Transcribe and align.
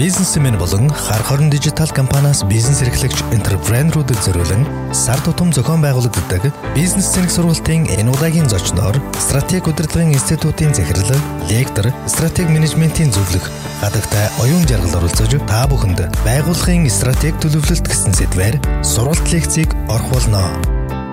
Бизнесмен 0.00 0.56
болон 0.56 0.88
хар 0.88 1.22
хорон 1.22 1.50
дижитал 1.50 1.88
компаниас 1.88 2.42
бизнес 2.42 2.80
эрхлэгч 2.80 3.20
энтерпренерүүдэд 3.36 4.22
зориулан 4.24 4.64
сар 4.96 5.20
тутам 5.20 5.52
зохион 5.52 5.84
байгуулагддаг 5.84 6.46
бизнес 6.72 7.10
зэрэг 7.12 7.28
сургалтын 7.28 7.84
энэ 7.84 8.08
удаагийн 8.08 8.48
зочноор 8.48 8.96
стратеги 9.20 9.68
удирдлагын 9.68 10.16
институтын 10.16 10.72
захирал, 10.72 11.20
лектор, 11.52 11.92
стратеги 12.08 12.48
менежментийн 12.48 13.12
зөвлөх 13.12 13.44
гадагтай 13.82 14.32
оюун 14.40 14.64
жаргал 14.64 15.04
оролцож 15.04 15.36
та 15.44 15.68
бүхэнд 15.68 16.00
байгууллагын 16.24 16.88
стратеги 16.88 17.36
төлөвлөлт 17.44 17.84
гэсэн 17.84 18.16
сэдвээр 18.16 18.56
сургалт 18.80 19.28
лекцийг 19.28 19.76
орох 19.92 20.08
болно. 20.16 20.48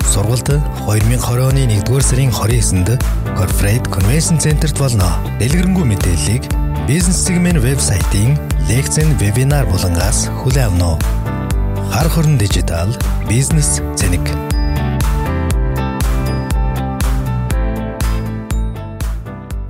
Сургалт 0.08 0.48
2020 0.88 1.44
оны 1.44 1.68
1-р 1.76 2.04
сарын 2.08 2.32
29-нд 2.32 3.04
Corporate 3.36 3.92
Convention 3.92 4.40
Center-т 4.40 4.80
болно. 4.80 5.12
Дэлгэрэнгүй 5.44 5.84
мэдээллийг 5.84 6.48
бизнес 6.88 7.28
сегмент 7.28 7.60
вебсайтын 7.60 8.40
лекцэн 8.67 9.16
вебинар 9.17 9.66
булангаас 9.66 10.27
хүлээн 10.44 10.67
авно. 10.67 10.99
Хар 11.91 12.09
хорон 12.09 12.38
дижитал 12.38 12.91
бизнес 13.30 13.80
зэник 13.95 14.27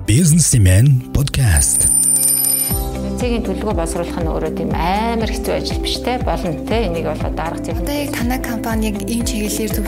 Бизнесмен 0.07 1.01
подкаст 1.13 1.96
цэгийн 3.17 3.43
төлөвөө 3.45 3.75
боловсруулах 3.77 4.19
нь 4.21 4.29
өөрөө 4.31 4.53
тийм 4.57 4.71
амар 4.77 5.31
хэцүү 5.33 5.53
ажил 5.57 5.81
биш 5.83 5.97
те 6.05 6.17
болно 6.21 6.53
те 6.69 6.87
энийг 6.87 7.09
бол 7.09 7.27
одоо 7.27 7.43
арга 7.49 7.63
зүйн. 7.65 7.81
Одоо 7.81 7.95
яг 7.97 8.11
танай 8.13 8.39
компаниг 8.39 8.95
ийм 9.09 9.23
чиглэлээр 9.25 9.71
төв 9.75 9.87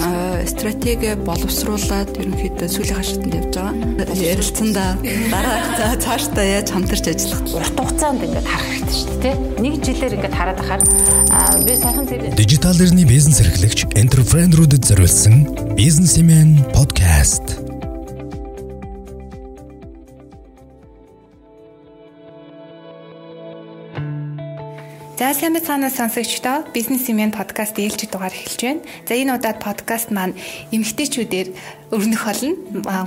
стратеги 0.49 1.13
боловсруулаад 1.23 2.11
ерөнхийдөө 2.17 2.67
сүүлийн 2.67 2.97
хашаатанд 2.99 3.37
явж 3.39 3.53
байгаа. 3.55 4.17
Ярилцсандаа 4.19 4.91
дараа 5.29 5.95
цаашдаа 6.01 6.45
яаж 6.45 6.67
хамтарч 6.73 7.05
ажиллах 7.13 7.41
урт 7.53 7.77
хугацаанд 7.77 8.25
ингээд 8.25 8.47
харах 8.49 8.67
хэрэгтэй 8.73 8.97
шүү 8.97 9.07
дээ 9.09 9.19
те. 9.21 9.31
Нэг 9.61 9.73
жилээр 9.85 10.13
ингээд 10.17 10.35
хараад 10.35 10.59
ахаар 10.63 10.81
би 11.63 11.73
сайхан 11.77 12.05
тэр 12.09 12.21
дижитал 12.33 12.81
эрхний 12.81 13.05
бизнес 13.05 13.41
эрхлэгч 13.43 13.93
энтерпренерүүдэд 13.93 14.83
зориулсан 14.89 15.35
бизнесмен 15.77 16.57
подкаст 16.73 17.68
За 25.19 25.33
сайн 25.35 25.51
байцгаана 25.51 25.91
сонсогчдоо 25.91 26.71
бизнесмен 26.71 27.35
подкаст 27.35 27.75
ээлжид 27.75 28.15
дугаар 28.15 28.31
эхэлж 28.31 28.61
байна. 28.63 28.81
За 29.03 29.19
энэ 29.19 29.35
удаад 29.35 29.59
подкаст 29.59 30.15
маань 30.15 30.31
эмгтээчүүдээр 30.71 31.47
өрнөх 31.91 32.23
болно. 32.23 32.55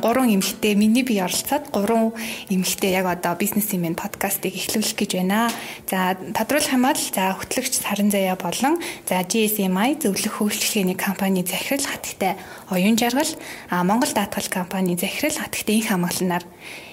Гурван 0.04 0.28
эмгтээ 0.36 0.76
миний 0.76 1.08
бие 1.08 1.24
оролцоод 1.24 1.72
гурван 1.72 2.12
эмгтээ 2.52 3.00
яг 3.00 3.08
одоо 3.08 3.32
бизнесмен 3.40 3.96
подкастыг 3.96 4.52
эхлүүлэх 4.52 4.92
гэж 4.92 5.10
байна. 5.24 5.48
За 5.88 6.12
тодруулах 6.36 6.76
юм 6.76 6.84
бол 6.84 7.00
за 7.00 7.32
хөтлөгч 7.32 7.80
Саран 7.80 8.12
Заяа 8.12 8.36
болон 8.36 8.76
за 9.08 9.24
GSMI 9.24 10.04
зөвлөх 10.04 10.36
хөгжлийн 10.36 10.92
компани 11.00 11.48
захирал 11.48 11.80
хатгтай 11.80 12.36
оюун 12.68 13.00
жаргал 13.00 13.32
Монгол 13.72 14.12
даатгал 14.12 14.52
компани 14.52 15.00
захирал 15.00 15.40
хатгтай 15.40 15.80
инх 15.80 15.88
хамгаалнаар 15.88 16.44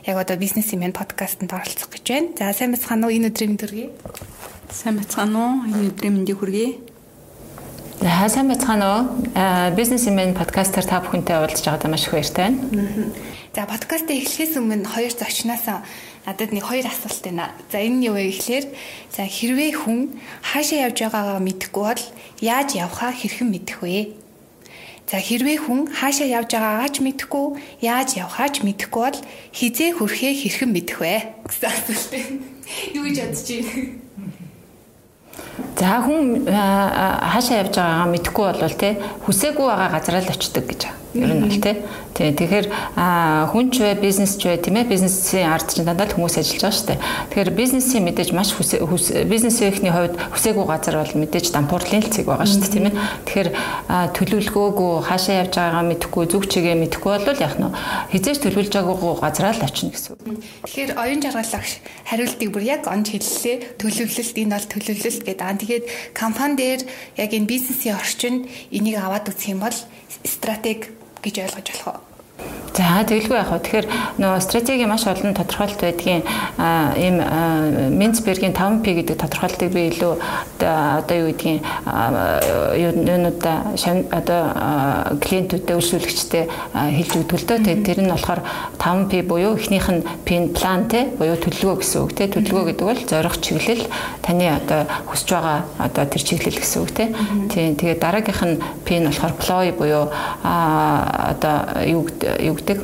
яг 0.08 0.16
одоо 0.16 0.40
бизнесмен 0.40 0.96
подкастт 0.96 1.44
оролцох 1.44 1.92
гэж 1.92 2.08
байна. 2.08 2.32
За 2.40 2.56
сайн 2.56 3.04
уу 3.04 3.12
энэ 3.12 3.36
өдрийн 3.36 3.60
төргий. 3.60 3.92
Сайн 4.70 5.02
бацгаана 5.02 5.40
уу? 5.42 5.54
Энэ 5.66 5.90
өдрийн 5.90 6.14
мэндийг 6.14 6.38
хүргэе. 6.38 6.78
За 8.06 8.30
сайн 8.30 8.54
бацгаана 8.54 8.86
уу? 9.02 9.02
Бизнесмен 9.74 10.38
подкастер 10.38 10.86
та 10.86 11.02
бүхэнтэй 11.02 11.42
уулзж 11.42 11.66
байгаадаа 11.66 11.90
маш 11.90 12.06
их 12.06 12.14
баяртай 12.14 12.54
байна. 12.54 13.10
За 13.50 13.66
подкастыг 13.66 14.22
эхлэхээс 14.22 14.62
өмнө 14.62 14.86
хоёр 14.86 15.10
зочноос 15.10 15.66
надад 15.66 16.54
нэг 16.54 16.62
хоёр 16.70 16.86
асуулт 16.86 17.18
байна. 17.26 17.50
За 17.74 17.82
энэ 17.82 17.98
нь 17.98 18.06
юу 18.06 18.14
вэ 18.14 18.30
гэхлээр 18.30 18.66
за 19.10 19.26
хэрвээ 19.26 19.72
хүн 19.74 20.22
хаашаа 20.46 20.86
явж 20.86 20.98
байгаагаа 21.02 21.42
мэдэхгүй 21.42 21.86
бол 21.90 22.06
яаж 22.46 22.70
явхаа 22.78 23.10
хэрхэн 23.10 23.50
мэдэх 23.50 23.82
вэ? 23.82 24.14
За 25.10 25.18
хэрвээ 25.18 25.66
хүн 25.66 25.90
хаашаа 25.90 26.30
явж 26.30 26.54
байгаагаа 26.54 26.90
ч 26.94 27.02
мэдэхгүй, 27.02 27.46
яаж 27.82 28.22
явхаа 28.22 28.54
ч 28.54 28.62
мэдэхгүй 28.62 29.02
бол 29.02 29.20
хизээ 29.50 29.98
хүрэхээ 29.98 30.34
хэрхэн 30.46 30.70
мэдэх 30.70 30.98
вэ? 31.02 31.18
гэсэн 31.50 31.66
асуулт 31.74 32.08
байна. 32.14 32.38
Юу 32.94 33.04
гэж 33.10 33.18
бодож 33.18 33.50
байна? 33.50 34.09
За 35.80 36.04
хүн 36.04 36.46
хаашаа 36.48 37.64
явж 37.64 37.74
байгаагаа 37.80 38.12
мэдэхгүй 38.12 38.46
болвол 38.52 38.76
те 38.76 38.90
хүсээгүй 39.26 39.66
байгаа 39.68 39.90
газараа 39.96 40.22
л 40.24 40.34
очдөг 40.34 40.66
гэж. 40.68 40.82
Ер 41.16 41.32
нь 41.34 41.44
бол 41.44 41.60
те 41.64 41.72
Тий. 42.20 42.36
Тэгэхээр 42.36 42.68
хүн 43.48 43.72
ч 43.72 43.80
вэ, 43.80 43.96
бизнес 44.04 44.36
ч 44.36 44.52
вэ, 44.52 44.60
тийм 44.60 44.76
ээ, 44.76 44.92
бизнесийн 44.92 45.48
ард 45.48 45.72
чинь 45.72 45.88
дандаа 45.88 46.12
л 46.12 46.20
хүмүүс 46.20 46.36
ажиллаж 46.36 46.60
байгаа 46.60 46.76
шүү 46.76 46.88
дээ. 46.92 47.00
Тэгэхээр 47.32 47.52
бизнесийн 47.56 48.04
мэдээж 48.04 48.30
маш 48.36 48.52
бизнесийнхний 48.60 49.88
хувьд 49.88 50.20
хүсээгүй 50.20 50.66
газар 50.68 51.00
бол 51.00 51.16
мэдээж 51.16 51.56
дампуурлын 51.56 52.04
л 52.04 52.12
цэг 52.12 52.28
байгаа 52.28 52.44
шүү 52.44 52.60
дээ, 52.60 52.76
тийм 52.76 52.86
ээ. 52.92 53.00
Тэгэхээр 53.24 53.50
төлөвлөгөөгөө 54.20 54.94
хаашаа 55.08 55.36
явж 55.48 55.54
байгаагаа 55.56 55.86
мэдэхгүй, 55.88 56.24
зүг 56.28 56.44
чигээ 56.52 56.76
мэдэхгүй 56.76 57.12
бол 57.24 57.40
яг 57.40 57.56
нь 57.56 57.72
хизээж 58.12 58.38
төлөвлөж 58.44 58.74
байгаагүй 58.76 59.14
газараа 59.24 59.56
л 59.56 59.64
очно 59.64 59.88
гэсэн 59.96 60.12
үг. 60.12 60.44
Тэгэхээр 60.68 60.92
оюун 61.00 61.24
жаргаллагч 61.24 61.72
хариултыг 62.04 62.50
бүр 62.52 62.64
яг 62.68 62.84
онж 62.84 63.16
хэллээ. 63.16 63.80
Төлөвлөлт 63.80 64.36
энэ 64.36 64.54
бол 64.60 64.68
төлөвлөлт 64.68 65.24
гэдэг. 65.30 65.46
Аа 65.46 65.62
тэгээд 65.62 65.86
компани 66.18 66.56
дээр 66.58 66.82
яг 67.22 67.32
энэ 67.32 67.46
бизнесийн 67.46 67.96
орчинд 67.96 68.50
энийг 68.74 68.98
аваад 68.98 69.30
үзэх 69.30 69.54
юм 69.54 69.62
бол 69.62 69.78
стратеги 70.26 70.90
гэж 71.22 71.36
ойлгож 71.46 71.68
болох 71.70 71.88
уу? 71.94 72.69
За 72.76 73.02
тэгэлгүй 73.04 73.38
яг 73.38 73.50
хөө. 73.50 73.60
Тэгэхээр 73.66 73.88
нөгөө 74.22 74.42
стратеги 74.46 74.86
маш 74.86 75.04
олон 75.10 75.34
тодорхойлт 75.34 75.82
байдгийн 75.82 76.24
ийм 77.02 77.18
Минцбергийн 77.98 78.54
5P 78.54 78.86
гэдэг 79.04 79.18
тодорхойлтыг 79.20 79.74
би 79.74 79.90
илүү 79.90 80.14
одоо 80.62 81.16
юу 81.18 81.34
гэдгийг 81.34 81.66
юунуудаа 82.78 83.74
одоо 84.14 84.42
клиентүүдэд 85.18 85.76
үйлчлүүлэгчтэй 85.76 86.44
хэлж 86.46 87.12
өгдөг 87.18 87.38
л 87.42 87.48
дөө. 87.50 87.60
Тэгээд 87.66 87.84
тэр 87.90 88.00
нь 88.06 88.14
болохоор 88.14 88.42
5P 88.78 89.12
буюу 89.26 89.58
эхнийх 89.58 89.90
нь 89.90 90.06
P 90.24 90.54
план 90.54 90.86
те 90.88 91.10
буюу 91.18 91.42
төлөвлөгөө 91.42 91.82
гэсэн 91.82 92.00
үг 92.06 92.14
те. 92.14 92.30
Төлөвлөгөө 92.30 92.68
гэдэг 92.70 92.86
бол 92.86 93.02
зорих 93.02 93.36
чиглэл 93.42 93.86
таны 94.22 94.46
одоо 94.46 94.86
хүсэж 95.10 95.30
байгаа 95.34 95.60
одоо 95.82 96.06
тэр 96.06 96.22
чиглэл 96.22 96.62
гэсэн 96.62 96.80
үг 96.86 96.92
те. 96.94 97.12
Тийм 97.50 97.76
тэгээд 97.76 98.00
дараагийнх 98.00 98.44
нь 98.46 98.58
нь 99.00 99.08
болохоор 99.10 99.34
ploy 99.42 99.68
буюу 99.74 100.08
одоо 100.44 101.56
юу 101.84 102.06
юу 102.40 102.59
гэдэг. 102.60 102.80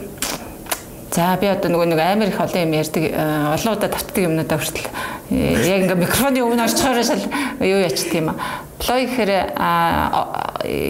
За 1.16 1.38
би 1.40 1.48
одоо 1.48 1.72
нөгөө 1.72 1.88
нэг 1.96 2.00
амар 2.04 2.28
их 2.28 2.40
олон 2.44 2.68
юм 2.68 2.76
ярьдаг 2.76 3.04
олон 3.16 3.72
удаа 3.72 3.88
тавтдаг 3.88 4.20
юмнуудаа 4.20 4.60
хүртэл 4.60 4.90
яг 5.32 5.88
ингээ 5.88 5.96
микрофоны 5.96 6.44
өмнө 6.44 6.68
орчихоор 6.68 7.00
шал 7.08 7.24
юу 7.64 7.80
ячт 7.80 8.12
юм 8.12 8.36
а. 8.36 8.66
Плой 8.84 9.08
гэхээр 9.08 9.56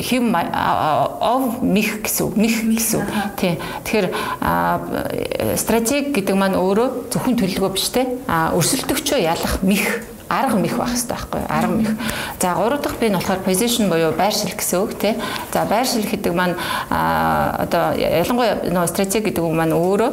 хим 0.01 0.33
ов 0.33 1.61
мих 1.61 2.01
гэсэн 2.01 2.33
мих 2.33 2.57
гэсэн. 2.57 3.05
Тий. 3.37 3.61
Тэгэхээр 3.85 4.07
стратеги 5.61 6.09
гэдэг 6.17 6.33
маань 6.33 6.57
өөрөө 6.57 7.13
зөвхөн 7.13 7.37
төлөвлөгөө 7.37 7.71
биш 7.77 7.93
те. 7.93 8.09
А 8.25 8.49
өрсөлдөгчөө 8.57 9.21
ялах 9.21 9.61
мих 9.61 10.01
арга 10.29 10.57
мэх 10.57 10.77
байх 10.77 10.89
хэрэгтэй 10.89 11.15
байхгүй 11.15 11.41
юу? 11.41 11.47
Арга 11.49 11.73
мэх. 11.75 11.91
За 12.41 12.53
гурав 12.53 12.81
дахь 12.81 12.97
би 12.99 13.09
нь 13.09 13.15
болохоор 13.15 13.41
position 13.45 13.89
буюу 13.89 14.11
байршил 14.11 14.51
гэсэн 14.51 14.79
үг 14.81 14.97
тий. 14.97 15.15
За 15.53 15.65
байршил 15.65 16.03
гэдэг 16.03 16.33
маань 16.33 16.55
одоо 16.89 17.93
ялангуяа 17.95 18.69
нөгөө 18.69 18.89
стратеги 18.89 19.29
гэдэг 19.29 19.43
үг 19.43 19.53
маань 19.53 19.73
өөрөө 19.73 20.11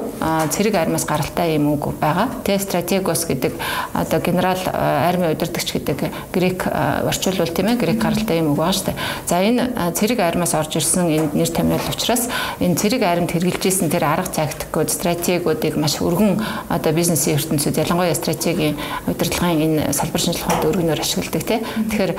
цэрэг 0.53 0.75
армиас 0.75 1.05
гаралтай 1.05 1.57
юм 1.57 1.73
үг 1.73 1.95
байгаа. 2.01 2.29
Тий 2.45 2.59
стратегос 2.59 3.25
гэдэг 3.25 3.53
одоо 3.95 4.21
генерал 4.21 4.61
армийн 4.73 5.33
удирдагч 5.33 5.73
гэдэг 5.73 5.99
грек 6.33 6.67
орчуулвал 6.69 7.49
тийм 7.49 7.73
ээ 7.73 7.81
грек 7.81 7.99
гаралтай 8.03 8.39
юм 8.39 8.53
үг 8.53 8.59
байгаа 8.59 8.77
шүү 8.77 8.87
дээ. 8.93 8.97
За 9.27 9.41
энэ 9.41 9.93
цэрэг 9.97 10.21
армиас 10.21 10.55
орж 10.55 10.77
ирсэн 10.77 11.09
энэ 11.09 11.29
нэр 11.33 11.51
томьёол 11.51 11.89
учраас 11.89 12.29
энэ 12.61 12.77
цэрэг 12.77 13.03
аримд 13.03 13.33
хэрэгжилжсэн 13.33 13.91
тэр 13.91 14.05
арга 14.05 14.29
тактикууд 14.29 14.91
стратегиудыг 14.91 15.77
маш 15.77 15.99
өргөн 16.01 16.41
одоо 16.69 16.93
бизнесийн 16.93 17.37
ертөнцид 17.37 17.77
ялангуяа 17.77 18.15
стратегийн 18.15 18.77
удирдлагын 19.07 19.63
энэ 19.63 19.93
салбар 20.03 20.21
шинжилгээ 20.21 20.47
ухаанд 20.51 20.67
өргөнөөр 20.67 21.01
ашигладаг 21.01 21.45
тий. 21.47 21.61
Тэгэхээр 21.63 22.13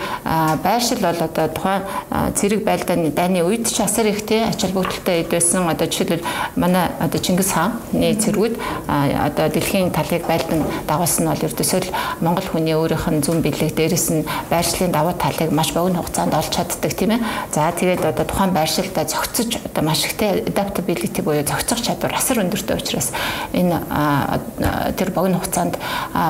байршил 0.64 1.02
бол 1.04 1.20
одоо 1.20 1.48
тухайн 1.52 1.84
цэрэг 2.34 2.64
байлдааны 2.64 3.12
дайны 3.12 3.44
үед 3.44 3.68
ч 3.68 3.84
асар 3.84 4.08
их 4.08 4.24
тий 4.24 4.40
ач 4.40 4.64
холбогдолтой 4.64 5.28
эд 5.28 5.30
байсан. 5.30 5.68
Одоо 5.68 5.88
жишээлбэл 5.88 6.24
манай 6.56 6.88
одоо 7.00 7.20
Чингис 7.20 7.52
хааны 7.52 8.16
цэргүүд 8.16 8.56
одоо 8.88 9.48
дэлхийн 9.52 9.92
талыг 9.92 10.24
байлдан 10.24 10.64
дагуулсан 10.88 11.28
нь 11.28 11.32
бол 11.32 11.44
ердөөсөө 11.44 11.80
л 11.84 11.94
Монгол 12.24 12.48
хүний 12.48 12.76
өөрийнх 12.76 13.08
нь 13.12 13.24
зүн 13.24 13.44
бэлэг 13.44 13.76
дээрэс 13.76 14.08
нь 14.16 14.28
байршлын 14.48 14.92
давуу 14.96 15.14
талыг 15.20 15.52
маш 15.52 15.76
богино 15.76 16.00
хугацаанд 16.00 16.34
олж 16.34 16.52
чаддаг 16.56 16.94
тийм 16.96 17.20
ээ. 17.20 17.22
За 17.52 17.72
тэгээд 17.72 18.06
одоо 18.06 18.26
тухайн 18.26 18.56
байршилдаа 18.56 19.06
зохицож 19.06 19.60
одоо 19.60 19.84
маш 19.84 20.06
ихтэй 20.08 20.48
adaptability 20.48 21.22
буюу 21.22 21.44
зохицох 21.44 21.82
чадвар 21.84 22.16
асар 22.16 22.40
өндөртэй 22.40 22.78
учраас 22.78 23.12
энэ 23.52 23.82
тэр 24.96 25.12
богино 25.12 25.40
хугацаанд 25.40 25.76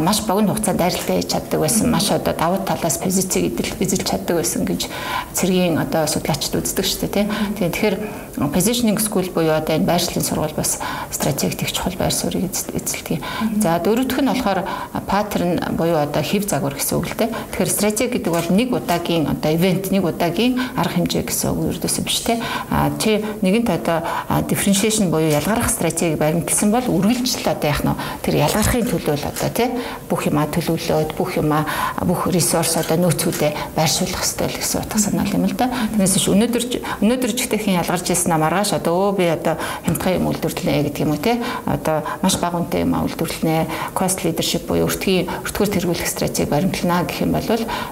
маш 0.01 0.21
богино 0.25 0.55
хугацаанд 0.55 0.79
дайралтай 0.79 1.21
хийж 1.21 1.33
чаддаг 1.43 1.59
байсан. 1.59 1.91
Маш 1.91 2.11
одоо 2.11 2.33
давуу 2.33 2.63
талаас 2.63 2.97
позицийг 2.97 3.59
эзэлж 3.59 4.07
чаддаг 4.07 4.37
байсан 4.39 4.63
гэж 4.63 4.87
цэргийн 5.35 5.77
одоо 5.77 6.07
судлаачид 6.07 6.55
үздэг 6.55 6.85
шүү 6.87 6.99
дээ 7.03 7.11
тий. 7.11 7.25
Тэгэхээр 7.59 7.95
positioning 8.39 8.97
school 8.99 9.29
буюу 9.29 9.53
одоо 9.53 9.75
энэ 9.75 9.85
байршлын 9.85 10.23
сургууль 10.23 10.55
бас 10.55 10.79
стратеги 11.11 11.55
тэгч 11.55 11.75
чухал 11.75 11.93
байр 11.99 12.13
суурийг 12.13 12.49
эзэлдэг. 12.49 13.21
За 13.61 13.79
дөрөвдөх 13.79 14.21
нь 14.21 14.31
болохоор 14.31 14.65
паттерн 15.07 15.59
буюу 15.77 15.99
одоо 16.01 16.23
хэв 16.23 16.49
загвар 16.49 16.73
гэсэн 16.73 16.97
үг 16.97 17.07
л 17.13 17.17
дээ. 17.17 17.29
Тэгэхээр 17.53 17.69
стратеги 17.69 18.17
гэдэг 18.17 18.33
бол 18.33 18.49
нэг 18.49 18.73
удаагийн 18.73 19.27
одоо 19.29 19.51
ивент, 19.53 19.91
нэг 19.91 20.03
удаагийн 20.03 20.57
арга 20.75 20.97
хэмжээ 20.97 21.23
гэсэн 21.29 21.51
үг 21.53 21.77
ердөөсөө 21.77 22.03
биш 22.05 22.19
те. 22.25 22.41
А 22.69 22.89
чи 22.97 23.21
нэгэнт 23.21 23.69
одоо 23.69 24.01
differentiation 24.49 25.13
буюу 25.13 25.29
ялгарах 25.29 25.69
стратеги 25.69 26.15
баримтсан 26.17 26.71
бол 26.71 26.85
үргэлжлэл 26.89 27.53
одоо 27.53 27.69
яах 27.69 27.83
нь 27.85 27.93
тэр 28.25 28.35
ялгархын 28.49 28.87
төлөө 28.89 29.15
л 29.19 29.29
одоо 29.29 29.49
те 29.53 29.69
бүх 30.09 30.25
юма 30.25 30.49
төлөвлөөд 30.49 31.13
бүх 31.17 31.32
юма 31.37 31.65
бүх 32.01 32.27
ресурс 32.27 32.77
одоо 32.77 32.97
нөөцүүдээ 32.97 33.75
байршуулах 33.75 34.21
хэрэгтэй 34.21 34.47
л 34.47 34.59
гэсэн 34.59 34.81
утга 34.83 34.97
санаа 34.99 35.25
юм 35.29 35.45
л 35.47 35.55
да. 35.57 35.69
Тэрнээс 35.93 36.15
биш 36.17 36.27
өнөөдөр 36.29 36.63
өнөөдөр 37.01 37.31
ч 37.33 37.39
ихтэйхэн 37.45 37.79
ялгарч 37.81 38.07
ирсэн 38.11 38.35
маргааш 38.37 38.75
одоо 38.77 39.13
өө 39.13 39.17
би 39.17 39.25
одоо 39.29 39.55
хямдхан 39.85 40.17
юм 40.19 40.27
үйлдвэрлэнэ 40.29 40.83
гэдэг 40.89 41.03
юм 41.03 41.13
уу 41.15 41.21
те. 41.21 41.39
Одоо 41.65 42.03
маш 42.21 42.35
бага 42.37 42.59
үнэтэй 42.59 42.83
юм 42.83 42.93
үйлдвэрлэнэ. 42.97 43.93
Cost 43.97 44.21
leadership 44.25 44.67
буюу 44.67 44.87
өртгийн 44.89 45.29
өртгөр 45.47 45.69
тэргүүлэх 45.69 46.09
стратеги 46.09 46.49
баримтлана 46.49 47.05
гэх 47.07 47.23
юм 47.23 47.33
бол 47.33 47.47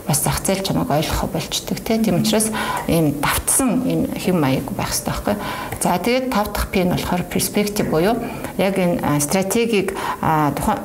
бас 0.08 0.20
зах 0.22 0.44
зээл 0.44 0.66
чамайг 0.66 0.92
ойлгох 0.92 1.30
болчдөг 1.32 1.80
те. 1.82 1.98
Тийм 1.98 2.22
учраас 2.22 2.52
ийм 2.88 3.18
давтсан 3.22 3.86
ийм 3.88 4.02
хэм 4.12 4.38
маяг 4.38 4.68
байх 4.76 4.92
хэрэгтэй 4.92 5.12
байхгүй. 5.12 5.36
За 5.82 5.98
тэгээд 5.98 6.30
тав 6.30 6.54
дахь 6.54 6.70
P 6.72 6.84
нь 6.84 6.92
болохоор 6.92 7.24
perspective 7.26 7.90
буюу 7.90 8.16
яг 8.58 8.78
энэ 8.78 9.20
стратегийг 9.20 9.94
тухайн 10.22 10.80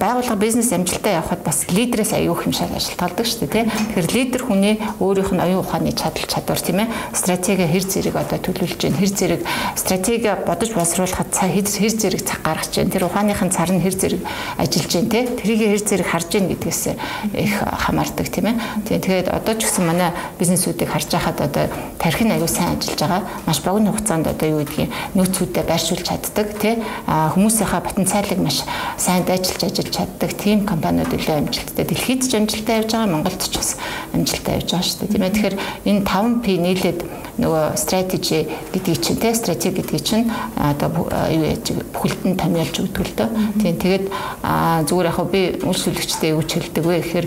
байгууллага 0.00 0.36
бизнес 0.36 0.72
амжилтаа 0.72 1.20
явахад 1.20 1.42
бас 1.44 1.64
лидерээс 2.00 2.12
аюу 2.16 2.36
шиг 2.52 2.72
ажилтгалдаг 2.72 3.26
шүү 3.26 3.46
дээ 3.46 3.52
тий. 3.52 3.64
Тэгэхээр 3.68 4.08
лидер 4.16 4.42
хүний 4.44 4.80
өөрийнх 5.00 5.32
нь 5.36 5.40
оюун 5.44 5.60
ухааны 5.60 5.92
чадал 5.92 6.24
чадвар 6.24 6.60
тийм 6.60 6.80
ээ 6.80 6.88
стратеги 7.12 7.68
хэр 7.68 7.84
зэрэг 7.84 8.16
одоо 8.16 8.38
төлөвлөж 8.40 8.80
чинь 8.80 8.96
хэр 8.96 9.12
зэрэг 9.12 9.40
стратеги 9.76 10.32
бодож 10.46 10.72
боловсруулахад 10.72 11.28
цаа 11.30 11.48
хэр 11.52 11.68
зэрэг 11.68 12.24
цаг 12.24 12.40
гаргаж 12.40 12.72
чинь 12.72 12.90
тэр 12.90 13.04
ухааныхын 13.04 13.52
цар 13.52 13.70
нь 13.72 13.84
хэр 13.84 13.96
зэрэг 13.96 14.20
ажиллаж 14.56 14.88
чинь 14.88 15.10
тий. 15.12 15.28
Тэрийг 15.28 15.60
хэр 15.76 15.84
зэрэг 15.84 16.08
харж 16.08 16.26
чинь 16.32 16.48
гэдгээс 16.48 16.82
их 17.36 17.54
хамаардаг 17.60 18.28
тийм 18.32 18.46
ээ. 18.48 18.56
Тэгээд 18.88 19.28
одоо 19.28 19.54
ч 19.60 19.68
гэсэн 19.68 19.84
манай 19.84 20.16
бизнесүүдийг 20.40 20.88
харж 20.88 21.12
байхад 21.12 21.40
одоо 21.44 21.68
тархин 22.00 22.32
аюу 22.32 22.48
сайн 22.48 22.80
ажиллаж 22.80 22.96
байгаа 22.96 23.22
маш 23.44 23.60
богино 23.60 23.92
хугацаанд 23.92 24.26
одоо 24.32 24.48
юу 24.48 24.64
гэдгийг 24.64 24.88
нөөцүүдэд 25.14 25.68
байршуулж 25.68 26.04
чаддаг 26.08 26.48
тий. 26.56 26.80
Хүмүүсийнхаа 27.06 27.84
потенциалыг 27.84 28.40
маш 28.40 28.64
сайн 28.96 29.24
дайчилж 29.28 29.68
ажиллаж 29.68 29.90
чаддаг 29.92 30.30
тийм 30.32 30.64
компаниуд 30.64 31.12
илүү 31.12 31.34
амжилттай. 31.50 31.89
Дэлхийд 31.90 32.22
ч 32.30 32.38
амжилттай 32.38 32.86
явж 32.86 32.94
байгаа, 32.94 33.10
Монголд 33.10 33.42
ч 33.42 33.54
бас 33.58 33.74
амжилттай 34.14 34.62
явж 34.62 34.70
байгаа 34.70 34.86
шүү 34.86 34.98
дээ. 35.02 35.10
Тийм 35.10 35.24
ээ. 35.26 35.34
Тэгэхээр 35.34 35.56
энэ 35.90 36.02
5P 36.06 36.46
нийлээд 36.62 36.98
нөгөө 37.40 37.76
strategy 37.80 38.44
гэдгийг 38.72 39.00
чинь 39.00 39.20
те 39.20 39.34
стратеги 39.34 39.80
гэдгийг 39.80 40.04
чинь 40.04 40.30
одоо 40.54 41.08
юу 41.32 41.44
яаж 41.48 41.72
бүхэлдэн 41.92 42.36
томьёолж 42.36 42.76
өгдөг 42.84 43.04
л 43.08 43.16
дөө. 43.16 43.28
Тийм 43.64 43.76
тэгээд 43.80 44.04
зүгээр 44.86 45.08
яг 45.08 45.18
би 45.32 45.40
үйлчлүүлэгчтэй 45.64 46.30
юу 46.36 46.44
ч 46.44 46.60
хэлдэг 46.60 46.84
вэ 46.84 46.96
гэхээр 47.00 47.26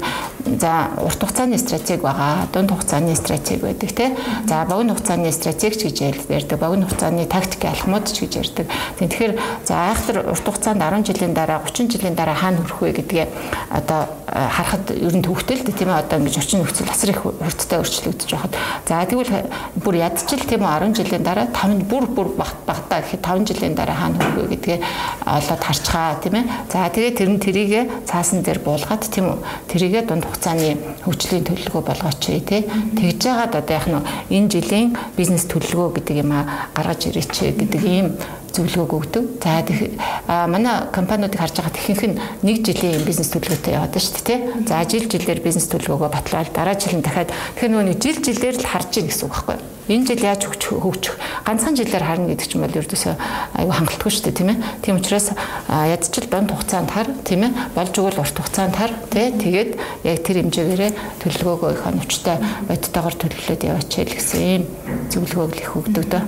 за 0.60 0.94
урт 1.02 1.20
хугацааны 1.24 1.58
стратеги 1.58 2.02
байгаа, 2.04 2.48
дунд 2.54 2.72
хугацааны 2.72 3.16
стратеги 3.16 3.62
байдаг 3.62 3.92
те. 3.92 4.16
За 4.46 4.66
богино 4.70 4.94
хугацааны 4.94 5.32
стратеги 5.32 5.80
ч 5.80 5.82
гэж 5.90 5.98
ярьдаг, 6.30 6.60
богино 6.60 6.86
хугацааны 6.86 7.26
тактик 7.26 7.66
алхмууд 7.66 8.06
ч 8.12 8.28
гэж 8.28 8.34
ярьдаг. 8.44 8.68
Тийм 9.00 9.10
тэгэхээр 9.10 9.34
за 9.66 9.74
айхтар 9.90 10.30
урт 10.30 10.46
хугацаанд 10.46 10.84
10 10.84 11.08
жилийн 11.10 11.34
дараа, 11.34 11.64
30 11.64 11.90
жилийн 11.90 12.16
дараа 12.16 12.36
хаана 12.36 12.62
хүрэх 12.62 12.82
вэ 12.82 12.92
гэдгээ 13.02 13.28
одоо 13.72 14.08
харахад 14.34 14.92
ер 14.92 15.16
нь 15.16 15.24
төвхтэй 15.24 15.62
л 15.62 15.64
тийм 15.64 15.90
ээ 15.90 16.02
одоо 16.02 16.18
ингэж 16.20 16.38
орчин 16.42 16.66
нөхцөл 16.66 16.90
асар 16.90 17.14
их 17.14 17.22
хурдтай 17.22 17.78
өөрчлөгдөж 17.80 18.30
байхад 18.34 18.54
за 18.88 19.06
тэгвэл 19.06 19.32
бүр 19.78 19.96
ядчил 20.04 20.44
тийм 20.44 20.68
үү 20.68 20.92
10 20.92 21.00
жилийн 21.00 21.24
дараа 21.24 21.48
5 21.48 21.88
бүр 21.88 22.06
бүр 22.12 22.30
багт 22.36 22.60
багтаа 22.68 23.00
гэхэд 23.02 23.24
5 23.24 23.48
жилийн 23.50 23.76
дараа 23.76 23.96
хаана 23.96 24.20
хүрэх 24.20 24.36
вэ 24.36 24.52
гэдгээ 24.60 24.80
олоод 25.24 25.64
харчгаа 25.64 26.20
тийм 26.20 26.36
ээ. 26.40 26.46
За 26.68 26.90
тэгээ 26.92 27.14
тэр 27.16 27.30
нь 27.32 27.40
тэрийгэ 27.40 27.82
цаасан 28.10 28.44
дээр 28.44 28.60
буулгаад 28.60 29.04
тийм 29.08 29.26
үү 29.32 29.40
тэрийгэ 29.72 30.02
дунд 30.04 30.28
хугацааны 30.28 30.76
хөгжлийн 31.08 31.48
төлөвлөгөө 31.48 31.84
болгооч 31.88 32.20
тий. 32.20 32.62
Тэгж 32.68 33.18
жагаад 33.24 33.56
одоо 33.56 33.76
яг 33.80 33.88
нь 33.88 34.04
энэ 34.36 34.52
жилийн 34.52 34.98
бизнес 35.16 35.48
төлөвлөгөө 35.48 36.04
гэдэг 36.04 36.16
юм 36.20 36.32
а 36.36 36.70
гаргаж 36.76 37.08
ирээч 37.08 37.56
гэдэг 37.56 37.82
ийм 37.88 38.08
зөвлөгөөг 38.54 38.94
өгдөг. 38.94 39.26
За 39.42 40.48
манай 40.48 40.88
компаниудыг 40.94 41.42
харж 41.42 41.58
байгаа 41.58 41.74
ихэнх 41.74 42.06
нь 42.14 42.20
нэг 42.46 42.62
жилийн 42.62 43.04
бизнес 43.04 43.34
төлөвлөгөөтэй 43.34 43.74
яваад 43.74 43.98
шүү 43.98 44.14
дээ 44.22 44.26
тий. 44.30 44.40
За 44.70 44.86
жил 44.86 45.10
жилээр 45.10 45.42
бизнес 45.42 45.68
төлөвлөгөөгөө 45.74 46.14
батлаад 46.14 46.54
дараа 46.54 46.78
жил 46.78 46.96
нь 46.98 47.06
дахиад 47.06 47.34
тэгэхээр 47.34 47.74
нөгөө 47.74 47.98
жил 47.98 48.18
жилээр 48.22 48.58
л 48.62 48.70
харж 48.70 48.92
ийн 49.02 49.10
гэсэн 49.10 49.26
үг 49.26 49.34
байхгүй 49.34 49.58
юу? 49.58 49.74
Энэ 49.84 50.08
жил 50.08 50.24
яаж 50.24 50.48
хөгжих 50.48 50.80
хөгжих 50.80 51.16
ганцхан 51.44 51.76
жилээр 51.76 52.08
харна 52.08 52.32
гэдэг 52.32 52.48
чинь 52.48 52.64
бол 52.64 52.72
ердөөсөө 52.72 53.16
аюу 53.60 53.74
хангалтгүй 53.76 54.12
шүү 54.16 54.24
дээ 54.32 54.38
тийм 54.40 54.50
ээ. 54.56 54.64
Тийм 54.80 54.96
учраас 54.96 55.28
ядчил 55.68 56.28
дунд 56.32 56.56
хугацаанд 56.56 56.88
хар 56.88 57.08
тийм 57.28 57.44
ээ. 57.44 57.52
Болж 57.76 57.92
өгвөл 58.00 58.24
урт 58.24 58.38
хугацаанд 58.40 58.80
хар 58.80 58.96
тий. 59.12 59.28
Тэгээд 59.36 59.72
яг 60.08 60.24
тэр 60.24 60.40
хэмжээгээрээ 60.40 60.92
төлөвлөгөөгөө 61.20 61.72
их 61.76 61.84
оновчтой 61.84 62.38
бодтойгоор 62.72 63.16
төлөвлөд 63.20 63.62
яваач 63.68 63.92
гэсэн 63.92 64.40
ийм 64.40 64.64
зөвлөгөөг 65.12 65.52
л 65.52 65.64
их 65.68 65.72
өгдөг 65.76 66.06
дөө. 66.08 66.24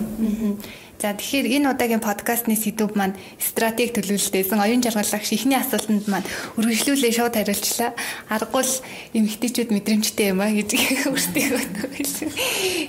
За 1.05 1.13
тэгэхээр 1.13 1.61
энэ 1.61 1.69
удаагийн 1.69 2.01
подкастны 2.01 2.57
сэдв 2.57 2.97
маань 2.97 3.13
стратеги 3.37 3.93
төлөвлөлтөөсөн 3.93 4.57
оюун 4.57 4.81
жаргалах 4.81 5.21
ихний 5.29 5.53
асуултанд 5.53 6.09
маань 6.09 6.25
үргэлжлүүлээ 6.57 7.13
шууд 7.13 7.37
хариулчлаа. 7.37 7.93
Аргагүй 8.25 8.65
л 8.65 8.73
эмэгтэйчүүд 9.13 9.69
мэдрэмжтэй 9.69 10.33
юм 10.33 10.41
а 10.41 10.49
гэж 10.49 10.73
өөртөө 11.05 11.89
хэлсэн. 11.93 12.29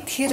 Тэгэхээр 0.08 0.32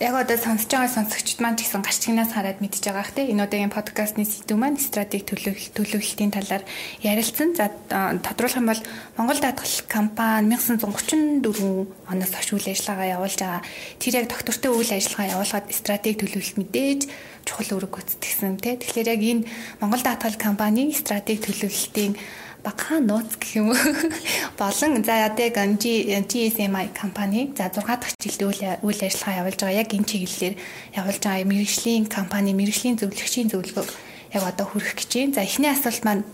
яг 0.00 0.14
одоо 0.14 0.36
сонсож 0.36 0.66
байгаа 0.66 0.90
сонсогчд 0.90 1.38
маань 1.38 1.54
ч 1.54 1.62
гэсэн 1.62 1.82
гарч 1.86 2.02
игнаас 2.10 2.34
хараад 2.34 2.58
мэдж 2.58 2.82
байгаа 2.82 3.06
хэ 3.06 3.30
энэ 3.30 3.46
удаагийн 3.46 3.70
подкастны 3.70 4.26
сэдв 4.26 4.58
маань 4.58 4.78
стратеги 4.78 5.22
төлөвлөлт 5.30 5.70
төлөвлөлтийн 5.70 6.34
талаар 6.34 6.66
ярилцсан. 6.98 7.54
За 7.54 7.70
тодруулах 8.18 8.58
юм 8.58 8.66
бол 8.74 8.82
Монгол 9.14 9.38
даатгал 9.38 9.74
компани 9.86 10.58
1934 10.58 12.10
оноос 12.10 12.32
хойш 12.34 12.50
үйл 12.58 12.72
ажиллагаа 12.74 13.14
явуулж 13.22 13.38
байгаа. 13.38 13.62
Тэр 14.02 14.14
яг 14.18 14.26
доктортой 14.34 14.72
үйл 14.74 14.90
ажиллагаа 14.90 15.32
явуулгаад 15.38 15.66
стратеги 15.70 16.20
төлөвлөлт 16.26 16.58
мэдээж 16.58 17.00
чухал 17.46 17.78
үүрэг 17.78 17.92
гүйцэтгэсэн 17.94 18.58
тий. 18.58 18.74
Тэгэхээр 18.82 19.12
яг 19.14 19.22
энэ 19.22 19.46
Монгол 19.78 20.02
даатгал 20.02 20.34
компани 20.34 20.90
стратеги 20.90 21.46
төлөвлөлтийн 21.46 22.18
багахан 22.64 23.06
нууц 23.06 23.36
гэх 23.36 23.60
юм 23.60 23.70
уу 23.70 23.78
болон 24.60 25.04
за 25.04 25.28
одоо 25.28 25.44
яг 25.44 25.56
GSMI 25.84 26.86
компани 27.00 27.52
за 27.56 27.68
6 27.68 27.84
дахь 27.84 28.16
жилд 28.22 28.42
үйл 28.82 29.00
ажиллагаа 29.04 29.40
явуулж 29.40 29.60
байгаа 29.60 29.80
яг 29.84 29.90
энэ 29.92 30.08
чиглэлээр 30.10 30.54
явуулж 30.96 31.22
байгаа 31.22 31.44
мэрэгжлийн 31.52 32.04
компани 32.08 32.56
мэрэгжлийн 32.56 32.96
зөвлөгчийн 32.98 33.52
зөвлөгөөг 33.52 33.90
яг 34.34 34.42
одоо 34.42 34.66
хүргэх 34.66 34.98
гэж 34.98 35.10
байна. 35.14 35.34
За 35.34 35.42
эхний 35.46 35.70
асуулт 35.70 36.02
маань 36.04 36.24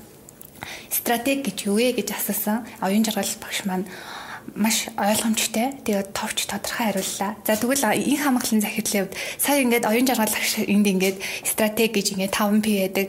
стратеги 0.90 1.50
гэж 1.50 1.68
юу 1.68 1.76
вэ 1.76 1.92
гэж 1.98 2.16
асуусан. 2.16 2.64
Оюун 2.80 3.04
жаргал 3.04 3.28
багш 3.40 3.64
маань 3.68 3.84
маш 4.54 4.88
ойлгомжтой. 4.96 5.76
Тэгээд 5.84 6.12
товч 6.16 6.48
тодорхой 6.48 6.92
хариуллаа. 6.92 7.36
За 7.44 7.56
тэгвэл 7.56 7.84
энэ 7.84 8.20
хамгааллын 8.24 8.64
захирлын 8.64 9.04
хувьд 9.04 9.16
сая 9.38 9.62
ингээд 9.62 9.84
оюун 9.84 10.06
жаргал 10.08 10.32
энд 10.32 10.86
ингээд 10.88 11.16
стратеги 11.44 12.00
гэж 12.00 12.06
ингээд 12.16 12.34
5P 12.34 12.66
байдаг. 12.80 13.08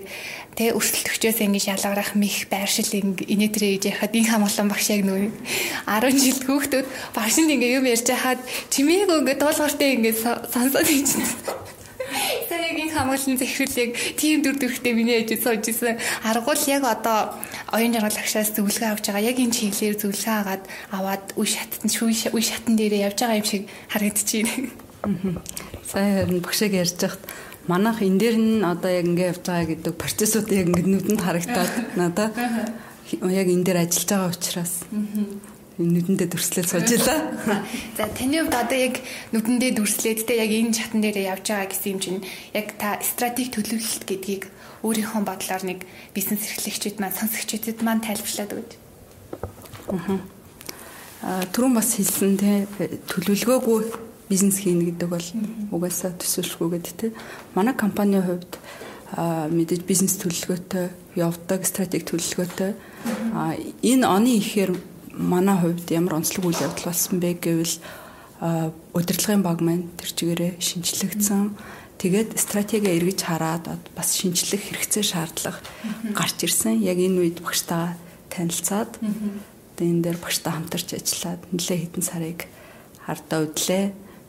Тэгээ 0.56 0.76
өрсөлдөгчөөс 0.76 1.40
ингэж 1.48 1.66
ялгарах 1.72 2.12
мих 2.20 2.52
байршил 2.52 2.92
инээдрээ 2.92 3.72
гэж 3.80 3.84
яхад 3.96 4.16
энэ 4.16 4.30
хамгаалан 4.36 4.68
багш 4.68 4.88
яг 4.92 5.02
нөө 5.08 5.32
10 5.88 6.20
жил 6.20 6.40
хүүхдүүд 6.44 6.88
багшинд 7.16 7.54
ингээ 7.56 7.80
юм 7.80 7.88
ярьж 7.88 8.08
хахад 8.12 8.40
чимээгүй 8.70 9.18
ингээ 9.24 9.40
дуулууртай 9.40 9.90
ингээ 9.96 10.16
сонсоод 10.52 10.92
яг 12.72 12.80
энэ 12.80 12.96
хамгааллын 12.96 13.38
захирлыг 13.38 13.92
тийм 14.16 14.42
дүр 14.44 14.56
төрхтэй 14.60 14.94
миний 14.96 15.20
ээж 15.20 15.44
сууж 15.44 15.68
исэн. 15.68 16.00
Аргуул 16.24 16.64
яг 16.68 16.84
одоо 16.88 17.36
оюун 17.72 17.94
жаргал 17.94 18.16
агшаас 18.16 18.52
зөвлөгөө 18.56 18.92
авч 18.92 19.06
байгаа. 19.12 19.28
Яг 19.28 19.38
энэ 19.40 19.56
чиглэлээр 19.56 19.96
зөвлөгөө 20.00 20.36
агаад 20.40 20.64
аваад 20.92 21.26
үе 21.36 21.48
шатн 21.52 21.88
үе 21.88 22.44
шатн 22.44 22.76
дээрээ 22.80 23.06
явж 23.12 23.18
байгаа 23.20 23.40
юм 23.40 23.48
шиг 23.48 23.64
харагдчихэв. 23.92 24.72
Сая 25.92 26.24
харин 26.24 26.40
багшиг 26.40 26.74
ярьж 26.74 26.96
байхад 26.96 27.24
манайх 27.72 28.04
энэ 28.04 28.20
дээр 28.20 28.38
нь 28.38 28.64
одоо 28.68 28.92
яг 28.92 29.06
ингэ 29.08 29.30
явж 29.32 29.44
байгаа 29.48 29.68
гэдэг 29.72 29.94
процессууд 29.96 30.48
яг 30.52 30.68
ингэ 30.68 30.92
нүдэнд 30.92 31.22
харагдаад 31.24 31.74
надаа 31.96 32.28
яг 33.32 33.48
энэ 33.48 33.66
дээр 33.66 33.80
ажиллаж 33.88 34.10
байгаа 34.12 34.32
учраас 34.36 34.74
нүдэндээ 35.80 36.30
дүрслээд 36.30 36.68
суужлаа. 36.68 37.20
За 37.98 38.06
таны 38.12 38.44
хувьд 38.44 38.56
одоо 38.56 38.78
яг 38.78 38.96
нүдэндээ 39.32 39.72
дүрслээд 39.80 40.28
те 40.28 40.34
яг 40.38 40.52
энэ 40.52 40.76
чатан 40.76 41.02
дээр 41.02 41.18
явж 41.32 41.46
байгаа 41.48 41.72
гэсэн 41.72 41.92
юм 41.96 42.00
чинь 42.04 42.22
яг 42.54 42.76
та 42.78 43.00
стратеги 43.00 43.56
төлөвлөлт 43.56 44.04
гэдгийг 44.06 44.44
өөрийнхөө 44.84 45.22
бодлоор 45.26 45.64
нэг 45.66 45.80
бизнес 46.14 46.44
эрхлэгчид 46.46 47.00
маань 47.00 47.16
сонсогчдод 47.16 47.80
маань 47.82 48.04
тайлбарлаад 48.04 48.52
өгөөд. 48.52 48.72
Аа 51.22 51.46
түрүүн 51.54 51.74
бас 51.78 51.90
хэлсэн 51.98 52.34
те 52.38 52.66
төлөвлөгөөгүй 53.10 54.11
бизнес 54.32 54.64
хийнэ 54.64 54.96
гэдэг 54.96 55.10
бол 55.12 55.28
угаасаа 55.76 56.16
төсөөлшгүй 56.16 56.68
гэдэг 56.80 56.94
те. 56.96 57.08
Манай 57.52 57.76
компанийн 57.76 58.24
хувьд 58.24 58.56
мэдээж 59.20 59.84
бизнес 59.84 60.16
төлөвлөгөөтэй 60.24 61.20
явдаг 61.20 61.68
стратеги 61.68 62.08
төлөвлөгөөтэй. 62.08 62.72
Энэ 63.84 64.08
оны 64.08 64.40
ихээр 64.40 64.72
манай 65.12 65.60
хувьд 65.60 65.92
ямар 65.92 66.24
онцлог 66.24 66.48
үйл 66.48 66.64
явдал 66.64 66.88
болсон 66.88 67.20
бэ 67.20 67.36
гэвэл 67.44 67.76
удирдлагын 68.96 69.44
баг 69.44 69.60
маань 69.60 69.92
тэр 70.00 70.10
чигээрээ 70.16 70.54
шинжлэгдсэн. 70.64 71.52
Тэгээд 72.00 72.40
стратеги 72.40 72.88
эргэж 72.88 73.20
хараад 73.28 73.68
бас 73.94 74.16
шинжлэх 74.16 74.64
хэрэгцээ 74.64 75.06
шаардлага 75.06 75.60
гарч 76.16 76.48
ирсэн. 76.48 76.80
Яг 76.80 76.98
энэ 76.98 77.20
үед 77.20 77.38
багштайгаа 77.44 78.00
танилцаад 78.32 78.98
тэгээ 79.76 79.92
энэ 79.92 80.04
дээр 80.08 80.18
багштай 80.18 80.56
хамтарч 80.56 80.88
ажиллаад 80.98 81.42
нэлээ 81.52 81.80
хэдэн 81.86 82.02
сарыг 82.02 82.40
хардаа 83.06 83.46
үдлээ. 83.46 83.86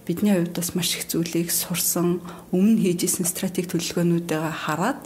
Бидний 0.07 0.35
хувьд 0.35 0.59
бас 0.59 0.75
маш 0.75 0.99
их 0.99 1.07
зүйлийг 1.07 1.55
сурсан, 1.55 2.19
өмнө 2.51 2.83
хийжсэн 2.83 3.23
стратеги 3.23 3.71
төлөвлөгөөнүүдээ 3.71 4.43
хараад 4.67 4.99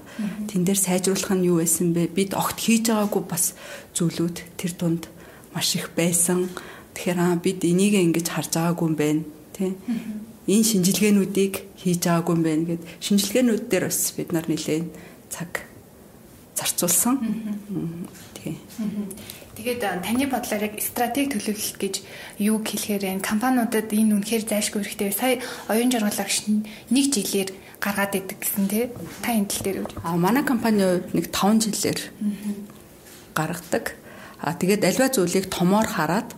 тэн 0.48 0.64
дээр 0.64 0.80
сайжруулах 0.80 1.36
нь 1.36 1.44
юу 1.52 1.60
байсан 1.60 1.92
бэ? 1.92 2.08
Бид 2.16 2.32
огт 2.32 2.56
хийж 2.56 2.88
байгаагүй 2.88 3.22
бас 3.28 3.52
зүйлүүд 3.92 4.36
тэр 4.56 4.72
дунд 4.72 5.12
маш 5.52 5.76
их 5.76 5.92
байсан. 5.92 6.48
Тэгэхээр 6.96 7.36
бид 7.44 7.60
энийг 7.60 7.92
ингэж 8.00 8.32
харж 8.32 8.56
байгаагүй 8.56 8.86
юм 8.88 8.96
байна, 8.96 9.22
тий? 9.52 9.76
Энэ 10.48 10.64
шинжилгээнүүдийг 10.64 11.54
хийж 11.76 12.00
байгаагүй 12.00 12.32
юм 12.32 12.42
байна 12.46 12.64
гэд 12.64 12.82
шинжилгээнүүд 13.04 13.64
дээр 13.68 13.84
бас 13.92 14.00
бид 14.16 14.30
нар 14.32 14.46
нэлээд 14.48 14.88
цаг 15.28 15.50
зарцуулсан. 16.56 17.20
Тий. 18.32 18.56
Тэгээд 19.56 19.80
таны 20.04 20.28
бодлоор 20.28 20.68
яг 20.68 20.76
стратеги 20.84 21.32
төлөвлөлт 21.32 21.80
гэж 21.80 21.94
юу 22.44 22.60
хэлэхээр 22.60 23.16
энэ 23.16 23.24
компаниудад 23.24 23.88
энэ 23.88 24.20
үнэхээр 24.20 24.44
зайлшгүй 24.44 24.84
хэрэгтэй. 24.84 25.16
Сая 25.16 25.40
оюун 25.72 25.88
жаргалаагч 25.88 26.52
нэг 26.92 27.06
жилээр 27.08 27.56
гаргаад 27.80 28.20
идэг 28.20 28.36
гэсэн 28.36 28.68
тий. 28.68 28.92
Та 29.24 29.32
энэ 29.32 29.48
тал 29.48 29.64
дээр 29.64 29.78
А 30.04 30.12
манай 30.20 30.44
компанийн 30.44 31.08
хувьд 31.08 31.16
нэг 31.16 31.26
5 31.32 31.72
жилээр 31.72 32.00
гаргадаг. 33.32 33.96
А 34.44 34.52
тэгээд 34.52 34.84
альва 34.84 35.08
зүйлийг 35.08 35.48
томоор 35.48 35.88
хараад 35.88 36.36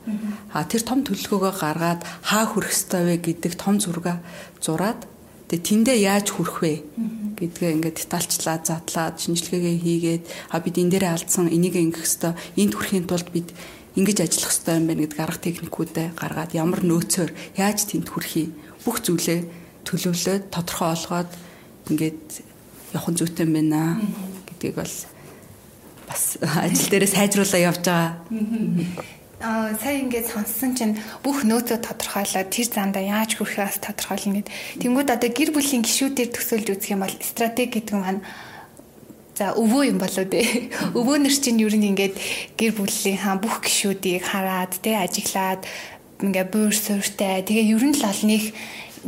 а 0.54 0.62
тэр 0.62 0.86
том 0.86 1.02
төлөлгөөгөө 1.02 1.52
гаргаад 1.58 2.06
хаа 2.22 2.46
хүрэх 2.46 2.70
ёстой 2.70 3.02
вэ 3.02 3.16
гэдэг 3.18 3.58
том 3.58 3.82
зурга 3.82 4.22
зураад 4.62 5.02
тэгээ 5.48 5.64
тэндээ 5.64 5.98
яаж 6.04 6.26
хүрэх 6.32 6.56
вэ? 6.60 6.74
гэдгээ 7.38 7.74
ингээд 7.78 7.96
детальчлаад 8.04 8.62
задлаад 8.66 9.16
шинжилгээгээ 9.22 9.76
хийгээд 9.80 10.24
а 10.52 10.58
бид 10.60 10.76
энэ 10.76 10.92
дээрээ 10.92 11.12
алдсан 11.14 11.46
энийг 11.48 11.74
ингэх 11.78 12.04
хэвээр 12.04 12.36
энд 12.58 12.72
хүрэхийн 12.74 13.06
тулд 13.06 13.28
бид 13.30 13.48
ингэж 13.94 14.18
ажиллах 14.26 14.52
хэрэгтэй 14.52 14.74
юм 14.76 14.86
байна 14.86 15.02
гэдэг 15.06 15.20
арга 15.22 15.46
техникүүдээ 15.46 16.08
гаргаад 16.18 16.52
ямар 16.58 16.82
нөөцөөр 16.82 17.30
яаж 17.56 17.78
тэнд 17.86 18.08
хүрэхий 18.10 18.46
бүх 18.82 18.98
зүйлээ 19.02 19.40
төлөвлөөд 19.86 20.44
тодорхой 20.50 20.88
олгоод 20.94 21.30
ингээд 21.90 22.22
явах 22.94 23.14
зүйтэй 23.14 23.46
юм 23.46 23.54
байна 23.56 24.02
гэдгийг 24.50 24.74
бол 24.78 24.94
бас 26.08 26.22
ажил 26.66 26.90
дээрээ 26.90 27.10
сайжруулаа 27.14 27.60
явж 27.62 27.82
байгаа 27.86 29.17
Аа 29.38 29.70
сая 29.78 30.02
ингээд 30.02 30.34
сонссон 30.34 30.74
чинь 30.74 30.98
бүх 31.22 31.46
нөөцөө 31.46 31.78
тодорхойлоод 31.78 32.50
тэр 32.50 32.68
занда 32.74 32.98
яаж 32.98 33.38
хүрэхээс 33.38 33.78
тодорхойлно 33.86 34.42
гэд. 34.42 34.50
Тэнгүүд 34.82 35.14
одоо 35.14 35.30
гэр 35.30 35.54
бүлийн 35.54 35.86
гишүүдээр 35.86 36.34
төсөөлж 36.34 36.66
үзэх 36.74 36.90
юм 36.98 37.06
бол 37.06 37.14
стратеги 37.22 37.78
гэдэг 37.78 37.94
нь 37.94 38.02
маань 38.02 38.22
За 39.38 39.54
өвөө 39.54 39.94
юм 39.94 40.02
болоо 40.02 40.26
дээ. 40.26 40.74
Өвөөнөр 40.98 41.30
чинь 41.38 41.62
ер 41.62 41.70
нь 41.78 41.94
ингээд 41.94 42.18
гэр 42.58 42.72
бүлийн 42.74 43.22
хаа 43.22 43.38
бүх 43.38 43.62
гишүүдийг 43.62 44.26
хараад 44.26 44.74
тэ 44.82 44.98
ажиглаад 44.98 45.62
ингээ 46.18 46.46
буур 46.50 46.74
сууртай. 46.74 47.46
Тэгээ 47.46 47.70
ер 47.70 47.84
нь 47.86 47.94
л 47.94 48.02
олныг 48.02 48.50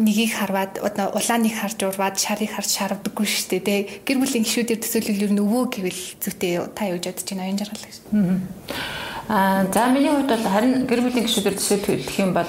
нэгийг 0.00 0.32
харваад 0.32 0.80
улааныг 0.80 1.54
харж 1.54 1.78
урваад 1.84 2.16
шарыг 2.16 2.50
харж 2.56 2.70
шаарддаггүй 2.72 3.26
шүү 3.28 3.60
дээ. 3.60 3.68
Тэ 3.68 4.08
гэр 4.08 4.18
бүлийн 4.24 4.44
гишүүдээр 4.48 4.80
төсөөлөл 4.80 5.24
ер 5.28 5.32
нь 5.36 5.44
өвөө 5.44 5.64
гэвэл 5.76 6.02
зүйтэй 6.24 6.52
та 6.72 6.88
юу 6.88 6.96
гэж 6.96 7.12
бодож 7.12 7.28
байна? 7.28 7.44
Оюун 7.44 7.60
жаргал 7.60 7.84
гэж. 7.84 7.96
Аа 9.28 9.62
за 9.68 9.92
миний 9.92 10.08
хувьд 10.08 10.32
бол 10.32 10.48
харин 10.48 10.88
гэр 10.88 11.00
бүлийн 11.04 11.26
гишүүдээр 11.28 11.56
төсөөлөх 11.60 12.16
юм 12.16 12.32
бол 12.32 12.48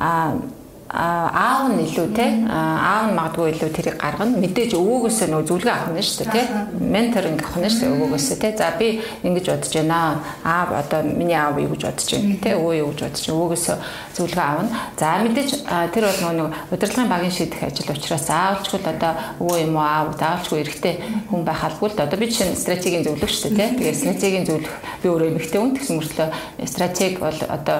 аа 0.00 0.40
аав 0.88 1.68
нь 1.68 1.84
илүү 1.84 2.08
те? 2.16 2.26
Аав 2.48 3.12
нь 3.12 3.16
магадгүй 3.16 3.52
илүү 3.52 3.70
тэрийг 3.76 3.96
гаргана. 4.00 4.40
Мэдээж 4.40 4.72
өвөөгөөсөө 4.72 5.28
нөгөө 5.28 5.48
зүлгээ 5.48 5.74
авах 5.76 5.92
нь 5.92 6.00
шүү 6.00 6.24
дээ 6.24 6.32
те? 6.32 6.42
Менторинг 6.80 7.44
авах 7.44 7.60
нь 7.60 7.68
шүү 7.68 7.92
өвөөгөөсөө 7.92 8.36
те? 8.40 8.48
За 8.56 8.72
би 8.72 9.04
ингэж 9.20 9.46
бодож 9.52 9.72
байна. 9.76 10.24
Аав 10.40 10.68
одоо 10.72 11.04
миний 11.04 11.36
аав 11.36 11.60
юу 11.60 11.76
гэж 11.76 11.82
бодож 11.92 12.08
байна 12.08 12.40
те? 12.40 12.50
Өвөө 12.56 12.74
юу 12.80 12.88
гэж 12.96 13.00
бодож 13.04 13.24
байна? 13.28 13.36
Өвөөгөөсөө 13.36 13.76
зүлгээ 14.16 14.46
авна. 14.48 14.70
За 14.96 15.08
мэдээж 15.20 15.50
тэр 15.92 16.04
бол 16.08 16.20
нөгөө 16.24 16.48
удирдлагын 16.72 17.12
багийн 17.12 17.36
шийдэх 17.36 17.62
ажил 17.68 17.92
учраас 17.92 18.24
заавалчгүй 18.24 18.80
одоо 18.88 19.12
өвөө 19.44 19.56
юм 19.68 19.76
уу 19.76 19.84
аав 19.84 20.16
заавалчгүй 20.16 20.58
эрэгтэй 20.64 20.94
хүн 21.28 21.44
байх 21.44 21.68
албагүй 21.68 21.92
л 21.92 22.00
одоо 22.00 22.16
би 22.18 22.32
чинь 22.32 22.56
стратегийн 22.56 23.04
зөвлөх 23.04 23.28
шүү 23.28 23.52
дээ 23.52 23.76
те? 23.76 23.76
Тэгээд 23.76 24.00
стратегийн 24.00 24.48
зөвлөх 24.48 24.74
би 25.04 25.06
өөрөө 25.12 25.28
эмэгтэй 25.36 25.60
хүн 25.60 25.72
гэсэн 25.76 25.94
мөртлөө 26.00 26.28
стратеги 26.64 27.20
бол 27.20 27.38
одоо 27.44 27.78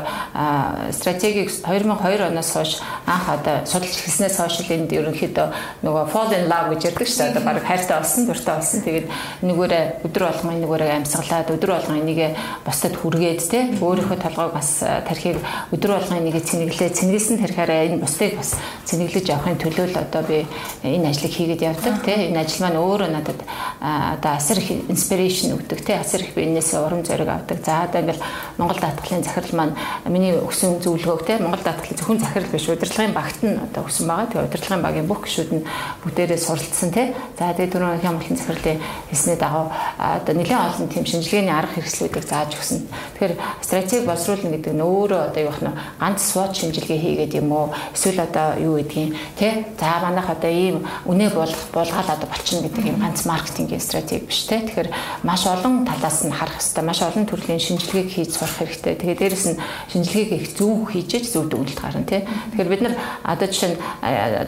стратегийг 0.92 1.48
2002 1.48 2.28
оноос 2.28 2.52
хойш 2.52 2.72
анх 3.08 3.28
одоо 3.32 3.64
судалж 3.64 3.96
эхэлснээс 3.96 4.36
хойш 4.36 4.60
л 4.68 4.72
энд 4.76 4.92
ерөнхийдөө 4.92 5.48
нөгөө 5.80 6.04
fall 6.12 6.32
in 6.36 6.44
love 6.52 6.68
гэж 6.76 6.92
ярьдаг 6.92 7.08
шүү 7.08 7.18
дээ. 7.24 7.32
Одоо 7.32 7.42
баг 7.48 7.64
хайртай 7.64 7.96
болсон, 7.96 8.22
дуртай 8.28 8.54
болсон. 8.60 8.80
Тэгээд 8.84 9.06
нэгээрээ 9.48 9.84
өдөр 10.04 10.24
болгон 10.28 10.56
нэгээрээ 10.60 10.92
амьсгалаад 11.00 11.48
өдөр 11.56 11.70
болгон 11.72 12.00
энийг 12.04 12.20
бусдад 12.68 12.94
хүргээд 13.00 13.40
те 13.48 13.60
өөрийнхөө 13.80 14.18
толгойг 14.20 14.52
бас 14.52 14.70
тархийг 14.84 15.40
өдөр 15.72 15.90
болгон 15.96 16.20
энийг 16.20 16.36
цэнэглээ. 16.44 16.92
Цэнгэлсэн 16.92 17.36
тархиараа 17.40 17.88
энэ 17.88 18.02
бусдыг 18.04 18.36
бас 18.36 18.60
цэнэглэж 18.84 19.26
явахын 19.32 19.56
төлөө 19.56 19.86
л 19.88 19.96
одоо 20.04 20.22
би 20.28 20.44
энэ 20.84 21.08
ажлыг 21.08 21.32
хийгээд 21.32 21.64
явдаг 21.64 22.04
те. 22.04 22.28
Энэ 22.28 22.44
ажил 22.44 22.60
маань 22.68 22.76
өөрөө 22.76 23.08
надад 23.08 23.40
одоо 23.80 24.32
асар 24.36 24.60
их 24.60 24.84
инспирэшн 24.92 25.56
өгдөг 25.56 25.80
те. 25.80 25.96
Асар 25.96 26.20
их 26.20 26.36
би 26.36 26.44
энэс 26.44 26.76
урам 26.76 27.04
зориг 27.08 27.28
авдаг. 27.28 27.64
За 27.64 27.88
одоо 27.88 28.04
ингээл 28.04 28.22
Монгол 28.58 28.76
даатгалын 28.76 29.24
захирал 29.24 29.54
маань 29.56 29.74
миний 30.04 30.36
өсөн 30.36 30.82
зөвлөгөөг 30.84 31.22
те 31.24 31.38
Монгол 31.40 31.64
даатгалын 31.64 31.96
зөвхөн 31.96 32.20
захирал 32.20 32.52
биш 32.52 32.68
удирдлага 32.68 32.97
удирдлагын 32.98 33.14
багт 33.14 33.42
нь 33.42 33.54
одоо 33.54 33.86
өсөн 33.86 34.06
байгаа. 34.10 34.26
Тэгээ 34.26 34.46
удирдлагын 34.50 34.82
багийн 34.82 35.06
бүх 35.06 35.22
гишүүд 35.22 35.50
нь 35.54 35.62
бүгдээрээ 36.02 36.38
суралцсан 36.38 36.90
тий. 36.90 37.14
За 37.38 37.54
тэгээ 37.54 37.70
дөрөв 37.70 38.02
хямралтын 38.02 38.36
захирлын 38.36 38.82
хэлснээ 39.10 39.38
дагав 39.38 39.70
одоо 39.98 40.34
нэлээд 40.34 40.66
олон 40.66 40.88
тийм 40.90 41.06
шинжилгээний 41.06 41.54
арга 41.54 41.78
хэрэгслүүдийг 41.78 42.26
зааж 42.26 42.50
өгсөн. 42.58 42.90
Тэгэхээр 43.14 43.34
стратеги 43.62 44.02
боловсруулна 44.02 44.50
гэдэг 44.50 44.74
нь 44.74 44.82
өөрөө 44.82 45.20
одоо 45.30 45.42
юу 45.46 45.54
вэ? 45.54 45.70
Ганц 46.02 46.20
SWOT 46.26 46.52
шинжилгээ 46.58 46.98
хийгээд 46.98 47.38
юм 47.38 47.48
уу? 47.54 47.70
Эсвэл 47.94 48.26
одоо 48.26 48.58
юу 48.58 48.74
гэдгийг 48.82 49.14
тий. 49.38 49.52
За 49.78 50.02
манайх 50.02 50.26
одоо 50.26 50.50
ийм 50.50 50.82
үнэ 51.06 51.30
болох 51.30 51.62
булгаал 51.70 52.10
одоо 52.10 52.26
болчихно 52.26 52.66
гэдэг 52.66 52.82
юм 52.82 52.98
ганц 52.98 53.22
маркетингийн 53.30 53.78
стратеги 53.80 54.26
биш 54.26 54.50
тий. 54.50 54.58
Тэгэхээр 54.66 54.90
маш 55.22 55.46
олон 55.46 55.86
талаас 55.86 56.26
нь 56.26 56.34
харах 56.34 56.58
хэрэгтэй. 56.58 56.82
Маш 56.82 57.00
олон 57.06 57.24
төрлийн 57.30 57.62
шинжилгээг 57.62 58.10
хийж 58.10 58.34
сурах 58.34 58.58
хэрэгтэй. 58.58 58.94
Тэгээ 58.98 59.18
дээрэс 59.22 59.46
нь 59.54 59.60
шинжилгээг 59.94 60.30
их 60.34 60.46
зөв 60.58 60.90
хийж 60.90 61.30
зөв 61.30 61.46
дүгнэлт 61.46 61.78
гарна 61.78 62.02
тий. 62.02 62.26
Тэгэхээр 62.26 62.68
бид 62.68 62.77
нар 62.82 62.94
одоо 63.22 63.48
жишээ 63.48 63.70
нь 63.72 63.78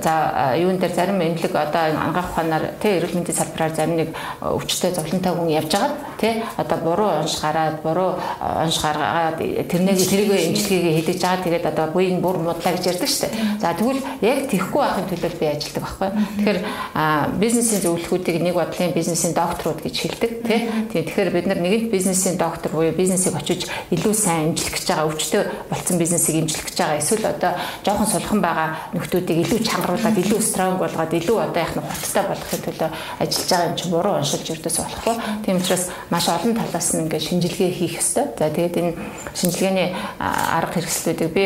за 0.02 0.12
юун 0.56 0.78
дээр 0.78 0.94
зарим 0.94 1.20
эмнэлэг 1.20 1.54
одоо 1.54 1.82
ангаах 1.94 2.30
ухаанаар 2.32 2.64
тий 2.82 2.98
эрүүл 2.98 3.16
мэндийн 3.16 3.38
салбараар 3.38 3.74
зарим 3.74 3.96
нэг 3.96 4.08
өвчтөе 4.40 4.94
зовлонтой 4.94 5.32
хүн 5.34 5.50
явж 5.50 5.72
байгаа 5.72 5.92
тий 6.20 6.42
одоо 6.56 6.78
буруу 6.78 7.10
онш 7.20 7.34
гараад 7.40 7.82
буруу 7.82 8.14
онш 8.40 8.76
гаргаад 8.82 9.38
тэрнийг 9.40 9.98
тэрийг 9.98 10.30
эмчилгээгээ 10.30 10.94
хийдэж 11.00 11.18
байгаа 11.22 11.44
тэгээд 11.44 11.66
одоо 11.72 11.86
буйн 11.94 12.20
бүр 12.20 12.36
мудлаа 12.38 12.74
гэж 12.74 12.84
ярьдаг 12.92 13.08
шүү 13.08 13.28
дээ. 13.28 13.60
За 13.60 13.74
тэгвэл 13.74 14.02
яг 14.20 14.38
тэхгүй 14.50 14.80
байхын 14.80 15.08
төлөө 15.10 15.32
би 15.40 15.46
ажилдаг 15.46 15.82
байхгүй. 15.84 16.10
Тэгэхээр 16.38 16.58
бизнесийн 17.40 17.80
зөвлөхүүдийг 17.84 18.38
нэг 18.42 18.54
бодлын 18.54 18.94
бизнесийн 18.94 19.34
докторууд 19.34 19.80
гэж 19.82 19.94
хэлдэг 20.00 20.32
тий. 20.46 20.60
Тэгэхээр 20.92 21.30
бид 21.34 21.46
нар 21.46 21.60
нэгэнт 21.60 21.90
бизнесийн 21.90 22.36
доктор 22.36 22.72
буюу 22.72 22.94
бизнесийг 22.94 23.34
очиж 23.36 23.66
илүү 23.90 24.14
сайн 24.14 24.52
эмчлэх 24.52 24.74
гэж 24.76 24.86
байгаа 24.88 25.08
өвчтөе 25.08 25.42
болцсон 25.70 25.98
бизнесийг 25.98 26.36
эмчлэх 26.44 26.66
гэж 26.68 26.76
байгаа 26.78 27.00
эсвэл 27.00 27.26
одоо 27.26 27.52
жоохон 27.84 28.08
сулхан 28.20 28.40
байгаа 28.44 28.68
нөхдүүдийг 28.94 29.38
илүү 29.44 29.60
чангаруулад 29.64 30.18
илүү 30.20 30.40
стронг 30.44 30.78
болгоод 30.78 31.12
илүү 31.16 31.38
одоо 31.40 31.60
яах 31.60 31.74
нь 31.76 31.84
хурдтай 31.88 32.24
болгохын 32.28 32.62
төлөө 32.68 32.88
ажиллаж 33.20 33.48
байгаа 33.48 33.68
юм 33.70 33.76
чинь 33.80 33.92
буруу 33.92 34.14
уншилж 34.20 34.46
өрдөөс 34.54 34.78
болохгүй. 34.80 35.14
Тийм 35.44 35.56
учраас 35.56 35.84
маш 36.10 36.26
олон 36.28 36.54
талаас 36.54 36.88
нь 36.92 37.00
ингээд 37.00 37.26
шинжилгээ 37.26 37.70
хийх 37.72 37.94
ёстой. 37.98 38.26
За 38.36 38.50
тэгээд 38.52 38.76
энэ 38.76 38.92
шинжилгээний 39.34 39.88
арга 40.20 40.74
хэрэгслүүдийг 40.76 41.30
би 41.32 41.44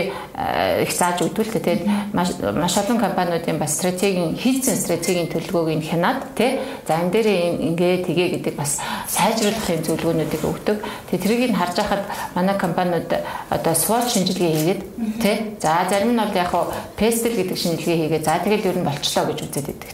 их 0.82 0.92
зааж 0.92 1.18
өгдөл 1.22 1.52
тэ 1.54 1.62
тэгээд 1.62 1.82
маш 2.12 2.28
маш 2.42 2.74
олон 2.82 2.98
компаниудын 2.98 3.58
бас 3.58 3.78
стратегийн 3.78 4.34
хийцэн 4.34 4.76
стратегийн 4.76 5.30
төлөвлөгөөг 5.30 5.78
нь 5.78 5.86
хянаад 5.86 6.34
тэ 6.34 6.58
за 6.86 6.98
энэ 6.98 7.12
дээр 7.14 7.28
ингээ 7.70 7.94
тгээ 8.04 8.28
гэдэг 8.38 8.54
бас 8.58 8.82
сайжруулахын 9.08 9.84
зөвлөгөөнүүдийг 9.86 10.42
өгдөг. 10.42 10.78
Тэгээд 11.10 11.22
тэрийг 11.22 11.42
нь 11.54 11.58
харж 11.58 11.76
байхад 11.78 12.02
манай 12.34 12.56
компаниуд 12.58 13.08
одоо 13.50 13.74
SWOT 13.74 14.06
шинжилгээ 14.10 14.52
хийгээд 14.52 14.80
тэ 15.22 15.32
за 15.60 15.86
зарим 15.90 16.12
нь 16.14 16.20
бол 16.20 16.34
яг 16.34 16.52
пестл 16.96 17.34
гэдэг 17.34 17.58
шинжилгээ 17.58 17.98
хийгээ 18.06 18.22
за 18.22 18.38
тэгэл 18.40 18.68
ер 18.70 18.78
нь 18.80 18.86
болчлоо 18.86 19.24
гэж 19.28 19.38
үзээд 19.44 19.66
байдаг 19.68 19.90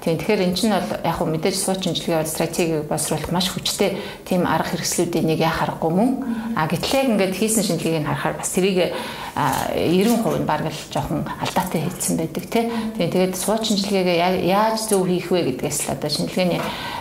тийм. 0.00 0.16
Тэгэхээр 0.18 0.44
эн 0.44 0.54
чинь 0.54 0.74
бол 0.74 0.90
яг 1.00 1.16
хөө 1.16 1.28
мэдээж 1.30 1.56
сууч 1.56 1.80
шинжилгээ 1.84 2.20
бол 2.20 2.34
стратегийг 2.34 2.84
боловсруулах 2.88 3.32
маш 3.32 3.48
хүчтэй 3.52 3.96
тийм 4.24 4.44
арга 4.44 4.74
хэрэгслүүдийн 4.74 5.26
нэг 5.26 5.38
яа 5.40 5.54
харахгүй 5.54 5.90
мөн. 5.90 6.10
А 6.56 6.66
гэтлээ 6.66 7.08
ингээд 7.14 7.34
хийсэн 7.36 7.64
шинжилгээг 7.64 8.02
нь 8.02 8.08
харахаар 8.08 8.36
бас 8.38 8.50
тэрийг 8.50 8.92
90% 9.36 10.42
нь 10.42 10.46
баг 10.46 10.66
л 10.66 10.82
жоохон 10.90 11.24
алдаатай 11.40 11.86
хийсэн 11.86 12.16
байдаг 12.18 12.44
тийм. 12.50 12.66
Тэгээд 12.98 13.34
сууч 13.38 13.70
шинжилгээгээ 13.70 14.46
яаж 14.46 14.90
зөв 14.90 15.06
хийх 15.06 15.30
вэ 15.30 15.54
гэдгээс 15.54 15.86
л 15.86 15.94
одоо 15.94 16.10
шинжилгээний 16.10 16.60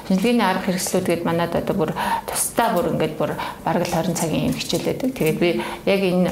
шинжилгээний 0.09 0.45
арга 0.45 0.65
хэрэгслүүд 0.65 1.05
гээд 1.05 1.23
манад 1.25 1.53
одоо 1.53 1.75
бүр 1.77 1.91
тусдаа 2.25 2.73
бүр 2.73 2.93
ингээд 2.97 3.13
бүр 3.13 3.37
бараг 3.65 3.85
л 3.85 3.93
20 3.93 4.17
цагийн 4.17 4.49
юм 4.49 4.57
хичээлээдэг. 4.57 5.09
Тэгээд 5.13 5.37
би 5.37 5.49
яг 5.85 6.01
энэ 6.01 6.31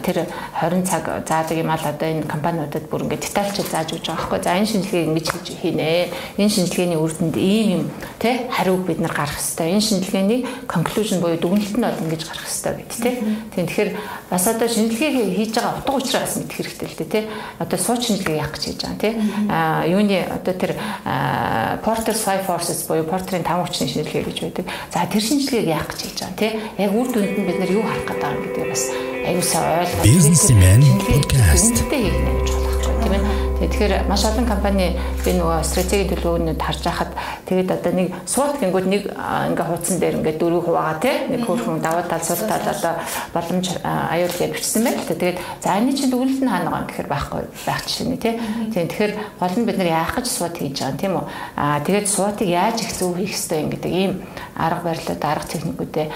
тэр 0.00 0.24
20 0.56 0.88
цаг 0.88 1.04
заадаг 1.28 1.56
юм 1.56 1.68
аа 1.68 1.76
одоо 1.88 2.08
энэ 2.08 2.28
компаниудад 2.28 2.84
бүр 2.90 3.08
ингээд 3.08 3.24
детальчд 3.24 3.68
зааж 3.68 3.96
өгч 3.96 4.06
байгаа 4.08 4.28
байхгүй. 4.28 4.40
За 4.44 4.56
энэ 4.58 4.70
шинжилгээг 4.72 5.08
ингэж 5.08 5.26
хийж 5.32 5.48
хийнэ. 5.58 6.08
Энэ 6.36 6.52
шинжилгээний 6.52 6.98
үр 7.00 7.12
дүнд 7.12 7.36
ийм 7.36 7.68
юм 7.68 7.84
тий 8.20 8.46
хариуг 8.52 8.84
бид 8.84 9.00
нар 9.00 9.12
гаргах 9.12 9.40
хэрэгтэй. 9.40 9.72
Энэ 9.72 9.86
шинжилгээний 9.88 10.40
conclusion 10.68 11.18
буюу 11.20 11.40
дүгнэлт 11.40 11.76
нь 11.76 11.84
бол 11.84 12.02
ингэж 12.04 12.22
гарах 12.28 12.46
хэрэгтэй 12.46 12.72
гэд 12.78 12.92
тий. 12.92 13.14
Тийм 13.54 13.66
тэгэхээр 13.66 13.90
бас 14.30 14.44
одоо 14.46 14.68
шинжилгээг 14.68 15.16
хийж 15.36 15.52
байгаа 15.56 15.78
утга 15.80 15.92
учираа 15.98 16.22
бас 16.24 16.36
мэдэх 16.36 16.56
хэрэгтэй 16.58 16.88
л 16.88 16.98
дээ 16.98 17.08
тий. 17.08 17.24
Одоо 17.58 17.78
сууч 17.78 18.00
шинжилгээ 18.06 18.36
яах 18.38 18.52
гэж 18.54 18.62
хийж 18.68 18.80
байгаа 18.84 19.02
тий. 19.02 19.12
Аа 19.48 19.82
юуны 19.88 20.18
одоо 20.28 20.54
тэр 20.54 20.72
Porter's 21.84 22.22
Five 22.22 22.44
Forces 22.46 22.84
буюу 22.86 23.08
Porter-ийн 23.08 23.44
таван 23.44 23.66
хүчний 23.66 23.88
шинжилгээ 23.88 24.24
гэж 24.28 24.38
байдаг. 24.44 24.66
За 24.92 25.06
тэр 25.06 25.22
шинжилгээг 25.22 25.66
яах 25.68 25.88
гэж 25.88 26.00
хийж 26.04 26.18
байгаа 26.22 26.38
тий. 26.38 26.52
Яг 26.78 26.92
үр 26.92 27.08
дүнд 27.08 27.38
нь 27.38 27.46
бид 27.46 27.58
нар 27.58 27.72
юу 27.72 27.82
харах 27.82 28.06
гэдэг 28.06 28.28
юм 28.28 28.42
гэдэг 28.44 28.66
бас 28.68 28.82
аюулсаа 29.28 29.84
ойлгох. 29.84 30.04
Businessman 30.08 30.82
podcast. 31.04 31.76
Гэж 31.92 32.48
тийм 33.04 33.12
ээ. 33.12 33.48
Тэгэхээр 33.58 34.06
маш 34.06 34.22
олон 34.22 34.46
компани 34.46 34.94
би 35.26 35.34
нөгөө 35.34 35.66
стратегийн 35.66 36.08
төлөвлөгөөнд 36.14 36.62
харж 36.62 36.82
байхад 36.86 37.10
тэгээд 37.50 37.74
одоо 37.74 37.92
нэг 37.92 38.14
суут 38.22 38.62
гингүүд 38.62 38.86
нэг 38.86 39.02
ингээ 39.10 39.66
хуудсан 39.66 39.98
дээр 39.98 40.18
ингээ 40.22 40.38
дөрөв 40.38 40.62
хуваагаа 40.62 41.02
тий 41.02 41.16
нэг 41.26 41.42
хөрхөн 41.42 41.82
даваа 41.82 42.06
тал 42.06 42.22
сул 42.22 42.38
тал 42.46 42.62
одоо 42.62 42.94
боломж 43.34 43.66
аюул 43.82 44.36
бичсэн 44.54 44.86
байл 44.86 45.02
та 45.02 45.18
тэгээд 45.18 45.38
за 45.58 45.74
энэ 45.74 45.90
чинь 45.90 46.10
дүгнэлт 46.14 46.38
нь 46.38 46.50
хаана 46.54 46.70
байгаа 46.70 46.86
гэхээр 46.86 47.10
байхгүй 47.10 47.42
байх 47.66 47.82
жишээ 47.82 48.06
нь 48.06 48.22
тий 48.22 48.34
тийм 48.70 48.86
тэгэхээр 48.86 49.12
гол 49.42 49.54
нь 49.58 49.66
бид 49.66 49.78
нар 49.82 49.90
яах 49.90 50.14
гэж 50.14 50.26
суут 50.30 50.54
хийж 50.54 50.78
байгаа 50.78 50.94
юм 50.94 51.02
тийм 51.02 51.12
үү 51.18 51.24
аа 51.58 51.78
тэгээд 51.82 52.06
суутыг 52.06 52.48
яаж 52.48 52.78
их 52.78 52.90
зөв 52.94 53.18
хийх 53.18 53.34
ёстой 53.34 53.58
юм 53.66 53.70
гэдэг 53.74 53.90
ийм 53.90 54.12
арга 54.58 54.82
барилууд 54.90 55.22
арга 55.24 55.46
техникүүдээ 55.46 56.06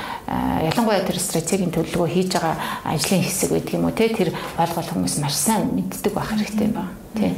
ялангуяа 0.68 1.06
тэр 1.06 1.18
стратегийн 1.22 1.72
төлөвлөгөө 1.72 2.10
хийж 2.10 2.30
байгаа 2.36 2.56
ажлын 2.90 3.22
хэсэг 3.22 3.50
байдаг 3.54 3.74
юм 3.74 3.86
уу 3.86 3.94
тий 3.94 4.10
тэр 4.10 4.34
гол 4.34 4.72
гол 4.74 4.90
хүмүүс 4.90 5.16
маш 5.22 5.38
сайн 5.38 5.70
мэддэг 5.72 6.12
байх 6.12 6.34
хэрэгтэй. 6.34 6.68
Байна 6.74 7.02
тий. 7.14 7.32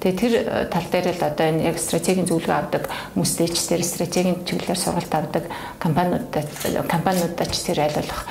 Тэгээ 0.00 0.18
тэр 0.18 0.32
э, 0.34 0.66
тал 0.70 0.86
дээр 0.90 1.06
л 1.14 1.22
одоо 1.22 1.46
энэ 1.46 1.64
яг 1.70 1.76
стратегийн 1.78 2.26
зөвлөгөө 2.26 2.56
авдаг 2.56 2.84
хүмүүстээч 3.14 3.54
тэр 3.68 3.82
стратегийн 3.84 4.42
чиглэлээр 4.44 4.80
сургалт 4.80 5.14
авдаг 5.14 5.44
компаниудад 5.78 6.48
компаниудад 6.88 7.50
ч 7.52 7.56
тэр 7.70 7.86
айлуулах 7.86 8.22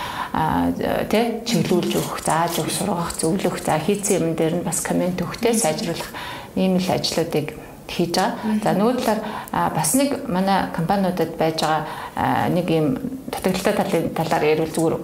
тий 1.10 1.26
чиглүүлж 1.46 1.92
өгөх, 1.96 2.20
зааж 2.26 2.60
өгөх, 2.60 2.74
сургах, 2.74 3.12
зөвлөх, 3.16 3.58
за 3.64 3.80
хийцэн 3.80 4.18
юм 4.20 4.36
дээр 4.36 4.60
нь 4.60 4.66
бас 4.66 4.84
комент 4.84 5.22
өгөхтэй 5.22 5.56
сайжруулах 5.56 6.12
ийм 6.56 6.78
л 6.78 6.90
ажлуудыг 6.90 7.56
хийж 7.90 8.16
байгаа. 8.16 8.62
За 8.64 8.74
нөгөө 8.78 8.94
талаар 9.02 9.74
бас 9.74 9.94
нэг 9.98 10.30
манай 10.30 10.70
компаниудад 10.76 11.36
байж 11.38 11.60
байгаа 11.62 12.50
нэг 12.50 12.70
юм 12.70 12.88
дутагдaltaй 13.30 13.74
талын 13.74 14.10
талаар 14.14 14.44
ярил 14.44 14.70
зүгээр. 14.70 14.96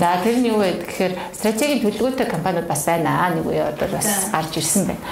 За 0.00 0.16
тэр 0.24 0.36
нь 0.40 0.48
юу 0.48 0.58
вэ 0.58 0.84
гэхээр 0.84 1.12
стратегийн 1.32 1.82
төлөвлөгөөтэй 1.84 2.28
компаниуд 2.28 2.66
бас 2.66 2.84
байна 2.88 3.28
аа 3.28 3.34
нэг 3.36 3.46
үе 3.46 3.62
одоо 3.62 3.88
бас 3.92 4.32
гарч 4.32 4.56
ирсэн 4.56 4.88
байна. 4.88 5.04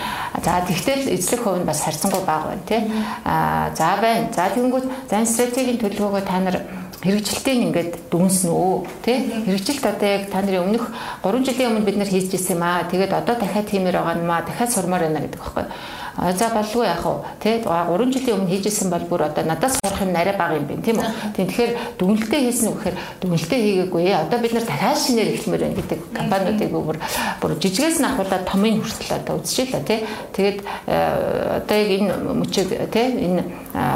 За 0.42 0.60
тэгтэл 0.64 1.12
эзлэх 1.12 1.44
хувь 1.44 1.60
нь 1.60 1.68
бас 1.68 1.84
харьцангуй 1.84 2.24
бага 2.24 2.56
байна 2.56 2.64
тий. 2.66 2.82
А 3.24 3.70
за 3.76 3.96
байна. 4.00 4.32
За 4.32 4.48
тэгэнгүүт 4.50 4.86
за 5.10 5.24
стратегийн 5.24 5.80
төлөвлөгөөгөө 5.80 6.24
та 6.24 6.40
нар 6.40 6.58
хэрэгжилтийг 7.06 7.58
ингээд 7.70 7.92
дүнснэ 8.10 8.50
үү 8.50 8.74
тий 9.04 9.18
хэрэгжилт 9.46 9.84
одоо 9.84 10.08
яг 10.08 10.24
та 10.32 10.40
нарын 10.42 10.64
өмнөх 10.64 10.84
3 11.22 11.44
жилийн 11.44 11.70
өмнө 11.70 11.86
бид 11.86 11.98
нар 12.00 12.08
хийж 12.08 12.32
ирсэн 12.34 12.56
юм 12.56 12.64
аа 12.64 12.88
тэгээд 12.88 13.12
одоо 13.12 13.36
дахиад 13.36 13.68
тиймэр 13.68 14.00
байгаа 14.00 14.16
юм 14.16 14.30
аа 14.32 14.42
дахиад 14.42 14.72
сурмаар 14.72 15.06
байна 15.06 15.22
гэдэг 15.22 15.38
байхгүй 15.38 15.64
А 15.68 16.05
за 16.16 16.48
болгүй 16.48 16.86
яах 16.88 17.04
вэ? 17.04 17.14
Тэ 17.40 17.60
3 17.60 18.12
жилийн 18.12 18.40
өмнө 18.40 18.48
хийжсэн 18.48 18.88
бол 18.88 19.04
бүр 19.04 19.28
одоо 19.28 19.44
надаас 19.44 19.76
сурах 19.76 20.00
юм 20.00 20.16
арай 20.16 20.32
бага 20.32 20.56
юм 20.56 20.64
байна 20.64 20.82
тийм 20.82 20.96
үү? 20.96 21.36
Тэгэхээр 21.36 21.72
дүнэлтээ 22.00 22.40
хийсэн 22.40 22.68
үг 22.72 22.78
гэхээр 22.80 22.96
дүнэлтээ 23.20 23.60
хийгээгүй. 23.60 24.04
Одоо 24.16 24.38
бид 24.40 24.52
нар 24.56 24.64
дахиад 24.64 24.96
шинээр 24.96 25.28
эхлэмээр 25.36 25.62
байна 25.62 25.76
гэдэг 25.76 26.00
компаниудыг 26.16 26.70
бүр 26.72 26.96
бүр 27.40 27.52
жижигээс 27.60 28.00
нь 28.00 28.08
ахуулаад 28.08 28.48
томын 28.48 28.80
хүртэл 28.80 29.16
одоо 29.20 29.34
үзчихлээ 29.44 29.84
тий. 29.84 30.00
Тэгээд 30.32 30.58
э, 30.88 31.60
одоо 31.60 31.76
яг 31.76 31.90
энэ 32.00 32.12
мөчөг 32.32 32.68
тий 32.88 33.06
энэ 33.20 33.42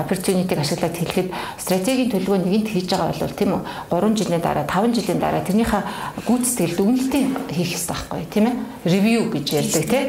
opportunity-г 0.05 0.61
ашиглаад 0.61 0.97
хэлэхэд 1.01 1.29
стратегийн 1.57 2.13
төлөвөө 2.13 2.39
нэгэнт 2.45 2.69
хийж 2.69 2.93
байгаа 2.93 3.17
бол 3.17 3.33
тийм 3.33 3.51
үү? 3.57 3.63
3 3.97 4.21
жилийн 4.21 4.45
дараа 4.45 4.69
5 4.69 4.93
жилийн 4.93 5.21
дараа 5.25 5.41
тэрнийхээ 5.41 5.83
гүйцэтгэл 6.29 6.77
дүнэлтийг 6.77 7.29
хийх 7.49 7.73
хэрэгтэй 7.73 7.97
байхгүй 7.97 8.23
тийм 8.29 8.45
ээ? 8.45 8.57
Review 8.85 9.23
гэж 9.33 9.47
ярьдаг 9.57 9.87
тий 9.89 10.05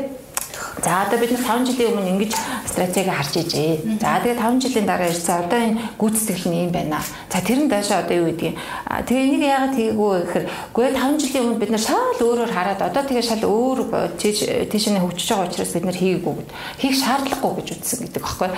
За 0.84 1.04
одоо 1.06 1.20
бид 1.20 1.32
5 1.38 1.66
жилийн 1.68 1.94
өмнө 1.94 2.10
ингэж 2.18 2.34
стратеги 2.66 3.10
харж 3.10 3.34
ижээ. 3.38 4.02
За 4.02 4.18
тэгээ 4.24 4.42
5 4.42 4.62
жилийн 4.66 4.86
дараа 4.90 5.10
ирсэн 5.14 5.46
одоо 5.46 5.60
энэ 5.62 5.82
гүйцэтгэл 6.00 6.48
нь 6.50 6.60
юм 6.66 6.72
байна. 6.72 7.02
За 7.30 7.38
тэр 7.38 7.60
нь 7.62 7.70
даашаа 7.70 8.02
одоо 8.02 8.18
юу 8.18 8.34
гэдгийг. 8.34 8.58
Тэгээ 9.06 9.26
энийг 9.30 9.44
яагаад 9.46 9.76
хийгээгүй 9.78 10.14
гэхээр 10.26 10.46
үгүй 10.74 10.86
5 10.98 11.22
жилийн 11.22 11.44
өмнө 11.46 11.62
бид 11.62 11.72
нар 11.72 11.84
шал 11.86 12.18
өөрөөр 12.18 12.52
хараад 12.52 12.82
одоо 12.82 13.04
тэгээ 13.06 13.26
шал 13.30 13.44
өөр 13.46 13.80
тийшээ 14.18 15.02
хөгжиж 15.02 15.28
байгаа 15.30 15.48
учраас 15.50 15.74
бид 15.76 15.86
нар 15.86 15.98
хийгээгүй 16.02 16.34
гэд. 16.34 16.50
Хийх 16.82 16.96
шаардлагагүй 16.98 17.54
гэж 17.62 17.68
үзсэн 17.78 18.00
гэдэг 18.02 18.24
багхгүй. 18.26 18.50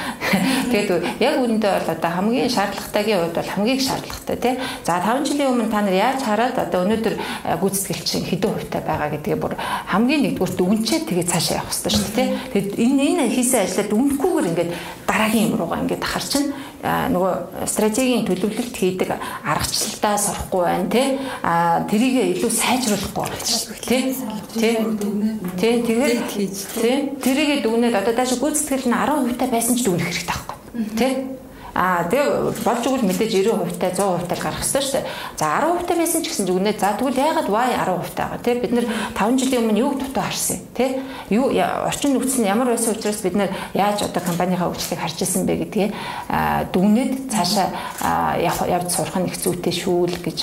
Тэгээд 0.71 0.89
яг 1.19 1.35
үүндээ 1.43 1.71
бол 1.75 1.91
одоо 1.91 2.11
хамгийн 2.13 2.49
шаардлагатайгийн 2.55 3.19
хувьд 3.19 3.35
бол 3.35 3.51
хамгийн 3.51 3.81
шаардлагатай 3.83 4.37
тий. 4.39 4.55
За 4.87 5.03
5 5.03 5.27
жилийн 5.27 5.51
өмнө 5.51 5.67
та 5.67 5.83
нар 5.83 5.95
яаж 5.95 6.19
хараад 6.23 6.55
одоо 6.55 6.87
өнөөдөр 6.87 7.15
гүйцэтгэл 7.59 8.03
чинь 8.07 8.27
хэдэн 8.27 8.51
хувьтай 8.53 8.81
байгаа 8.83 9.09
гэдгээ 9.11 9.37
бүр 9.39 9.53
хамгийн 9.91 10.23
нэгдүгээр 10.23 10.53
дүгнчээ 10.55 10.99
тэгээ 11.07 11.27
цаашаа 11.27 11.59
явах 11.59 11.73
хэрэгтэй 11.73 11.92
шүү 11.93 12.11
дээ. 12.17 12.29
Тэгэд 12.53 12.71
энэ 12.81 13.03
энэ 13.13 13.23
хийсэн 13.29 13.63
ажлаа 13.63 13.85
дүнхгүйгээр 13.87 14.49
ингээд 14.51 14.71
дараагийн 15.05 15.47
юм 15.49 15.57
руугаа 15.61 15.81
ингээд 15.85 16.03
ахар 16.03 16.25
чинь 16.25 16.49
нөгөө 16.83 17.33
стратегийн 17.69 18.27
төлөвлөлт 18.27 18.75
хийдэг 18.75 19.09
аргачлалтаа 19.13 20.15
сурахгүй 20.17 20.61
байна 20.65 20.87
тий. 20.89 21.07
А 21.45 21.85
тэрийг 21.87 22.43
илүү 22.43 22.51
сайжруулахгүй 22.51 23.27
тий. 23.85 24.15
Тий. 24.57 24.75
Тий. 25.61 25.73
Тэгээд 25.85 26.21
тий. 26.33 26.97
Тэрийг 27.23 27.63
дүгнээд 27.63 27.95
одоо 27.95 28.13
дааш 28.17 28.35
гүйцэтгэл 28.41 28.89
нь 28.89 28.97
10% 28.97 29.39
та 29.39 29.47
байсан 29.47 29.77
ч 29.77 29.87
дүгнэх 29.87 30.09
хэрэгтэй 30.11 30.27
байхгүй. 30.27 30.57
Тий 30.97 31.11
Аа 31.73 32.05
тэгээ 32.05 32.53
болж 32.61 32.83
игэл 32.85 33.01
мэдээж 33.09 33.33
90% 33.49 33.81
та 33.81 33.89
100% 33.89 34.29
та 34.29 34.35
гарах 34.37 34.61
хэрэгтэй 34.61 34.81
шүү 34.85 34.93
дээ. 34.93 35.09
За 35.41 35.45
10% 35.57 35.89
та 35.89 35.93
байсан 35.97 36.21
ч 36.21 36.29
гэсэн 36.29 36.45
зүгнээ. 36.45 36.77
За 36.77 36.93
тэгвэл 36.93 37.17
яагаад 37.17 37.49
Y 37.49 37.73
10% 37.73 38.13
тагаа 38.13 38.37
тий 38.45 38.55
бид 38.61 38.71
нэр 38.77 38.85
5 39.17 39.41
жилийн 39.41 39.61
өмнө 39.65 39.81
юуг 39.81 39.97
дутуу 39.97 40.21
харсан 40.21 40.61
тий 40.77 41.01
юу 41.33 41.49
орчин 41.49 42.13
нөхцөл 42.13 42.45
нь 42.45 42.51
ямар 42.53 42.69
байсан 42.69 42.93
учраас 42.93 43.25
бид 43.25 43.33
нэр 43.33 43.49
яаж 43.73 44.05
одоо 44.05 44.21
компанийнхаа 44.21 44.69
хөгжлийг 44.69 45.01
харж 45.01 45.17
ирсэн 45.17 45.49
бэ 45.49 45.53
гэдгээ 45.65 45.89
дүгнээд 46.69 47.33
цаашаа 47.33 48.37
явж 48.69 48.87
сурах 48.93 49.17
нь 49.17 49.33
их 49.33 49.37
зүйтэй 49.41 49.73
шүү 49.73 50.13
л 50.13 50.17
гэж 50.21 50.39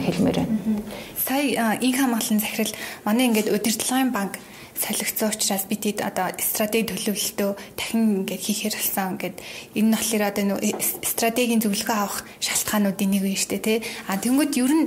хэлмээр 0.00 0.36
байна. 0.48 0.80
Сая 1.20 1.76
инх 1.76 2.00
хамгааллын 2.00 2.40
захирал 2.40 2.72
манай 3.04 3.28
ингээд 3.28 3.52
удирдлагын 3.52 4.16
банк 4.16 4.40
солигдсон 4.74 5.30
учраас 5.30 5.64
бид 5.70 5.82
хэд 5.86 6.00
одоо 6.02 6.34
стратеги 6.38 6.90
төлөвлөлтөө 6.90 7.50
дахин 7.78 8.26
ингээд 8.26 8.42
хийхээр 8.42 8.74
болсон 8.74 9.06
ингээд 9.14 9.36
энэ 9.78 9.86
нь 9.86 9.94
болохоор 9.94 10.24
одоо 10.28 10.44
нөө 10.50 10.60
стратегийн 11.02 11.62
зөвлөгөө 11.62 11.96
авах 11.96 12.26
шалтгаануудын 12.42 13.10
нэг 13.14 13.22
юм 13.22 13.38
шүү 13.38 13.50
дээ 13.54 13.62
тий. 13.62 13.78
А 14.10 14.18
тэнгууд 14.18 14.52
ер 14.58 14.72
нь 14.74 14.86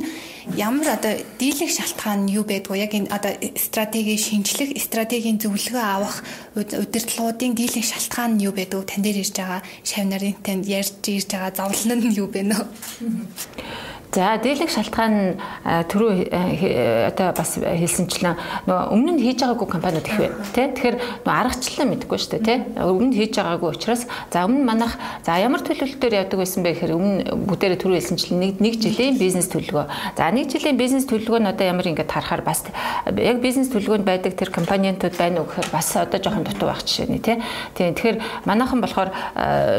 ямар 0.55 0.87
одоо 0.95 1.13
дийлэх 1.39 1.71
шалтгаан 1.71 2.25
нь 2.25 2.33
юу 2.39 2.43
байдгүй 2.47 2.79
яг 2.79 2.93
энэ 2.95 3.11
одоо 3.11 3.33
стратегийн 3.59 4.17
шинжлэх 4.17 4.71
стратегийн 4.79 5.41
зөвлөгөө 5.43 5.83
авах 5.83 6.23
удирдлагуудын 6.55 7.57
дийлэх 7.57 7.83
шалтгаан 7.83 8.39
нь 8.39 8.43
юу 8.47 8.53
байдгүй 8.55 8.87
тань 8.87 9.03
дээр 9.03 9.21
ирж 9.23 9.35
байгаа 9.35 9.61
шав 9.83 10.05
нарын 10.07 10.39
танд 10.45 10.63
ярьж 10.63 11.03
ирж 11.03 11.27
байгаа 11.35 11.51
зовлон 11.51 11.99
нь 12.07 12.15
юу 12.15 12.31
бэ 12.31 12.41
нөө 12.47 12.63
За 14.15 14.37
дийлэх 14.39 14.71
шалтгаан 14.71 15.35
түрүү 15.91 16.31
одоо 17.11 17.27
бас 17.35 17.51
хэлсэнчлэн 17.59 18.39
нөгөө 18.65 18.85
өмнө 18.95 19.11
нь 19.13 19.21
хийж 19.21 19.43
байгаагүй 19.43 19.67
компаниуд 19.67 20.07
их 20.07 20.15
байна 20.15 20.47
тий. 20.55 20.63
Тэгэхээр 20.73 20.97
нөгөө 21.27 21.35
аргачлалаа 21.37 21.87
мэдэхгүй 21.91 22.17
шүү 22.17 22.31
дээ 22.39 22.47
тий. 22.47 22.57
Өмнө 22.87 23.11
нь 23.11 23.17
хийж 23.19 23.35
байгаагүй 23.35 23.69
учраас 23.75 24.07
за 24.31 24.47
өмнө 24.47 24.63
манах 24.63 24.95
за 25.27 25.35
ямар 25.43 25.59
төлөвлөлтөөр 25.59 26.17
явдаг 26.23 26.39
байсан 26.39 26.63
бэ 26.63 26.71
гэхээр 26.79 26.95
өмнө 26.95 27.35
бүгдээрээ 27.51 27.79
түрүү 27.83 27.97
хэлсэнчлэн 27.99 28.39
нэг 28.39 28.53
нэг 28.63 28.73
жилийн 28.79 29.19
бизнес 29.19 29.51
төлөвлөгөө. 29.51 29.85
За 30.15 30.31
нэг 30.37 30.47
жилийн 30.53 30.77
бизнес 30.77 31.09
төлөвлөгөө 31.09 31.41
нь 31.43 31.51
одоо 31.51 31.65
ямар 31.67 31.87
ингээд 31.91 32.13
харахаар 32.13 32.45
бас 32.47 32.63
яг 33.11 33.41
бизнес 33.43 33.67
төлөвлөгөөнд 33.73 34.07
байдаг 34.07 34.37
тэр 34.37 34.53
компаниудад 34.53 35.17
байна 35.17 35.41
уу 35.43 35.49
гэхээр 35.51 35.73
бас 35.73 35.91
одоо 35.97 36.21
жоохон 36.21 36.47
дутуу 36.47 36.71
байх 36.71 36.85
жишээ 36.85 37.11
нэ 37.11 37.19
тий. 37.19 37.37
Тийм 37.75 37.91
тэгэхээр 37.97 38.17
манайхан 38.45 38.79
болохоор 38.79 39.09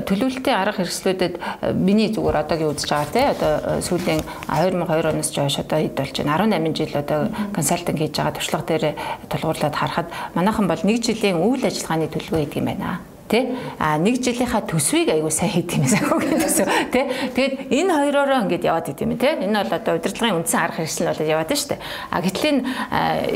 төлөвлөлтийн 0.05 0.59
арга 0.59 0.83
хэрэгслүүдэд 0.83 1.35
миний 1.79 2.13
зүгээр 2.13 2.43
одоогийн 2.45 2.75
үзэж 2.75 2.91
байгаа 2.93 3.15
тий. 3.15 3.27
Одоо 3.33 3.81
сүүлийн 3.81 4.19
сарын 4.19 4.85
2002 4.87 5.13
оноос 5.13 5.31
жойш 5.33 5.59
одоо 5.59 5.79
хэд 5.79 5.95
болж 5.95 6.17
байна 6.19 6.37
18 6.37 6.75
жил 6.75 6.95
одоо 6.97 7.21
консалтинг 7.55 7.99
хийж 7.99 8.17
байгаа 8.17 8.37
туршлага 8.37 8.67
дээр 8.67 8.85
тулгуурлаад 9.29 9.75
харахад 9.75 10.09
манайхан 10.35 10.69
бол 10.69 10.83
нэг 10.85 11.03
жилийн 11.03 11.39
үйл 11.39 11.65
ажиллагааны 11.65 12.09
төлөвөө 12.09 12.41
хийдэг 12.43 12.59
юм 12.59 12.67
байна. 12.67 13.18
Тэ? 13.29 13.55
А 13.79 14.01
нэг 14.01 14.25
жилийнхаа 14.25 14.65
төсвийг 14.65 15.13
аягүй 15.13 15.31
сайн 15.31 15.53
хийх 15.53 15.77
юм 15.77 15.85
санхүүгийн 15.85 16.41
төсөв. 16.41 16.67
Тэ? 16.89 17.01
Тэгээд 17.37 17.55
энэ 17.69 17.93
хоёроороо 17.93 18.49
ингэж 18.49 18.63
яваад 18.65 18.89
идэм 18.89 19.13
юм 19.13 19.21
те. 19.21 19.37
Энэ 19.37 19.69
бол 19.69 19.77
одоо 19.77 19.93
удирдлагын 20.01 20.41
үндсэн 20.41 20.61
арга 20.65 20.81
хэрэгсэл 20.81 21.13
болоод 21.13 21.29
яваад 21.29 21.53
дээ. 21.53 21.79
А 22.09 22.19
гэтэл 22.25 22.49
энэ 22.49 22.63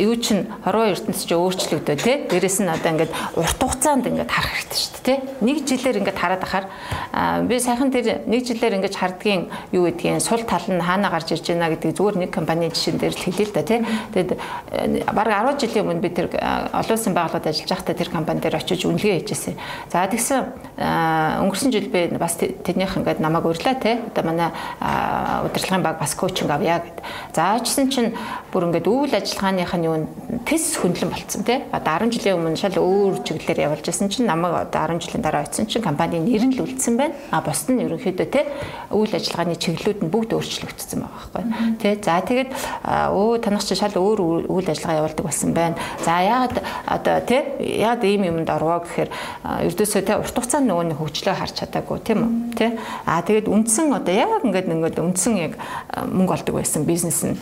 юу 0.01 0.17
чин 0.17 0.49
хорвоо 0.65 0.89
ертөнц 0.97 1.29
чи 1.29 1.37
өөрчлөгдөв 1.37 1.97
те. 2.01 2.25
Дээрэс 2.25 2.65
нь 2.65 2.73
одоо 2.73 2.91
ингэж 2.97 3.11
урт 3.37 3.61
хугацаанд 3.61 4.09
ингэж 4.09 4.29
харах 4.33 4.57
хэрэгтэй 4.57 4.81
дээ 4.81 5.03
те. 5.03 5.15
Нэг 5.45 5.67
жилээр 5.67 6.01
ингэж 6.01 6.17
хараад 6.17 6.43
ахаар 6.43 6.67
би 7.47 7.59
сайхан 7.59 7.91
тэр 7.91 8.25
нэг 8.25 8.47
жилээр 8.47 8.79
ингэж 8.79 8.95
хардгийн 8.97 9.51
юу 9.75 9.91
гэдгийг 9.91 10.23
сул 10.23 10.43
тал 10.47 10.65
нь 10.71 10.81
хаана 10.81 11.11
гарч 11.11 11.35
ирж 11.35 11.53
байна 11.53 11.69
гэдгийг 11.75 11.97
зүгээр 11.99 12.17
нэг 12.23 12.31
компани 12.31 12.71
жишээн 12.71 12.99
дээр 12.99 13.15
л 13.15 13.25
хэлээ 13.27 13.47
л 13.51 13.55
да 13.55 13.63
те. 13.67 13.85
Тэгээд 14.15 14.31
бараг 15.13 15.59
10 15.59 15.61
жилийн 15.67 15.85
өмнө 15.85 16.03
би 16.03 16.11
тэр 16.15 16.31
олон 16.33 16.95
улсын 16.95 17.15
байгууллагад 17.15 17.51
ажиллаж 17.51 17.71
байхдаа 17.71 17.95
тэр 17.99 18.11
компани 18.15 18.41
дээр 18.41 18.57
очиж 18.57 18.87
үнэлгээ 18.87 19.27
хийжсэн. 19.27 19.59
За 19.91 20.07
тэгсэн 20.07 20.73
өнгөрсөн 20.83 21.73
жил 21.73 21.89
би 21.93 22.07
бас 22.19 22.37
тэднийх 22.39 22.97
ингээд 22.97 23.21
намайг 23.21 23.45
урьлаа 23.47 23.75
те. 23.77 24.01
Одоо 24.13 24.25
манай 24.25 24.51
удирдлагын 25.45 25.83
баг 25.83 25.99
бас 26.01 26.15
коучинг 26.15 26.51
авъя 26.51 26.81
гэд. 26.81 27.03
За 27.35 27.57
очсон 27.57 27.91
чинь 27.91 28.15
бүр 28.53 28.71
ингээд 28.71 28.89
үйл 28.89 29.13
ажиллагааных 29.13 29.75
нь 29.77 29.87
юу 29.87 30.09
тест 30.47 30.81
хөндлөн 30.81 31.13
болцсон 31.13 31.45
те. 31.45 31.69
Одоо 31.73 32.09
10 32.09 32.13
жилийн 32.17 32.41
өмнө 32.41 32.57
шал 32.57 32.73
өөр 32.73 33.21
чиглэлээр 33.21 33.69
явуулж 33.69 33.85
байсан 33.85 34.09
чинь 34.09 34.27
намайг 34.27 34.73
одоо 34.73 34.97
10 34.97 35.05
жилийн 35.05 35.23
дараа 35.23 35.45
очсон 35.45 35.67
чинь 35.69 35.85
компанийн 35.85 36.25
нэр 36.25 36.45
нь 36.49 36.57
л 36.57 36.65
үлдсэн 36.65 36.97
байна. 36.97 37.15
А 37.31 37.45
бусд 37.45 37.69
нь 37.69 37.85
ерөнхийдөө 37.85 38.29
те 38.33 38.49
үйл 38.91 39.13
ажиллагааны 39.13 39.61
чиглэлүүд 39.61 40.09
нь 40.09 40.13
бүгд 40.13 40.33
өөрчлөгдсөн 40.33 41.05
байгаа 41.05 41.31
байхгүй. 41.37 41.79
Тэ 41.79 42.01
за 42.01 42.21
тэгээд 42.25 42.51
өө 43.13 43.45
танах 43.45 43.65
чи 43.65 43.77
шал 43.77 43.93
өөр 43.93 44.49
үйл 44.49 44.69
ажиллагаа 44.73 45.05
явуулдаг 45.05 45.25
болсон 45.27 45.53
байна. 45.53 45.77
За 46.01 46.21
яагаад 46.25 46.57
одоо 46.89 47.17
те 47.29 47.61
яагаад 47.61 48.05
ийм 48.05 48.25
юмд 48.25 48.49
орвоо 48.51 48.81
гэхээр 48.83 49.11
ердөөсөө 49.73 50.03
те 50.05 50.17
урт 50.21 50.37
хугацаанд 50.37 50.69
нөгөө 50.69 50.87
нэг 50.93 50.99
хөгжлөө 51.01 51.35
харж 51.41 51.55
чадаагүй 51.57 51.99
тийм 52.05 52.21
үү? 52.21 52.33
Те 52.53 52.67
а 53.09 53.25
тэгээд 53.25 53.49
үндсэн 53.49 53.89
одоо 53.97 54.13
яг 54.13 54.45
ингээд 54.45 54.69
ингээд 54.69 55.01
үндсэн 55.01 55.35
яг 55.41 55.57
мөнгө 55.97 56.37
олдог 56.37 56.55
байсан 56.61 56.85
бизнес 56.85 57.25
нь 57.25 57.41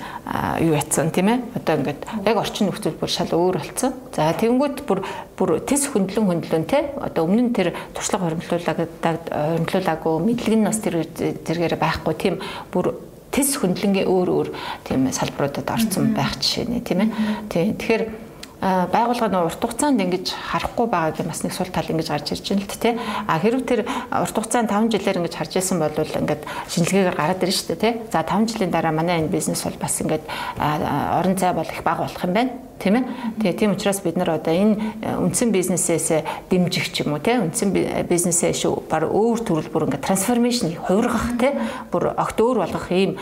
юу 0.63 0.79
ятсан 0.79 1.11
тийм 1.11 1.35
ээ? 1.35 1.39
Одоо 1.59 1.75
ингээд 1.83 2.01
яг 2.25 2.37
орчин 2.39 2.71
нөхцөл 2.71 2.95
бүр 2.95 3.11
шал 3.11 3.35
өөр 3.35 3.59
болцсон. 3.59 3.93
За 4.15 4.31
тэгэнгүүт 4.31 4.87
бүр 4.87 5.03
бүр 5.35 5.59
тэс 5.67 5.91
хөндлөн 5.91 6.31
хөндлөн 6.31 6.65
те 6.71 6.95
одоо 7.03 7.27
өмнө 7.27 7.51
нь 7.51 7.55
тэр 7.57 7.75
туршлага 7.93 8.31
хоримтлуулаадаг 8.31 8.87
хоримтлуулаагүй 9.29 10.15
мэдлэг 10.23 10.55
нь 10.55 10.67
бас 10.71 10.79
тэр 10.79 11.03
зэргээр 11.11 11.75
байхгүй 11.81 12.15
тийм 12.15 12.39
бүр 12.71 12.95
тэс 13.35 13.59
хөндлөнгийн 13.59 14.11
өөр 14.11 14.29
өөр 14.31 14.49
тийм 14.87 15.07
салбаруудад 15.11 15.71
орсон 15.71 16.15
байх 16.15 16.39
жишээ 16.39 16.67
нэ 16.67 16.83
тийм 16.83 17.01
ээ? 17.07 17.11
Тийм 17.49 17.75
тэгэхээр 17.79 18.30
байгууллага 18.61 19.33
нь 19.33 19.41
урт 19.41 19.61
хугацаанд 19.61 20.01
ингэж 20.05 20.27
харахгүй 20.37 20.87
байгааг 20.87 21.25
бас 21.25 21.41
нэг 21.41 21.53
сул 21.57 21.73
тал 21.73 21.89
ингэж 21.89 22.09
гарч 22.13 22.29
ирж 22.37 22.47
байна 22.53 22.69
л 22.69 22.77
тэ. 22.77 23.01
А 23.27 23.41
хэрвээ 23.41 23.65
тэр 23.65 23.81
урт 24.13 24.37
хугацаанд 24.37 24.69
5 24.69 24.93
жилээр 24.93 25.19
ингэж 25.25 25.35
харж 25.35 25.53
исэн 25.57 25.81
бол 25.81 25.97
ингээд 25.97 26.43
шинжилгээгээр 26.69 27.17
гараад 27.17 27.41
ирж 27.41 27.57
штэ 27.57 27.81
тэ. 27.81 27.91
За 28.13 28.21
5 28.21 28.53
жилийн 28.53 28.71
дараа 28.71 28.93
манай 28.93 29.25
энэ 29.25 29.33
бизнес 29.33 29.65
бол 29.65 29.81
бас 29.81 29.97
ингээд 30.05 30.25
орон 30.61 31.37
зай 31.41 31.57
бол 31.57 31.65
их 31.65 31.81
бага 31.81 32.05
болох 32.05 32.25
юм 32.25 32.37
байна 32.37 32.70
тийм 32.81 32.97
ээ. 32.97 33.05
Тэгээ 33.45 33.59
тийм 33.61 33.71
учраас 33.77 34.01
бид 34.01 34.17
нар 34.17 34.41
одоо 34.41 34.57
энэ 34.57 34.75
э, 35.05 35.21
үндсэн 35.21 35.53
бизнесээс 35.53 36.25
дэмжих 36.49 36.89
ч 36.91 37.05
юм 37.05 37.13
уу 37.13 37.21
тийм 37.21 37.53
үндсэн 37.53 37.71
бизнесээ 38.09 38.57
шүү 38.57 38.89
баг 38.89 39.05
өөр 39.07 39.39
төрөл 39.45 39.69
бүр 39.69 39.87
ингээд 39.93 40.07
трансформашн 40.09 40.73
хувиргах 40.89 41.37
тийм 41.37 41.61
бүр 41.93 42.17
огт 42.17 42.41
өөр 42.41 42.65
болгох 42.65 42.89
ийм 42.89 43.21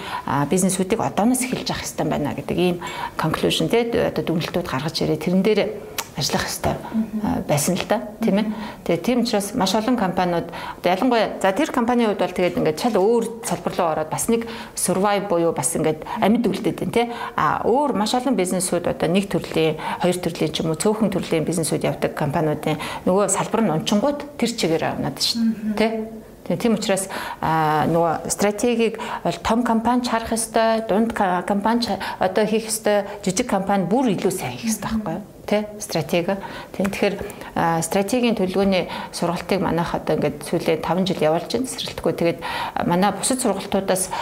бизнесүүдийг 0.49 1.03
одооноос 1.03 1.43
эхэлж 1.43 1.69
авах 1.75 1.83
хэрэгтэй 1.83 2.07
байна 2.07 2.39
гэдэг 2.39 2.59
ийм 2.59 2.77
conclusion 3.19 3.67
тийм 3.67 3.91
одоо 3.99 4.23
дүгнэлтүүд 4.23 4.67
гаргаж 4.71 4.97
ирээ 5.03 5.19
тэрэн 5.19 5.43
дээр 5.43 5.61
ажиллах 6.19 6.45
хэрэгтэй 6.45 6.75
байсан 7.49 7.75
л 7.79 7.87
да 7.89 7.99
тийм 8.21 8.39
ээ. 8.39 8.47
Тэгээ 8.85 9.03
тийм 9.03 9.19
учраас 9.23 9.55
маш 9.55 9.75
олон 9.75 9.97
компаниуд 9.97 10.51
одоо 10.51 10.91
ялангуяа 10.91 11.39
за 11.41 11.53
тэр 11.53 11.71
компанийн 11.71 12.11
хувьд 12.11 12.23
бол 12.23 12.37
тэгээд 12.37 12.59
ингээд 12.59 12.83
шал 12.83 12.99
өөр 12.99 13.25
салбар 13.47 13.75
руу 13.79 13.89
ороод 13.95 14.11
бас 14.11 14.29
нэг 14.29 14.47
survive 14.75 15.29
буюу 15.31 15.53
бас 15.55 15.73
ингээд 15.75 16.03
амьд 16.21 16.45
үлдээд 16.45 16.79
байна 16.83 16.93
тий. 16.93 17.07
А 17.37 17.63
өөр 17.65 17.95
маш 17.95 18.15
олон 18.15 18.37
бизнесүүд 18.37 18.91
одоо 18.91 19.09
нэг 19.09 19.31
төрлийн, 19.31 19.79
хоёр 20.03 20.19
төрлийн 20.19 20.53
ч 20.53 20.61
юм 20.61 20.75
уу 20.75 20.79
цөөхөн 20.79 21.11
төрлийн 21.15 21.47
бизнесүүд 21.47 21.87
явдаг 21.87 22.13
компаниудын 22.19 22.79
нөгөө 23.07 23.31
салбар 23.31 23.63
нь 23.63 23.73
унчингууд 23.73 24.37
тэр 24.37 24.51
чигээр 24.51 24.85
авнаад 24.99 25.17
шүү 25.23 25.79
дээ 25.79 25.93
тий. 26.49 26.57
Тийм 26.57 26.75
учраас 26.81 27.09
нөгөө 27.39 28.31
стратегийг 28.33 28.97
бол 29.25 29.39
том 29.45 29.63
компани 29.63 30.09
харах 30.09 30.33
ёстой, 30.33 30.81
дунд 30.89 31.13
компани 31.13 31.99
одоо 32.19 32.45
хийх 32.47 32.73
ёстой, 32.73 33.05
жижиг 33.25 33.49
компани 33.49 33.85
бүр 33.85 34.17
илүү 34.17 34.33
сайн 34.33 34.57
хийх 34.57 34.73
ёстой 34.73 34.89
байхгүй 34.97 35.15
юу? 35.21 35.38
Тий 35.49 35.65
стратеги. 35.81 36.37
Тэгэхээр 36.77 37.15
стратегийн 37.83 38.37
төлөвлөгөөний 38.37 38.85
сургалтыг 39.17 39.65
манайх 39.65 39.97
одоо 39.97 40.21
ингээд 40.21 40.45
сүүлийн 40.45 40.85
5 40.85 41.09
жил 41.09 41.25
явуулж 41.25 41.49
байна 41.49 41.73
сэрэлтгүй. 41.73 42.13
Тэгээд 42.13 42.39
манай 42.85 43.13
бусад 43.17 43.41
сургалтуудаас 43.41 44.13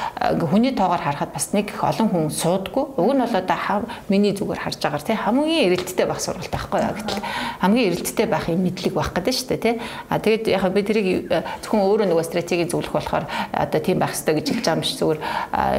хүний 0.47 0.73
тоогоор 0.73 1.03
харахад 1.03 1.35
бас 1.35 1.51
нэг 1.53 1.75
их 1.75 1.83
олон 1.83 2.09
хүн 2.09 2.31
суудаггүй. 2.31 2.97
Уг 2.97 3.13
нь 3.13 3.23
бол 3.27 3.35
одоо 3.35 3.85
миний 4.09 4.33
зүгээр 4.33 4.63
харж 4.63 4.79
байгаагаар 4.79 5.03
тий 5.03 5.17
хамгийн 5.19 5.67
эрэлттэй 5.67 6.07
байх 6.07 6.23
сургалт 6.23 6.51
байхгүй 6.55 6.81
яа 6.81 6.95
гэтэл 6.95 7.23
хамгийн 7.61 7.87
эрэлттэй 7.91 8.27
байх 8.31 8.47
юм 8.49 8.63
мэдлэг 8.63 8.95
байх 8.95 9.11
гэдэг 9.11 9.35
шүү 9.35 9.49
дээ 9.51 9.65
тий. 9.67 9.75
А 10.09 10.19
тэгээд 10.23 10.45
яг 10.49 10.65
би 10.71 10.83
тэрийг 10.87 11.09
зөвхөн 11.67 11.83
өөрөө 11.83 12.07
нөгөө 12.07 12.25
стратегийг 12.25 12.71
зөвлөх 12.71 12.95
болохоор 12.95 13.27
одоо 13.53 13.81
тийм 13.83 13.99
байх 13.99 14.15
хэрэгтэй 14.15 14.35
гэж 14.39 14.47
хэлж 14.47 14.65
байгаа 14.65 14.79
юм 14.79 14.85
шиг 14.87 14.99
зүгээр 15.03 15.21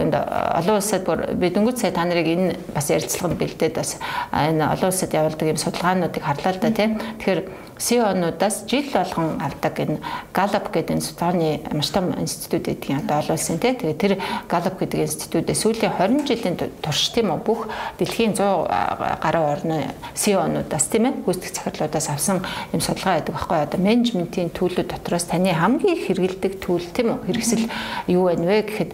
энд 0.03 0.13
олон 0.17 0.75
улсад 0.77 1.03
бүр 1.07 1.19
би 1.37 1.47
дөнгөж 1.49 1.77
сая 1.79 1.93
та 1.95 2.05
нарыг 2.05 2.27
энэ 2.27 2.57
бас 2.73 2.89
ярилцлаганд 2.91 3.39
бэлдээд 3.39 3.75
бас 3.77 3.97
энэ 4.33 4.65
олон 4.65 4.89
улсад 4.91 5.13
явал 5.13 5.36
болдог 5.37 5.53
юм 5.53 5.57
судалгаануудыг 5.57 6.23
харлаа 6.23 6.53
л 6.53 6.59
да 6.59 6.71
тийм. 6.71 6.97
Тэгэхээр 7.21 7.41
CEO-нуудаас 7.77 8.65
жил 8.65 8.89
болгон 8.89 9.37
авдаг 9.37 9.79
энэ 9.79 10.01
Gallup 10.33 10.73
гэдэг 10.73 10.97
энэ 10.97 11.05
судалгааны 11.05 11.61
маш 11.77 11.89
том 11.93 12.09
институт 12.17 12.65
гэдгийг 12.65 13.05
одоо 13.05 13.21
олуулсан 13.21 13.59
тийм. 13.61 13.77
Тэгээ 13.77 14.01
тэр 14.01 14.13
Gallup 14.49 14.81
гэдэг 14.81 15.05
институтээс 15.05 15.61
сүүлийн 15.61 15.93
20 15.93 16.25
жилийн 16.25 16.57
турш 16.57 17.13
тийм 17.13 17.29
үү 17.29 17.41
бүх 17.45 17.69
дэлхийн 18.01 18.33
100 18.33 19.21
гаруй 19.21 19.45
орны 19.45 19.93
CEO-нуудаас 20.17 20.89
тийм 20.89 21.05
ээ 21.05 21.13
гүйцэтгэх 21.21 21.53
захирлуудаас 21.53 22.09
авсан 22.09 22.41
юм 22.73 22.81
судалгаа 22.81 23.21
байдаг 23.21 23.33
байхгүй 23.37 23.57
одоо 23.61 23.79
менежментийн 23.79 24.49
төлөв 24.49 24.89
дотроос 24.89 25.29
таны 25.29 25.53
хамгийн 25.53 26.01
их 26.01 26.09
хэрэгэлдэг 26.09 26.53
төлөв 26.57 26.89
тийм 26.97 27.13
үү 27.13 27.29
хэрэгсэл 27.29 27.65
юу 28.09 28.25
вэ 28.25 28.41
вэ 28.41 28.57
гэхэд 28.65 28.91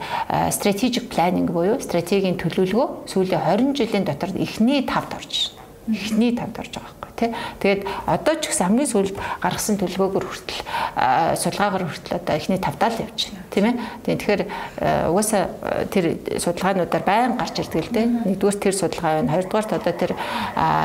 strategic 0.52 1.08
planning 1.08 1.48
буюу 1.48 1.80
стратегийн 1.80 2.36
төлөвлөгөө 2.36 3.08
сүүлийн 3.08 3.40
20 3.48 3.80
жилийн 3.80 4.04
дотор 4.04 4.36
эхний 4.36 4.84
тавд 4.84 5.16
орж 5.16 5.56
байна 5.56 5.63
эхний 5.92 6.32
тавд 6.32 6.60
орж 6.60 6.72
байгаа 6.80 6.96
байхгүй 6.96 7.12
тий. 7.20 7.30
Тэгээд 7.60 7.82
одоо 8.08 8.36
ч 8.40 8.44
гэсэн 8.48 8.66
хамгийн 8.72 8.90
сүүлд 8.90 9.16
гаргасан 9.44 9.76
төлөвөөгөр 9.82 10.26
хүртэл 10.26 10.62
судалгаагаар 11.36 11.86
хүртэл 11.92 12.18
одоо 12.18 12.34
эхний 12.40 12.60
тавдаа 12.60 12.90
л 12.90 13.04
явж 13.04 13.20
байна 13.28 13.44
тийм 13.52 13.66
ээ. 13.68 13.76
Тэгэхээр 14.08 14.42
угаасаа 15.12 15.44
тэр 15.92 16.06
судалгаануудаар 16.40 17.04
байн 17.04 17.36
гарч 17.36 17.56
ирдэг 17.60 17.84
л 17.84 17.94
дээ. 17.94 18.08
Нэгдүгээр 18.32 18.58
тэр 18.64 18.76
судалгаа 18.80 19.12
байна. 19.20 19.34
Хоёрдугаар 19.34 19.68
одоо 19.76 19.94
тэр 19.94 20.12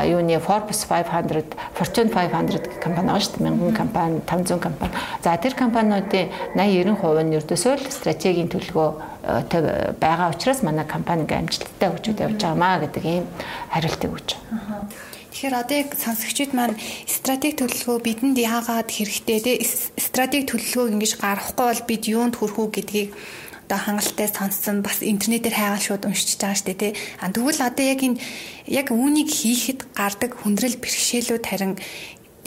юуны 0.09 0.37
Forbes 0.43 0.83
500, 0.83 1.55
Fortune 1.73 2.11
500 2.11 2.83
компани 2.83 3.15
шүү 3.19 3.39
дээ. 3.39 3.45
Мянган 3.47 3.73
компани, 3.73 4.19
500 4.27 4.59
компани. 4.59 4.93
За 5.23 5.37
тэр 5.39 5.55
компаниудын 5.55 6.27
80 6.55 6.99
90% 6.99 7.23
нь 7.23 7.37
ердөөсөө 7.39 7.73
л 7.79 7.91
стратегийн 7.91 8.49
төлөвлөгөө 8.49 9.18
байгаа 9.23 10.31
учраас 10.31 10.63
манай 10.63 10.85
компани 10.87 11.23
ингээм 11.27 11.43
амжилттай 11.47 11.89
хөгжөөд 11.91 12.23
явж 12.23 12.39
байгаамаа 12.39 12.79
гэдэг 12.83 13.03
ийм 13.05 13.25
хариултыг 13.73 14.11
өгч 14.15 14.29
байгаа. 14.39 14.87
Тэгэхээр 15.29 15.55
одоо 15.55 15.77
яг 15.77 15.89
сонсогчид 15.93 16.51
маань 16.55 16.75
стратеги 17.07 17.59
төлөвлөгөө 17.61 17.99
бидэнд 18.03 18.37
яагаад 18.39 18.89
хэрэгтэй 18.89 19.39
те 19.43 19.51
стратеги 19.99 20.49
төлөвлөгөөг 20.49 20.93
ингэж 20.95 21.13
гаргахгүй 21.21 21.65
бол 21.69 21.83
бид 21.87 22.03
юунд 22.09 22.35
хүрэх 22.39 22.57
үү 22.59 22.69
гэдгийг 22.75 23.09
одоо 23.69 23.79
хангалттай 23.79 24.27
сонссон 24.27 24.81
бас 24.81 25.05
интернетээр 25.05 25.53
хайгаал 25.53 25.85
шууд 25.85 26.09
уншиж 26.09 26.41
байгаа 26.41 26.57
штэ 26.57 26.73
тий. 26.73 26.91
А 27.21 27.29
тэгвэл 27.29 27.61
одоо 27.61 27.85
яг 27.85 28.01
энэ 28.01 28.17
яг 28.65 28.87
үүнийг 28.89 29.29
хийхэд 29.29 29.93
гардаг 29.93 30.33
хүндрэл 30.41 30.81
бэрхшээлүүд 30.81 31.45
харин 31.45 31.77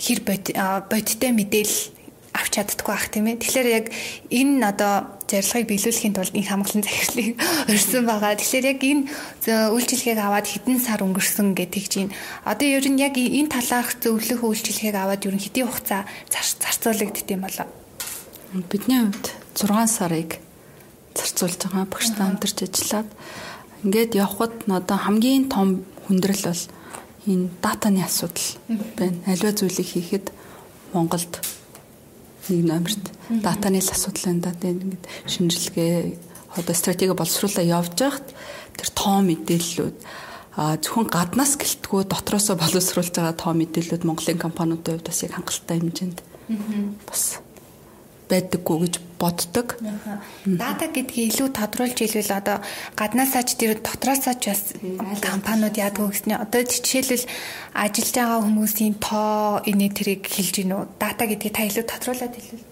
хэр 0.03 0.21
бодиттой 0.91 1.31
мэдээлэл 1.31 1.81
авч 2.35 2.53
чаддаггүй 2.59 2.95
ах 2.99 3.07
тийм 3.15 3.31
ээ. 3.31 3.39
Тэгэхээр 3.39 3.69
яг 3.71 3.87
энэ 4.35 4.67
одоо 4.67 5.22
зорилгыг 5.33 5.67
биелүүлэхийн 5.73 6.13
тулд 6.13 6.37
энэ 6.37 6.51
хамгаалсан 6.53 6.85
захирлыг 6.85 7.29
өрсөн 7.73 8.05
байгаа. 8.05 8.37
Тэгэхээр 8.37 8.67
яг 8.77 8.81
энэ 8.85 9.03
үйлчилгээг 9.73 10.21
аваад 10.21 10.47
хэдэн 10.53 10.79
сар 10.79 11.01
өнгөрсөн 11.01 11.57
гэдэг 11.57 11.85
чинь 11.89 12.13
одоо 12.45 12.69
ер 12.69 12.85
нь 12.85 13.01
яг 13.01 13.17
энэ 13.17 13.49
талаарх 13.49 13.97
зөвлөх 13.97 14.45
үйлчилгээг 14.45 14.97
аваад 15.01 15.25
ер 15.25 15.35
нь 15.35 15.41
хэдийн 15.41 15.73
хугацаа 15.73 16.05
зарцуулагдд 16.29 17.29
юм 17.33 17.43
болоо. 17.49 17.67
Бидний 18.53 19.09
хувьд 19.09 19.27
6 19.57 19.89
сарыг 19.89 20.37
зарцуулж 21.17 21.57
байгаа 21.65 21.89
багштай 21.89 22.25
хамтарч 22.29 22.59
ажиллаад 22.69 23.09
ингээд 23.85 24.13
явхад 24.15 24.55
одоо 24.69 24.99
хамгийн 25.01 25.49
том 25.49 25.85
хүндрэл 26.07 26.53
бол 26.53 26.65
энэ 27.27 27.49
датаны 27.63 28.05
асуудал 28.05 28.49
байна. 28.97 29.19
Аливаа 29.27 29.53
зүйлийг 29.57 29.89
хийхэд 29.89 30.27
Монголд 30.93 31.33
нэг 32.49 32.65
номерт 32.67 33.05
датаны 33.29 33.79
л 33.79 33.93
асуудал 33.93 34.25
байна 34.33 34.43
да. 34.49 34.57
Тэгээд 34.57 34.83
ингээд 34.83 35.05
шинжилгээ 35.29 35.95
одоо 36.57 36.75
стратеги 36.75 37.15
боловсруулаа 37.15 37.65
явж 37.65 37.95
байхад 37.99 38.27
тэр 38.77 38.89
тоо 38.97 39.19
мэдээллүүд 39.23 39.97
а 40.53 40.77
зөвхөн 40.77 41.09
гаднаас 41.09 41.57
гэлтгүү 41.57 42.09
дотроосоо 42.13 42.57
боловсруулж 42.61 43.13
байгаа 43.13 43.37
тоо 43.37 43.53
мэдээллүүд 43.57 44.05
Монголын 44.05 44.41
компаниудын 44.41 45.01
хувьд 45.01 45.09
бас 45.09 45.23
яг 45.25 45.33
хангалттай 45.33 45.81
хэмжээнд 45.81 46.19
бас 47.09 47.42
байдаггүй 48.33 48.77
гэж 48.89 48.95
боддог. 49.21 49.77
Дата 50.49 50.89
гэдгийг 50.89 51.31
илүү 51.31 51.49
тодруулж 51.53 51.99
хэлвэл 52.01 52.33
одоо 52.33 52.59
гаднаасаа 52.97 53.45
ч 53.45 53.61
тэр 53.61 53.79
дотроосоо 53.79 54.35
ч 54.41 54.51
бас 54.51 54.73
компаниуд 55.21 55.77
яадаг 55.77 56.11
гэснээр 56.11 56.43
одоо 56.43 56.61
жишээлбэл 56.65 57.27
ажиллаж 57.77 58.15
байгаа 58.17 58.41
хүмүүсийн 58.41 58.95
тоо 58.97 59.61
энийг 59.69 59.93
тэрийг 59.95 60.25
хэлж 60.25 60.65
гинүү. 60.65 60.83
Дата 60.97 61.29
гэдгийг 61.29 61.55
та 61.55 61.69
илүү 61.69 61.85
тодруулаад 61.87 62.35
хэлвэл. 62.35 62.67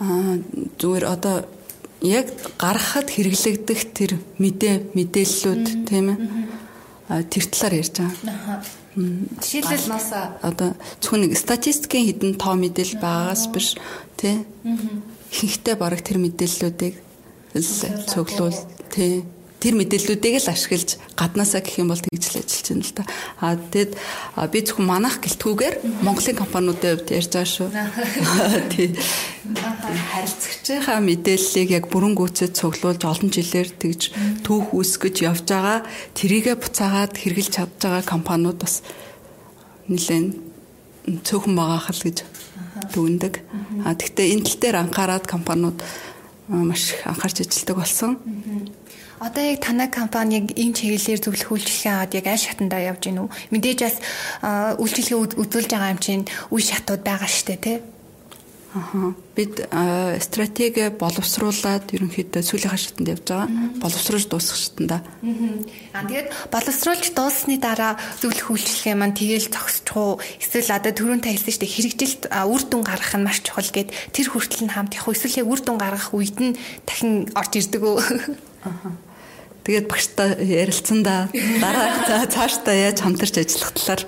Аа 0.00 0.34
зүгээр 0.80 1.04
одоо 1.04 1.36
яг 2.00 2.26
гаргахад 2.58 3.08
хэрэглэгдэх 3.10 3.80
тэр 3.92 4.12
мэдээ 4.38 4.96
мэдээллүүд 4.96 5.66
тийм 5.86 6.06
ээ. 6.14 6.18
Тэр 7.28 7.44
талаар 7.52 7.74
ярьж 7.78 7.94
байгаа. 8.00 8.81
Жишээлбэл 8.92 10.40
одоо 10.44 10.76
зөвхөн 11.00 11.24
нэг 11.24 11.40
статистикийн 11.40 12.12
хідэн 12.12 12.36
тоо 12.36 12.60
мэдээлэл 12.60 13.00
байгаагаас 13.00 13.48
биш 13.48 13.80
тий. 14.20 14.44
Ихэнхдээ 15.32 15.76
бараг 15.80 16.04
тэр 16.04 16.20
мэдээллүүдийг 16.20 16.94
цуглуул 18.08 18.58
тий 18.92 19.24
тэр 19.62 19.78
мэдээллүүдийг 19.78 20.42
л 20.42 20.50
ашиглаж 20.50 20.98
гаднаасаа 21.14 21.62
гэх 21.62 21.78
юм 21.78 21.94
бол 21.94 22.02
тэгж 22.02 22.34
л 22.34 22.42
ажиллаж 22.42 22.66
байна 22.66 22.82
л 22.82 22.94
да. 22.98 23.04
А 23.38 23.54
тэгэд 23.54 23.92
би 24.50 24.58
зөвхөн 24.66 24.86
манах 24.90 25.22
гэлтгүүгээр 25.22 26.02
Монголын 26.02 26.40
компаниудын 26.42 26.98
хувьд 26.98 27.14
ярьж 27.14 27.30
байгаа 27.30 27.46
шүү. 27.46 27.68
Тий. 28.74 28.90
Харилцагчийнхаа 29.92 31.00
мэдээллийг 31.04 31.68
яг 31.70 31.84
бүрэн 31.92 32.14
гүйцэд 32.16 32.56
цуглуулж 32.56 33.02
олон 33.04 33.28
жилээр 33.28 33.68
тэгж 33.76 34.02
түүх 34.46 34.72
үүсгэж 34.72 35.16
явж 35.28 35.44
байгаа 35.48 35.84
тэрийгэ 36.16 36.56
буцаагаад 36.56 37.12
хэрэгжилж 37.18 37.52
чадж 37.52 37.76
байгаа 37.82 38.04
компаниуд 38.06 38.58
бас 38.62 38.80
нэлээд 39.88 40.38
цөөхөн 41.26 41.54
байгаа 41.58 41.80
хэл 41.82 42.02
гэж 42.08 42.18
дүгндэг. 42.94 43.34
А 43.84 43.94
тэгвэл 43.94 44.32
энэ 44.38 44.44
тал 44.46 44.58
дээр 44.60 44.76
анхаарат 44.80 45.24
компаниуд 45.26 45.78
маш 46.48 46.94
анхаарч 47.04 47.44
ажилладаг 47.44 47.76
болсон. 47.76 48.12
Одоо 49.22 49.42
яг 49.42 49.62
танай 49.62 49.86
компаниг 49.86 50.50
энэ 50.58 50.74
чиглэлээр 50.74 51.20
зөвлөх 51.22 51.54
үйлчлэгээ 51.54 51.94
аваад 51.94 52.14
яг 52.18 52.26
аль 52.26 52.42
шатандаа 52.42 52.82
явж 52.82 53.06
гинүү? 53.06 53.26
Мэдээж 53.54 53.78
бас 53.86 53.96
үйлчлэгээ 54.82 55.18
үзүүлж 55.38 55.70
байгаа 55.70 55.94
юм 55.94 56.00
чинь 56.02 56.26
үе 56.50 56.62
шатууд 56.62 57.06
байгаа 57.06 57.30
штэ 57.30 57.54
тий. 57.62 57.78
Аха. 58.74 59.12
Бид 59.36 59.60
стратеги 60.24 60.88
боловсруулад 60.96 61.92
ерөнхийдөө 61.92 62.40
сүүлийн 62.40 62.72
хашаатанд 62.72 63.12
явж 63.12 63.24
байгаа. 63.28 63.48
Боловсруулж 63.84 64.26
дуусгах 64.32 64.56
шатанда. 64.56 64.98
Аа 65.92 66.08
тэгээд 66.08 66.28
боловсруулж 66.48 67.12
дууссаны 67.12 67.60
дараа 67.60 68.00
зөвлөх 68.16 68.48
үйлчлэгээ 68.48 68.96
маань 68.96 69.12
тэгээл 69.12 69.52
зогсчих 69.52 69.92
уу? 69.92 70.24
Эсвэл 70.40 70.72
одоо 70.72 70.92
түрүүн 70.96 71.20
та 71.20 71.28
хэлсэн 71.28 71.52
шүү 71.52 71.62
дээ 71.68 71.74
хэрэгжилт 71.76 72.22
үр 72.32 72.62
дүн 72.64 72.80
гаргах 72.80 73.12
нь 73.20 73.26
маш 73.28 73.44
чухал 73.44 73.68
гэд 73.68 73.92
тэр 73.92 74.26
хүртэл 74.32 74.64
нь 74.64 74.72
хамт 74.72 74.96
явах. 74.96 75.20
Эсвэл 75.20 75.52
үр 75.52 75.60
дүн 75.60 75.76
гаргах 75.76 76.16
үед 76.16 76.40
нь 76.40 76.56
дахин 76.88 77.28
орж 77.36 77.52
ирдэг 77.60 77.82
үү? 77.84 77.96
Аха. 78.64 78.88
Тэгээд 79.62 79.86
багштай 79.86 80.42
ярилцсандаа 80.42 81.30
дараа 81.30 82.26
цаашдаа 82.34 82.74
яаж 82.74 82.98
хамтарч 82.98 83.38
ажиллах 83.38 83.70
талаар 83.78 84.02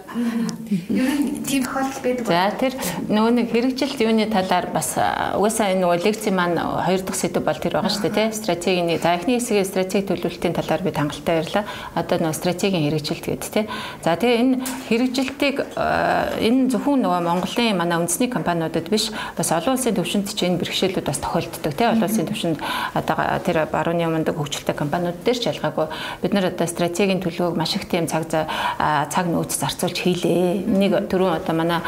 ер 0.91 1.11
нь 1.15 1.47
тийм 1.47 1.63
тохиолдол 1.63 2.03
байдаг. 2.03 2.27
За 2.27 2.51
тэр 2.59 2.75
нөгөө 3.07 3.33
нэг 3.39 3.47
хэрэгжилт 3.55 4.01
юуны 4.03 4.27
талаар 4.27 4.75
бас 4.75 4.99
угаасаа 4.99 5.71
энэ 5.71 5.87
нөгөө 5.87 6.03
лекцийн 6.03 6.35
маань 6.35 6.59
хоёр 6.59 7.07
дахь 7.07 7.19
сэдв 7.23 7.47
бол 7.47 7.55
тэр 7.55 7.79
байгаа 7.79 7.87
шүү 7.87 8.03
дээ 8.11 8.19
тий. 8.19 8.29
Стратегийн 8.35 8.99
за 8.99 9.15
эхний 9.15 9.39
хэсгийн 9.39 9.63
стратеги 9.63 10.11
төлөвлөлтийн 10.11 10.59
талаар 10.59 10.83
би 10.83 10.91
хангалттай 10.91 11.47
ярьлаа. 11.47 11.65
Одоо 11.95 12.19
нөгөө 12.19 12.35
стратегийн 12.35 12.85
хэрэгжилт 12.91 13.23
гэдэг 13.23 13.51
тий. 13.55 13.65
За 14.03 14.19
тэгээ 14.19 14.41
энэ 14.43 14.55
хэрэгжилтийг 14.91 15.57
энэ 15.71 16.67
зөвхөн 16.75 16.99
нөгөө 16.99 17.21
Монголын 17.31 17.79
манай 17.79 18.03
үндэсний 18.03 18.27
компаниудад 18.27 18.91
биш 18.91 19.15
бас 19.39 19.55
олон 19.55 19.79
улсын 19.79 19.95
төвшөнд 19.95 20.35
ч 20.35 20.51
энэ 20.51 20.59
бэрхшээлүүд 20.59 21.07
бас 21.07 21.23
тохиолддог 21.23 21.73
тий. 21.79 21.87
Олон 21.87 22.11
улсын 22.11 22.27
төвшөнд 22.27 22.59
одоо 22.99 23.17
тэр 23.47 23.71
барууны 23.71 24.03
өмнөд 24.03 24.35
хөгжилтэй 24.35 24.75
компаниуд 24.75 25.23
дээр 25.23 25.39
ч 25.39 25.44
ялгаагүй 25.51 25.87
бид 26.23 26.33
нар 26.33 26.51
одоо 26.51 26.67
стратегийн 26.67 27.21
төлөвөг 27.21 27.57
маш 27.57 27.77
их 27.77 27.89
тийм 27.89 28.07
цаг 28.07 28.29
цаг 28.29 29.27
нөөц 29.29 29.59
зарцуулж 29.59 29.99
хийлээ. 29.99 30.65
Нэг 30.67 31.11
түрүүн 31.11 31.41
одоо 31.41 31.55
манай 31.55 31.81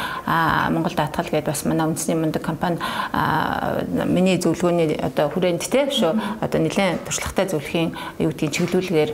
Монгол 0.70 0.94
даатгал 0.94 1.30
гэдэг 1.30 1.48
бас 1.48 1.64
манай 1.64 1.86
үндэсний 1.86 2.16
мундаг 2.16 2.42
компани 2.42 2.78
миний 4.06 4.38
зөвлөгөөний 4.38 5.00
одоо 5.00 5.30
хүрээнд 5.30 5.64
те 5.66 5.88
шүү 5.90 6.12
одоо 6.40 6.60
нэлээд 6.60 7.04
туршлагатай 7.06 7.46
зөвлөхийн 7.50 7.90
юу 8.18 8.30
гэдгийг 8.30 8.52
чиглүүлгээр 8.52 9.10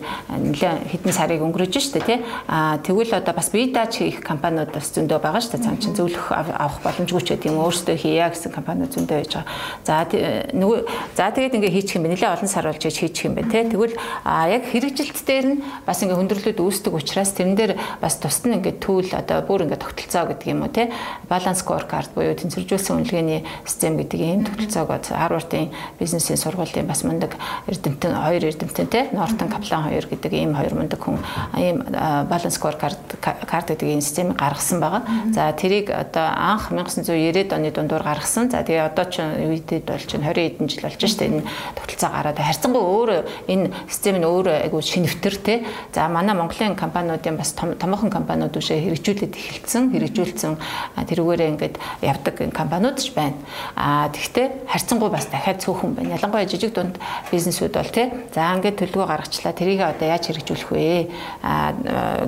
нэлээд 0.52 0.78
хэдэн 0.90 1.12
сарыг 1.12 1.42
өнгөрөөж 1.42 1.74
штэ 1.78 2.00
те. 2.02 2.20
Тэгвэл 2.82 3.12
одоо 3.16 3.34
бас 3.34 3.50
бие 3.50 3.72
дааж 3.72 3.98
хийх 3.98 4.20
компаниуд 4.20 4.72
бас 4.72 4.90
зөндөө 4.92 5.18
байгаа 5.22 5.42
штэ. 5.42 5.62
Цаан 5.62 5.78
чинь 5.78 5.96
зөвлөх 5.96 6.32
авах 6.32 6.80
боломжгүй 6.82 7.22
ч 7.22 7.28
гэдэг 7.36 7.50
юм. 7.50 7.62
Өөрсдөө 7.62 7.96
хийя 7.96 8.30
гэсэн 8.30 8.52
компаниуд 8.52 8.92
зөндөө 8.94 9.16
байж 9.22 9.32
байгаа. 9.32 9.46
За 9.86 10.06
нөгөө 10.52 10.78
за 11.16 11.30
тэгээд 11.30 11.56
ингээ 11.56 11.74
хийчих 11.76 11.96
юм 11.96 12.04
бэ? 12.06 12.12
Нэлээд 12.16 12.36
олон 12.36 12.50
сар 12.50 12.66
болж 12.66 12.82
хийчих 12.82 13.24
юм 13.26 13.34
бэ 13.38 13.48
те. 13.50 13.64
Тэгвэл 13.68 13.94
А 14.32 14.48
яг 14.48 14.64
хэрэгжилт 14.64 15.20
дээр 15.28 15.44
нь 15.44 15.60
бас 15.84 16.00
ингээ 16.00 16.16
хөндөрлөд 16.16 16.56
үүсдэг 16.56 16.96
учраас 16.96 17.36
тэрэн 17.36 17.52
дээр 17.52 17.76
бас 18.00 18.16
тусад 18.16 18.48
нь 18.48 18.56
ингээ 18.56 18.80
түүл 18.80 19.12
одоо 19.12 19.44
бүр 19.44 19.68
ингээ 19.68 19.76
тогтолцоо 19.76 20.24
гэдэг 20.32 20.48
юм 20.48 20.64
уу 20.64 20.72
те? 20.72 20.88
Баланс 21.28 21.60
scorecard 21.60 22.16
буюу 22.16 22.32
тэнцвэржүүлсэн 22.40 22.96
үнэлгээний 22.96 23.44
систем 23.68 24.00
гэдэг 24.00 24.20
ийм 24.24 24.48
тогтолцоогоо 24.48 25.04
Harvard-ын 25.04 25.68
бизнесийн 26.00 26.40
сургуулийн 26.40 26.88
бас 26.88 27.04
мундаг 27.04 27.36
эрдэмтэн 27.68 28.16
хоёр 28.16 28.48
эрдэмтэн 28.48 28.88
те? 28.88 29.12
Нортон 29.12 29.52
Каплан 29.52 29.92
хоёр 29.92 30.08
гэдэг 30.08 30.32
ийм 30.32 30.56
хоёр 30.56 30.80
мундаг 30.80 31.04
хүн 31.04 31.20
ийм 31.60 31.84
баланс 31.92 32.56
scorecard 32.56 32.96
карт 33.20 33.68
гэдэг 33.68 33.84
энэ 33.84 34.00
системийг 34.00 34.40
гаргасан 34.40 34.80
байгаа. 34.80 35.04
За 35.36 35.52
тэрийг 35.52 35.92
одоо 35.92 36.32
анх 36.32 36.72
1990-ад 36.72 37.52
оны 37.52 37.68
дундуур 37.68 38.00
гаргасан. 38.00 38.48
За 38.48 38.64
тэгээ 38.64 38.80
одоо 38.80 39.04
ч 39.12 39.20
үедэд 39.20 39.92
бол 39.92 40.00
чинь 40.00 40.24
20 40.24 40.56
хэдэн 40.56 40.68
жил 40.72 40.88
болж 40.88 41.04
штэ. 41.04 41.28
Энэ 41.28 41.44
тогтолцоо 41.76 42.08
гараад 42.08 42.40
харьцангуй 42.40 42.80
өөрөө 42.80 43.20
энэ 43.52 43.68
систем 43.92 44.21
нь 44.22 44.28
өөрөө 44.30 44.70
айгүй 44.70 44.82
шинэвтер 44.86 45.34
те. 45.42 45.66
За 45.90 46.06
манай 46.06 46.38
Монголын 46.38 46.78
компаниудын 46.78 47.34
бас 47.34 47.50
томоохон 47.58 48.14
компаниуд 48.14 48.54
үшээ 48.54 48.78
хэрэгжүүлээд 48.86 49.34
эхэлсэн, 49.34 49.90
хэрэгжүүлсэн 49.90 50.52
тэрүүгээрээ 51.10 51.50
ингээд 51.58 51.76
явдаг 52.06 52.38
компаниуд 52.54 53.02
ч 53.02 53.10
байна. 53.10 53.34
А 53.74 54.06
тэгвэл 54.14 54.62
харьцангуй 54.70 55.10
бас 55.10 55.26
дахиад 55.26 55.58
цөөхөн 55.58 55.98
байна. 55.98 56.14
Ялангуяа 56.14 56.46
жижиг 56.46 56.70
дунд 56.70 57.02
бизнесүүд 57.34 57.74
бол 57.74 57.90
те. 57.90 58.14
За 58.30 58.54
ингээд 58.54 58.78
төлөвлөгөө 58.78 59.10
гаргачлаа. 59.10 59.52
Тэрийг 59.52 59.82
одоо 59.82 60.06
яаж 60.06 60.30
хэрэгжүүлэх 60.30 60.70
вэ? 60.70 61.10
А 61.42 61.74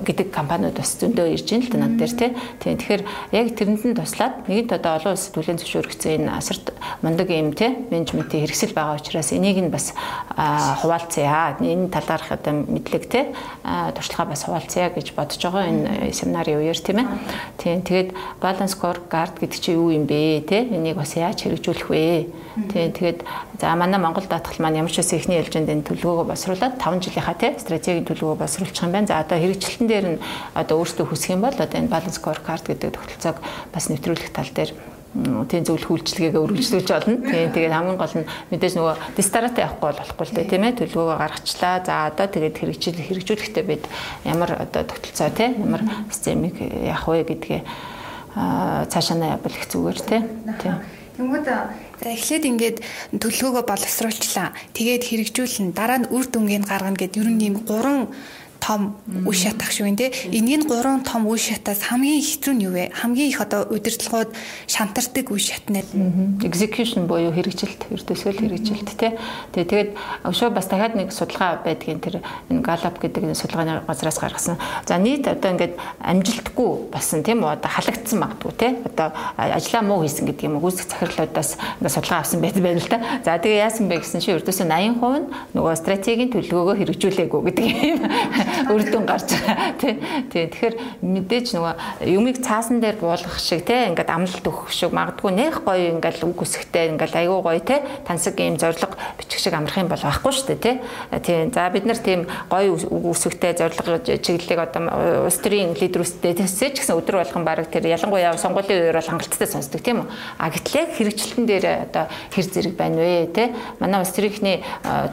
гэдэг 0.02 0.35
компаниуд 0.35 0.74
бас 0.74 0.98
зөндөө 0.98 1.30
ирж 1.30 1.46
байна 1.46 1.64
л 1.64 1.70
да 1.70 1.78
над 1.78 1.94
дээр 2.00 2.14
те. 2.18 2.26
Тийм 2.59 2.76
тэгэхээр 2.80 3.02
яг 3.33 3.46
тэрэнд 3.54 3.83
нь 3.85 3.94
туслаад 3.94 4.35
нэгэнт 4.48 4.72
одоо 4.74 4.92
олон 4.98 5.12
улс 5.14 5.30
түлэн 5.30 5.59
зөвшөөрөгдсөн 5.61 6.12
энэ 6.24 6.33
асарт 6.35 6.72
мундаг 7.04 7.28
юм 7.30 7.52
те 7.52 7.76
менежментийн 7.90 8.44
хэрэгсэл 8.44 8.74
байгаа 8.74 8.98
учраас 8.98 9.30
энийг 9.33 9.61
нь 9.61 9.70
бас 9.70 9.92
хуваалцъя. 10.35 11.57
Энэ 11.61 11.84
энэ 11.85 11.92
талаарх 11.92 12.33
одоо 12.33 12.64
мэдлэг 12.64 13.05
те 13.12 13.37
туршлагаа 13.62 14.33
бас 14.33 14.49
хуваалцъя 14.49 14.88
гэж 14.88 15.12
бодож 15.12 15.40
байгаа 15.44 15.68
энэ 15.68 16.16
семинарын 16.16 16.64
үеэр 16.64 16.81
тийм 16.81 16.99
ээ. 17.05 17.09
Тийм 17.61 17.85
тэгээд 17.85 18.11
balance 18.40 18.73
scorecard 18.73 19.37
гэдэг 19.37 19.61
чинь 19.61 19.77
юу 19.77 19.92
юм 19.92 20.09
бэ 20.09 20.49
те 20.49 20.64
энийг 20.64 20.97
бас 20.97 21.12
яаж 21.14 21.44
хэрэгжүүлэх 21.44 21.88
вэ? 21.92 22.33
Тийм 22.73 22.90
тэгээд 22.97 23.20
за 23.61 23.77
манай 23.77 24.01
Монгол 24.01 24.25
даатгал 24.25 24.64
маань 24.64 24.81
ямар 24.81 24.92
ч 24.92 25.05
үс 25.05 25.12
ихний 25.12 25.38
ээлжинд 25.44 25.68
энэ 25.68 25.85
төлөвлөгөөгөө 25.85 26.31
босруулаад 26.33 26.81
5 26.81 27.05
жилийнхаа 27.05 27.37
те 27.37 27.53
стратегийн 27.61 28.09
төлөвлөгөө 28.09 28.40
босруулчих 28.40 28.85
юм 28.87 28.97
байна. 28.97 29.11
За 29.11 29.20
одоо 29.20 29.37
хэрэгжилтэн 29.37 29.88
дээр 29.90 30.07
нь 30.16 30.23
одоо 30.55 30.81
өөрсдөө 30.81 31.07
хүсэх 31.11 31.37
юм 31.37 31.44
бол 31.44 31.53
одоо 31.53 31.77
энэ 31.77 31.92
balance 31.92 32.16
scorecard 32.16 32.64
гэдэг 32.64 32.97
тогтолцоог 32.97 33.37
бас 33.75 33.85
нэвтрүүлэх 33.92 34.33
тал 34.33 34.49
дээр 34.55 34.93
тийм 35.14 35.62
зөвлөх 35.62 35.90
үйлчлэгээ 35.94 36.42
өргөжлүүлж 36.42 36.90
олно. 36.90 37.22
Тийм 37.22 37.55
тэгээд 37.55 37.70
хамгийн 37.70 37.98
гол 37.98 38.14
нь 38.18 38.27
мэдээж 38.50 38.74
нөгөө 38.74 38.94
дистарата 39.14 39.62
явахгүй 39.62 39.92
болохгүй 39.94 40.27
л 40.27 40.35
дээ 40.35 40.50
тийм 40.50 40.64
ээ 40.66 40.79
төлөвлөгөөгөө 40.83 41.18
гаргачлаа. 41.22 41.74
За 41.87 41.94
одоо 42.11 42.27
тэгээд 42.27 42.59
хэрэгжил 42.59 42.98
хэрэгжүүлэхдээ 42.98 43.64
бид 43.64 43.87
ямар 44.27 44.59
одоо 44.59 44.83
тогтолцоо 44.83 45.31
тийм 45.31 45.62
ямар 45.62 45.83
системийг 46.11 46.59
яах 46.59 47.07
вэ 47.07 47.22
гэдгээ 47.31 47.62
цаашаа 48.90 49.14
нь 49.14 49.31
явбал 49.31 49.55
их 49.55 49.70
зүгээр 49.70 49.98
тийм. 50.03 50.24
Тэнгүүд 51.14 51.46
за 51.46 52.11
эхлээд 52.11 52.44
ингээд 52.50 52.79
төлөвлөгөөгөө 53.22 53.64
боловсруулчлаа. 53.70 54.50
Тэгээд 54.74 55.03
хэрэгжүүлнэ. 55.07 55.79
Дараа 55.79 56.03
нь 56.03 56.11
үр 56.11 56.27
дүнгийн 56.27 56.66
гаргана 56.66 56.98
гэд 56.98 57.22
ер 57.22 57.31
нь 57.31 57.38
ийм 57.38 57.62
гурван 57.62 58.11
том 58.61 58.97
үе 59.07 59.37
шат 59.37 59.61
ах 59.61 59.73
шүү 59.73 59.93
нэ. 59.93 60.33
Энгийн 60.33 60.64
гурван 60.64 61.05
том 61.05 61.29
үе 61.29 61.38
шатаас 61.38 61.85
хамгийн 61.85 62.23
хэцүү 62.23 62.53
нь 62.57 62.64
юу 62.64 62.73
вэ? 62.73 62.93
Хамгийн 62.97 63.29
их 63.29 63.40
одоо 63.40 63.69
удирдлагууд 63.69 64.33
шантардаг 64.67 65.29
үе 65.29 65.40
шат 65.40 65.69
нь. 65.69 65.85
Execution 66.40 67.05
буюу 67.05 67.33
хэрэгжилт, 67.35 67.93
ердөөсөө 67.93 68.33
хэрэгжилт 68.40 68.88
тий. 68.97 69.12
Тэгээ 69.53 69.69
тэгээд 69.69 69.90
өшөө 70.25 70.49
бас 70.57 70.67
дахиад 70.73 70.97
нэг 70.97 71.12
судалгаа 71.12 71.61
байдгийн 71.61 72.01
тэр 72.01 72.25
энэ 72.49 72.64
Gallup 72.64 72.97
гэдэг 73.01 73.29
энэ 73.29 73.37
судалгааны 73.37 73.85
газраас 73.85 74.19
гаргасан. 74.19 74.57
За 74.88 74.97
нийт 74.97 75.29
одоо 75.29 75.53
ингээд 75.53 75.77
амжилтгүй 76.01 76.88
болсон 76.88 77.21
тийм 77.21 77.45
үү? 77.45 77.61
Одоо 77.61 77.69
халагдсан 77.69 78.19
магадгүй 78.25 78.53
тий. 78.57 78.73
Одоо 78.81 79.12
ажлаа 79.37 79.83
муу 79.85 80.01
хийсэн 80.09 80.25
гэдэг 80.25 80.49
юм 80.49 80.57
уу? 80.57 80.73
Гүйцэх 80.73 80.88
захирлуудаас 80.88 81.61
ингээд 81.85 81.95
судалгаа 81.95 82.25
авсан 82.25 82.40
байдаг 82.40 82.62
байна 82.64 82.81
л 82.81 82.88
та. 82.88 82.99
За 83.25 83.37
тэгээ 83.37 83.61
яасан 83.61 83.93
бэ 83.93 84.01
гэсэн 84.01 84.25
чинь 84.25 84.40
ердөөсөө 84.40 84.67
80% 84.73 85.21
нь 85.21 85.29
нөгөө 85.53 85.75
стратегийн 85.77 86.33
төлөвлөгөөгөө 86.33 86.77
хэрэгжүүлээгүй 86.81 87.40
гэдэг 87.45 87.67
юм 87.69 88.01
үр 88.70 88.83
дүн 88.85 89.07
гарч 89.07 89.28
байгаа 89.35 89.72
тий. 89.80 89.94
Тий. 90.30 90.44
Тэгэхээр 90.48 90.74
мэдээж 91.02 91.46
нөгөө 91.57 91.74
юмыг 92.14 92.40
цаасан 92.44 92.80
дээр 92.80 92.98
буулгах 93.00 93.38
шиг 93.40 93.64
тий 93.64 93.90
ингээд 93.90 94.11
амлалт 94.11 94.44
өгөх 94.44 94.70
шиг 94.72 94.92
магадгүй 94.94 95.33
нэх 95.33 95.62
гоё 95.64 95.94
ингээд 95.96 96.24
үг 96.24 96.40
үсгтэй 96.42 96.92
ингээд 96.94 97.14
айгүй 97.14 97.40
гоё 97.40 97.61
тий 97.61 97.80
тансаг 98.04 98.38
ийм 98.40 98.59
зориг 98.61 98.94
бичих 99.18 99.40
шиг 99.40 99.54
амрах 99.54 99.78
юм 99.78 99.88
бол 99.88 100.00
байхгүй 100.00 100.33
шүү 100.33 100.46
дээ 100.54 100.61
тий. 100.61 100.76
Тий. 101.24 101.38
За 101.54 101.70
бид 101.70 101.87
нар 101.87 101.98
тийм 101.98 102.26
гоё 102.50 102.76
үг 102.76 103.04
үсгтэй 103.14 103.57
зориг 103.57 104.04
чиглэлийг 104.04 104.61
одоо 104.61 105.26
улс 105.26 105.38
төрийн 105.40 105.74
лидерүүстэй 105.74 106.35
төсөө 106.37 106.74
ч 106.74 106.83
гэсэн 106.83 106.98
өдөр 106.98 107.22
болгон 107.22 107.44
баг 107.44 107.66
тэр 107.70 107.88
ялангуяа 107.88 108.37
сонгуулийн 108.37 108.90
үеэр 108.90 108.98
бол 108.98 109.11
хангалттай 109.14 109.48
сонсдог 109.48 109.80
тийм 109.80 110.04
үү. 110.04 110.09
А 110.38 110.50
гэтэл 110.50 110.80
яг 110.85 110.88
хэрэгжилтэн 110.98 111.46
дээр 111.46 111.66
одоо 111.88 112.04
хэр 112.35 112.46
зэрэг 112.50 112.74
байна 112.76 113.00
вэ 113.00 113.30
тий. 113.33 113.48
Манай 113.80 114.00
улс 114.02 114.12
төрийнхний 114.12 114.61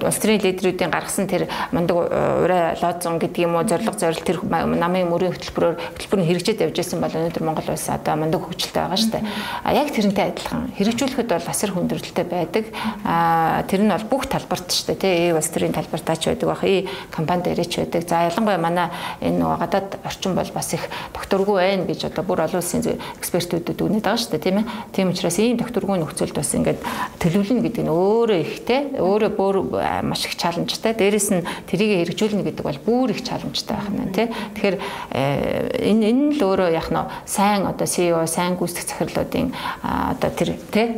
улс 0.01 0.19
төрийн 0.19 0.41
лидерүүдийн 0.41 0.91
гаргасан 0.91 1.27
тэр 1.27 1.47
мундаг 1.71 1.97
ураа 1.97 2.75
лозон 2.81 3.20
гэдэг 3.21 3.45
юм 3.45 3.55
уу 3.55 3.65
зориг 3.69 3.93
зорилт 3.93 4.25
тэр 4.25 4.41
намын 4.41 5.07
мөрийн 5.13 5.33
хөтөлбөрөөр 5.37 5.77
хөтөлбөр 5.77 6.19
нь 6.19 6.27
хэрэгжээд 6.27 6.63
явж 6.65 6.75
байсан 6.81 6.99
бол 7.01 7.13
өнөөдөр 7.13 7.43
Монгол 7.45 7.69
улс 7.69 7.87
одоо 7.93 8.15
мундаг 8.17 8.41
хөгжилтэй 8.41 8.81
байгаа 8.81 8.97
шүү 8.97 9.11
дээ. 9.13 9.23
А 9.61 9.69
яг 9.77 9.87
тэрнтэй 9.93 10.25
адилхан 10.33 10.61
хэрэгжүүлэхэд 10.75 11.29
бол 11.29 11.47
асар 11.53 11.71
хүндрэлтэй 11.71 12.25
байдаг. 12.25 12.65
А 13.05 13.61
тэр 13.69 13.81
нь 13.85 13.93
бол 13.93 14.07
бүх 14.09 14.25
талбарт 14.25 14.73
шүү 14.73 14.97
дээ 14.97 14.99
тий. 14.99 15.13
Э 15.29 15.37
улс 15.37 15.49
төрийн 15.53 15.75
талбартаа 15.77 16.17
ч 16.17 16.33
байдаг 16.33 16.47
бах. 16.49 16.63
Э 16.65 16.89
компани 17.13 17.45
дээр 17.45 17.63
ч 17.69 17.85
байдаг. 17.85 18.09
За 18.09 18.25
ялангуяа 18.25 18.57
манай 18.57 18.89
энэ 19.21 19.37
нөгөө 19.37 19.57
гадаад 19.61 19.89
орчин 20.03 20.35
бол 20.35 20.51
бас 20.51 20.73
их 20.73 20.83
докторгүй 21.13 21.57
байна 21.61 21.85
гэж 21.85 22.09
одоо 22.09 22.23
бүр 22.25 22.43
олон 22.47 22.61
улсын 22.61 22.81
экспертүүдүүд 23.21 23.79
өгнөд 23.85 24.03
байгаа 24.03 24.17
шүү 24.17 24.31
дээ 24.33 24.45
тийм 24.45 24.57
ээ. 24.59 24.65
Тийм 24.91 25.07
учраас 25.13 25.37
ийм 25.37 25.57
докторгүй 25.61 25.97
нөхцөлд 26.01 26.35
бас 26.35 26.51
ингээд 26.55 26.79
төлөвлөнө 27.21 27.63
гэдэг 27.65 27.83
нь 27.85 27.91
өөрөө 27.91 28.39
ихтэй, 28.41 28.81
өөрөө 28.97 29.31
бүр 29.37 29.55
маш 30.03 30.25
их 30.25 30.35
чаленжтай. 30.35 30.97
Дээрэс 30.97 31.29
нь 31.31 31.45
тэрийг 31.69 32.09
хэрэгжүүлнэ 32.09 32.43
гэдэг 32.47 32.65
бол 32.65 32.79
бүр 32.81 33.10
их 33.11 33.21
чаленжтай 33.21 33.77
байх 33.77 33.89
нь 33.91 34.11
тийм. 34.15 34.29
Тэгэхээр 34.55 34.77
э, 35.11 35.91
энэ 35.91 36.03
энэ 36.09 36.23
л 36.39 36.41
өөрөө 36.41 36.69
яг 36.71 36.87
нь 36.89 36.99
сайн 37.27 37.67
одоо 37.67 37.87
CEO, 37.87 38.23
сайн 38.27 38.55
гүйцэтгэх 38.55 39.11
захирлуудын 39.11 39.51
одоо 39.83 40.29
тэр 40.31 40.55
тийм 40.71 40.89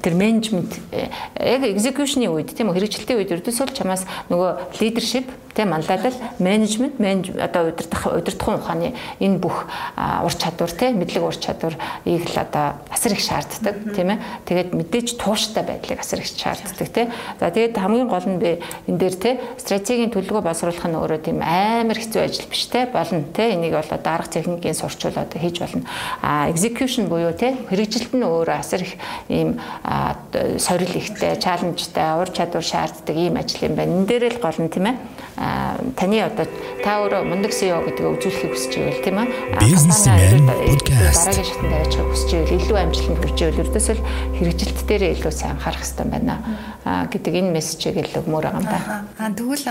тэр 0.00 0.14
менежмент 0.14 0.72
э, 0.92 1.08
яг 1.38 1.62
execution-ы 1.64 2.28
үед 2.28 2.52
тийм 2.52 2.72
үү? 2.72 2.76
Хэрэгжилтийн 2.80 3.18
үед 3.20 3.32
ердөөсөө 3.32 3.72
чамаас 3.72 4.04
нөгөө 4.28 4.80
leadership 4.80 5.28
тийм 5.54 5.70
манлайлал 5.70 6.14
менежмент 6.38 6.98
одоо 7.38 7.70
удирдах 7.70 8.06
удирдахын 8.10 8.58
ухааны 8.58 8.94
энэ 9.20 9.38
бүх 9.38 9.66
ур 9.96 10.34
чадвар 10.34 10.72
тийм 10.74 10.98
мэдлэг 10.98 11.22
ур 11.22 11.36
чадварыг 11.38 11.78
л 12.04 12.38
одоо 12.38 12.74
асар 12.90 13.12
их 13.12 13.22
шаарддаг 13.22 13.94
тийм 13.94 14.10
ээ. 14.10 14.18
Тэгээд 14.44 14.70
мэдээж 14.74 15.08
тууштай 15.14 15.62
байдлыг 15.62 16.00
асар 16.02 16.20
их 16.20 16.26
шаарддаг 16.26 16.88
тийм 16.90 17.08
за 17.38 17.50
тэгээд 17.50 17.78
хамгийн 17.78 18.08
гол 18.10 18.26
нь 18.26 18.42
би 18.42 18.58
энэ 18.90 18.98
дээр 18.98 19.14
тийм 19.14 19.36
стратегийн 19.56 20.10
төлөвлөгөө 20.10 20.42
боловсруулах 20.42 20.86
нь 20.90 20.98
өөрөө 20.98 21.20
тийм 21.22 21.38
амар 21.38 21.98
хэцүү 22.02 22.22
ажил 22.26 22.50
биш 22.50 22.66
тийм 22.66 22.90
болно 22.90 23.22
тийм 23.30 23.62
энийг 23.62 23.78
бол 23.78 23.94
одоо 23.94 24.12
арга 24.12 24.34
техникийн 24.34 24.74
сурчвал 24.74 25.22
одоо 25.22 25.38
хийж 25.38 25.62
болно. 25.62 25.86
А 26.22 26.50
execution 26.50 27.06
буюу 27.06 27.30
тийм 27.32 27.62
хэрэгжилт 27.70 28.10
нь 28.10 28.26
өөрөө 28.26 28.58
асар 28.58 28.82
их 28.82 28.98
ийм 29.30 29.60
сорил 30.58 30.94
ихтэй 30.98 31.38
чаленжтай 31.38 32.18
ур 32.18 32.28
чадвар 32.34 32.66
шаарддаг 32.66 33.14
ийм 33.14 33.38
ажил 33.38 33.70
юм 33.70 33.78
байна. 33.78 33.94
Энэ 33.94 34.06
дээр 34.10 34.24
л 34.34 34.42
гол 34.42 34.58
нь 34.58 34.68
тийм 34.68 34.90
ээ 34.90 34.96
таны 35.96 36.18
одоо 36.24 36.46
та 36.84 37.00
өөрөө 37.04 37.22
мундаг 37.24 37.52
CEO 37.52 37.80
гэдгийг 37.84 38.18
үзүүлэхийг 38.18 38.52
хүсэж 38.52 38.72
байвал 38.80 39.04
тийм 39.04 39.18
ээ. 39.20 39.28
Бизнесмен 39.60 40.48
подкаст 40.48 41.24
дараагийн 41.24 41.48
шатанд 41.48 41.72
аваачих 41.74 42.04
хүсэж 42.04 42.30
байвал 42.34 42.56
илүү 42.58 42.78
амжилтанд 42.80 43.20
хүрч 43.20 43.38
байвал 43.40 43.62
ердөөсөл 43.64 44.02
хэрэгжилт 44.36 44.80
дээр 44.88 45.02
илүү 45.14 45.32
сайн 45.32 45.52
анхаарах 45.56 45.82
хэрэгтэй 45.84 46.06
байна 46.08 46.34
гэдэг 46.84 47.32
энэ 47.40 47.54
мессежийг 47.56 47.96
л 48.04 48.18
өгмөр 48.20 48.44
байгаа 48.44 48.60
юм 48.60 48.68
да. 48.68 49.08
Аа 49.16 49.32
тэгвэл 49.32 49.66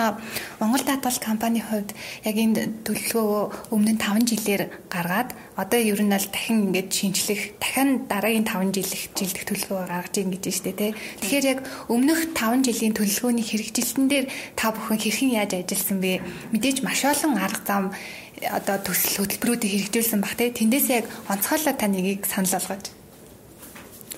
Монгол 0.57 0.83
даатгал 0.85 1.19
компанийн 1.21 1.65
хувьд 1.69 1.91
яг 2.25 2.35
энэ 2.37 2.85
төлөвлөгөө 2.85 3.69
өмнө 3.69 3.93
нь 3.93 4.01
5 4.01 4.29
жилээр 4.33 4.63
гаргаад 4.89 5.29
одоо 5.53 5.77
ер 5.77 6.01
нь 6.01 6.09
аль 6.09 6.29
дахин 6.33 6.73
ингээд 6.73 6.89
шинжлэх 6.89 7.41
дахин 7.61 8.09
дараагийн 8.09 8.45
5 8.49 8.73
жилих 8.73 9.03
жилдэх 9.13 9.45
төлөвлөгөө 9.45 9.85
гаргаж 9.85 10.15
ийн 10.17 10.33
гэж 10.33 10.45
штэ 10.49 10.73
тий. 10.73 10.91
Тэгэхээр 11.21 11.45
яг 11.45 11.59
өмнөх 11.93 12.33
5 12.33 12.65
жилийн 12.65 12.97
төлөвлөгөөний 12.97 13.45
хэрэгжилтэн 13.45 14.05
дээр 14.09 14.25
та 14.57 14.73
бүхэн 14.73 14.97
хэрхэн 14.97 15.37
яаж 15.37 15.51
ажилласан 15.71 15.99
бэ? 16.03 16.21
Мэдээж 16.51 16.83
маш 16.83 17.07
олон 17.07 17.39
арга 17.39 17.63
зам 17.63 17.83
одоо 18.43 18.77
төсөл 18.83 19.23
хөтөлбөрүүдийг 19.23 19.71
хэрэгжүүлсэн 19.71 20.19
баг 20.19 20.35
тий. 20.35 20.51
Тэндээс 20.51 20.87
яг 20.91 21.05
онцгойлоо 21.31 21.73
та 21.77 21.87
нэгийг 21.87 22.27
санал 22.27 22.51
болгооч. 22.59 22.85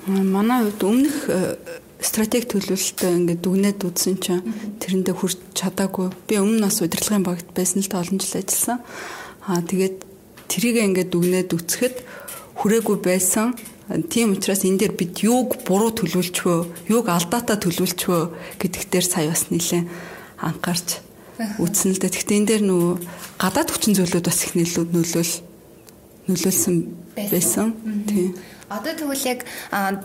Манай 0.09 0.59
хувьд 0.65 0.81
өмнөх 0.81 1.17
э, 1.29 1.57
стратеги 2.01 2.49
төлөвлөлтөд 2.49 3.17
ингээд 3.25 3.41
дүгнээд 3.41 3.79
үзсэн 3.85 4.17
чинь 4.21 4.45
тэрэндээ 4.81 5.15
хүрч 5.17 5.37
чадаагүй. 5.57 6.13
Би 6.29 6.37
өмнө 6.37 6.65
нас 6.65 6.81
удирдлагын 6.81 7.25
багт 7.25 7.49
байсан 7.57 7.81
л 7.81 7.89
та 7.89 8.01
олон 8.01 8.21
жил 8.21 8.37
ажилласан. 8.37 8.79
Аа 9.49 9.61
тэгээд 9.65 10.15
Тэрийг 10.47 10.77
ингээд 10.77 11.09
дүгнээд 11.09 11.49
үцхэд 11.57 11.95
хүрээгүй 12.61 12.97
байсан. 13.01 13.57
Тийм 14.09 14.37
учраас 14.37 14.61
энэ 14.65 14.87
дээр 14.87 14.93
бид 14.97 15.21
юуг 15.25 15.61
буруу 15.65 15.93
төлөвлөчвөө, 15.93 16.89
юуг 16.89 17.05
алдаатай 17.09 17.57
төлөвлөчвөө 17.61 18.21
гэдэгт 18.61 18.89
дээр 18.89 19.05
сая 19.05 19.29
бас 19.29 19.49
нэлээд 19.49 19.89
анхаарч 20.41 21.01
үтсэн 21.59 21.91
л 21.95 21.99
дээ. 21.99 22.11
Гэхдээ 22.15 22.37
энэ 22.39 22.49
дээр 22.49 22.63
нөгөө 22.65 22.93
гадаад 23.39 23.69
хүчин 23.71 23.93
зүйлүүд 23.95 24.25
бас 24.25 24.39
их 24.47 24.53
нөлөөлөл 24.55 25.33
нөлөөлсөн 26.31 26.75
байсан. 27.15 27.67
Тийм. 28.07 28.33
Одоо 28.65 28.97
тэгвэл 28.97 29.25
яг 29.29 29.39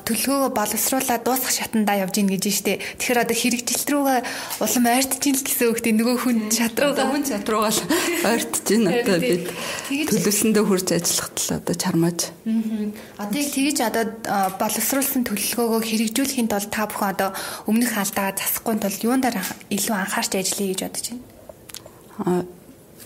төлөвөө 0.04 0.52
боловсруулаад 0.52 1.24
дуусах 1.24 1.48
шатандаа 1.48 2.04
явж 2.04 2.20
гин 2.20 2.28
гэж 2.28 2.44
штэ. 2.52 2.76
Тэгэхээр 3.00 3.24
одоо 3.24 3.36
хэрэгжилт 3.36 3.88
рүүгээ 3.88 4.20
улам 4.60 4.84
ойртож 4.84 5.20
гин 5.24 5.36
л 5.40 5.46
гэсэн 5.48 5.68
үгтэй 5.72 5.92
нөгөө 5.96 6.16
хүн 6.20 6.38
чадруугаа 6.52 7.06
хүн 7.08 7.24
чадруугаа 7.24 7.72
л 7.72 7.80
ойртож 8.36 8.64
гин 8.68 8.84
одоо 8.84 9.16
бид 9.16 9.48
төлөвлөсөндөө 9.88 10.64
хурж 10.68 10.88
ажиллахад 10.92 11.36
л 11.40 11.56
одоо 11.56 11.74
чармааж. 11.80 12.20
Одоо 13.16 13.38
яг 13.40 13.48
тэгж 13.48 13.78
одоо 13.80 14.04
боловсруулсан 14.60 15.24
төлөвлөгөөгөө 15.24 15.80
хэрэгжүүлэхийн 15.80 16.52
тулд 16.52 16.68
та 16.68 16.84
бүхэн 16.84 17.16
одоо 17.16 17.30
өмнөх 17.64 17.96
алдаа 17.96 18.36
засахгүй 18.36 18.76
тулд 18.76 19.00
юунд 19.00 19.24
дээр 19.24 19.40
илүү 19.72 19.96
анхаарч 19.96 20.36
ажиллая 20.36 20.68
гэж 20.68 20.80
бодож 20.84 21.06
байна? 21.16 22.44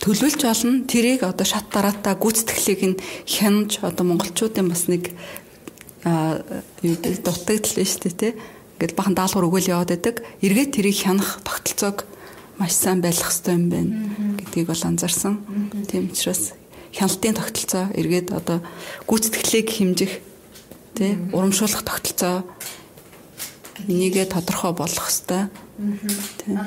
төлөвлөж 0.03 0.43
олно 0.45 0.85
тэрийг 0.91 1.23
одоо 1.23 1.47
шат 1.47 1.71
дараатаа 1.71 2.19
гүйцэтгэлийг 2.19 2.81
нь 2.83 3.01
хянаж 3.25 3.79
одоо 3.81 4.05
монголчуудын 4.05 4.69
бас 4.69 4.85
нэг 4.91 5.15
юу 6.05 6.97
дутагдал 7.01 7.61
нь 7.81 7.89
шүү 7.89 8.03
дээ 8.05 8.15
тий. 8.21 8.33
Ингээд 8.77 8.97
бахан 8.97 9.17
даалгавар 9.17 9.49
өгөөл 9.49 9.73
яваад 9.73 9.91
байдаг. 9.97 10.17
Эргээд 10.45 10.77
тэрийг 10.77 10.99
хянах 11.01 11.41
тогтолцоог 11.41 12.05
маш 12.59 12.73
сайн 12.77 13.01
байлгах 13.01 13.33
хэрэгтэй 13.33 13.55
юм 13.57 13.67
байна 13.73 13.93
гэдгийг 14.39 14.69
бол 14.69 14.83
анзаарсан. 14.85 15.41
Тийм 15.89 16.13
учраас 16.13 16.53
хяналтын 16.93 17.35
тогтолцоо 17.35 17.85
эргээд 17.97 18.31
одоо 18.31 18.61
гүйцэтгэлийг 19.09 19.69
хэмжих 19.73 20.13
тий 20.95 21.19
урамшуулах 21.33 21.83
тогтолцоо 21.83 22.45
энийгээ 23.89 24.27
тодорхой 24.31 24.73
болгох 24.73 25.09
хэрэгтэй. 25.09 25.51
Тийм. 26.45 26.59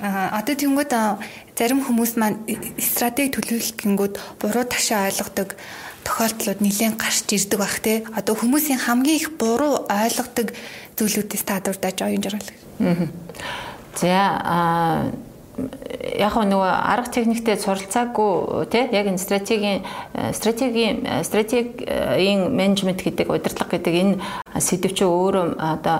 Аа 0.00 0.36
одоо 0.40 0.54
тэнгууд 0.56 0.92
зарим 1.56 1.80
хүмүүс 1.84 2.16
маань 2.20 2.40
стратеги 2.80 3.36
төлөвлөлт 3.36 3.76
гингүүд 3.80 4.14
буруу 4.40 4.64
ташаа 4.64 5.08
ойлгодог 5.08 5.56
тохиолдлууд 6.04 6.60
нэлээд 6.60 6.96
гарч 6.96 7.26
ирдэг 7.30 7.58
бах 7.58 7.80
те. 7.80 8.04
Одоо 8.16 8.34
хүмүүсийн 8.36 8.80
хамгийн 8.80 9.20
их 9.20 9.30
буруу 9.36 9.86
ойлгодог 9.88 10.52
зүйлүүдээс 10.96 11.44
та 11.44 11.60
дурдаж 11.60 12.00
оюун 12.02 12.22
жаргал. 12.22 12.50
Аа. 12.80 13.08
За 13.96 14.08
аа 14.08 15.12
яг 16.16 16.36
нөгөө 16.36 16.70
арга 16.92 17.10
техниктэй 17.12 17.56
суралцаагүй 17.60 18.66
тий 18.72 18.86
яг 18.94 19.08
энэ 19.10 19.20
стратегийн 19.20 19.84
стратегийн 20.32 21.04
стратегийн 21.26 22.48
менежмент 22.54 23.02
гэдэг 23.02 23.28
удирдлага 23.28 23.76
гэдэг 23.76 23.94
энэ 23.94 24.14
сэдв 24.60 24.92
чи 24.94 25.04
өөрөө 25.04 25.56
одоо 25.58 25.98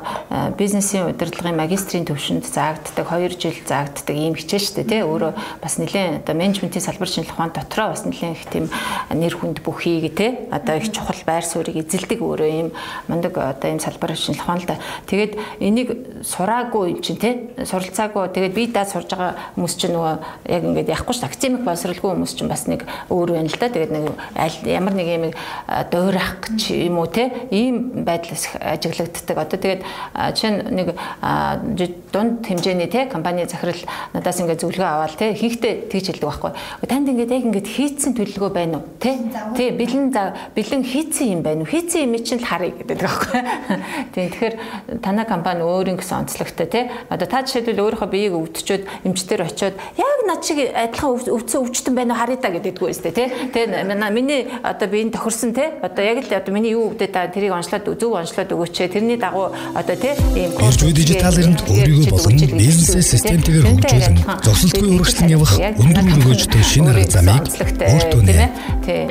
бизнесийн 0.56 1.10
удирдлагын 1.10 1.56
магистрийн 1.56 2.04
төвшөнд 2.06 2.44
заагддаг 2.46 3.08
2 3.08 3.40
жил 3.40 3.56
заагддаг 3.66 4.16
ийм 4.16 4.36
хичээл 4.36 4.62
шүү 4.62 4.76
дээ 4.84 4.88
тий. 4.88 5.02
Өөрөө 5.02 5.32
бас 5.62 5.80
нэлээд 5.80 6.22
одоо 6.22 6.34
менежментийн 6.36 6.84
салбар 6.84 7.08
шинжилгээ 7.08 7.34
ухаан 7.34 7.52
дотроо 7.56 7.88
бас 7.90 8.04
нэлээд 8.04 8.36
их 8.36 8.44
тийм 8.52 8.66
нэр 9.10 9.34
хүнд 9.34 9.64
бүхийг 9.64 10.14
тий. 10.14 10.46
Одоо 10.52 10.76
их 10.76 10.92
чухал 10.92 11.18
байр 11.26 11.44
суурийг 11.44 11.80
эзэлдэг 11.80 12.20
өөрөө 12.20 12.48
ийм 12.48 12.68
мундаг 13.08 13.34
одоо 13.36 13.68
ийм 13.70 13.80
салбар 13.80 14.14
шинжилгээ 14.14 14.44
ухаан 14.44 14.60
л 14.60 14.68
да. 14.68 14.78
Тэгээд 15.08 15.32
энийг 15.60 15.88
сураагүй 16.22 16.96
юм 16.96 17.00
чинь 17.00 17.18
тий. 17.18 17.34
Суралцаагүй. 17.56 18.28
Тэгээд 18.30 18.54
би 18.54 18.66
даа 18.68 18.84
сурж 18.84 19.10
байгаа 19.10 19.34
хүмүүс 19.56 19.74
чинь 19.80 19.94
нөгөө 19.96 20.14
яг 20.52 20.62
ингээд 20.64 20.92
яахгүй 20.92 21.14
ш 21.16 21.24
академик 21.24 21.64
боловсралгүй 21.64 22.10
хүмүүс 22.14 22.34
чинь 22.36 22.50
бас 22.50 22.66
нэг 22.68 22.84
өөр 23.08 23.40
байна 23.40 23.48
л 23.48 23.58
да. 23.58 23.72
Тэгээд 23.72 23.92
нэг 23.94 24.04
ямар 24.68 24.94
нэг 24.94 25.08
юм 25.08 25.24
дуурайх 25.90 26.40
гэж 26.44 26.60
юм 26.76 27.00
уу 27.00 27.08
тий. 27.08 27.32
Ийм 27.50 28.04
байдлаас 28.50 28.56
ажиглагддаг. 28.60 29.38
Одоо 29.38 29.58
тэгээд 29.58 29.82
чинь 30.34 30.62
нэг 30.70 30.96
дунд 32.12 32.46
хэмжээний 32.46 32.88
те 32.88 33.06
компани 33.06 33.44
захирал 33.46 33.78
надаас 34.12 34.40
ингээд 34.40 34.60
зөвлөгөө 34.60 34.88
аваад 34.88 35.16
те 35.16 35.34
хийхдээ 35.34 35.90
тэгж 35.90 36.06
хэлдэг 36.10 36.26
байхгүй. 36.26 36.52
Танд 36.88 37.08
ингээд 37.08 37.30
яг 37.30 37.44
ингээд 37.46 37.68
хийцэн 37.68 38.14
төлөвлөгөө 38.16 38.50
байна 38.50 38.78
уу? 38.80 38.84
Те? 38.98 39.18
Тий, 39.56 39.70
бэлэн 39.70 40.10
бэлэн 40.54 40.82
хийцэн 40.84 41.26
юм 41.38 41.42
байна 41.42 41.62
уу? 41.62 41.70
Хийцэн 41.70 42.10
юм 42.10 42.18
чинь 42.24 42.40
л 42.40 42.46
харъя 42.46 42.74
гэдэг 42.74 42.98
байхгүй. 42.98 43.40
Тий, 44.14 44.26
тэгэхээр 44.30 44.54
танай 45.02 45.26
компани 45.26 45.62
өөрийн 45.62 45.98
гэсэн 45.98 46.26
онцлогтой 46.26 46.66
те. 46.66 46.90
Одоо 47.08 47.26
та 47.26 47.42
жишээлбэл 47.46 47.84
өөрийнхөө 47.84 48.10
биеийг 48.10 48.34
өвдчөөд 48.34 49.06
эмчтэр 49.06 49.46
очиод 49.46 49.76
яг 49.96 50.18
над 50.26 50.42
шиг 50.44 50.58
адилхан 50.66 51.20
өвцөн 51.30 51.62
өвчтөн 51.62 51.94
байна 51.94 52.14
уу 52.14 52.20
харъя 52.20 52.38
та 52.40 52.50
гэдэггүй 52.50 52.90
өстэй 52.90 53.12
тий. 53.12 53.28
Тэ 53.54 53.66
миний 54.10 54.48
одоо 54.62 54.88
биеийн 54.88 55.10
тохирсон 55.10 55.54
тий. 55.54 55.70
Одоо 55.82 56.04
яг 56.04 56.26
л 56.26 56.34
одоо 56.34 56.52
миний 56.54 56.72
юу 56.74 56.90
өвдөд 56.90 57.12
та 57.12 57.26
тэрийг 57.28 57.52
онцлоод 57.52 57.86
зөв 57.98 58.14
онцлоод 58.14 58.29
өгөөч. 58.36 58.76
Тэрний 58.90 59.16
дагуу 59.16 59.50
одоо 59.74 59.96
тий 59.96 60.14
ийм 60.36 60.54
буй 60.54 60.92
дижитал 60.92 61.34
эринд 61.34 61.60
өөрийгөө 61.66 62.10
болон 62.10 62.34
бизнесээ 62.38 63.02
системтэйгээр 63.02 63.66
хөгжүүлэн 63.66 64.16
зогсолтгүй 64.46 64.90
урагшлан 64.94 65.28
явах 65.30 65.52
өндөр 65.58 66.06
өргөөжтэй 66.14 66.62
шинэ 66.62 66.90
арга 66.90 67.10
замыг 67.10 67.44
өөртөө 67.50 68.22
нэ. 68.26 68.46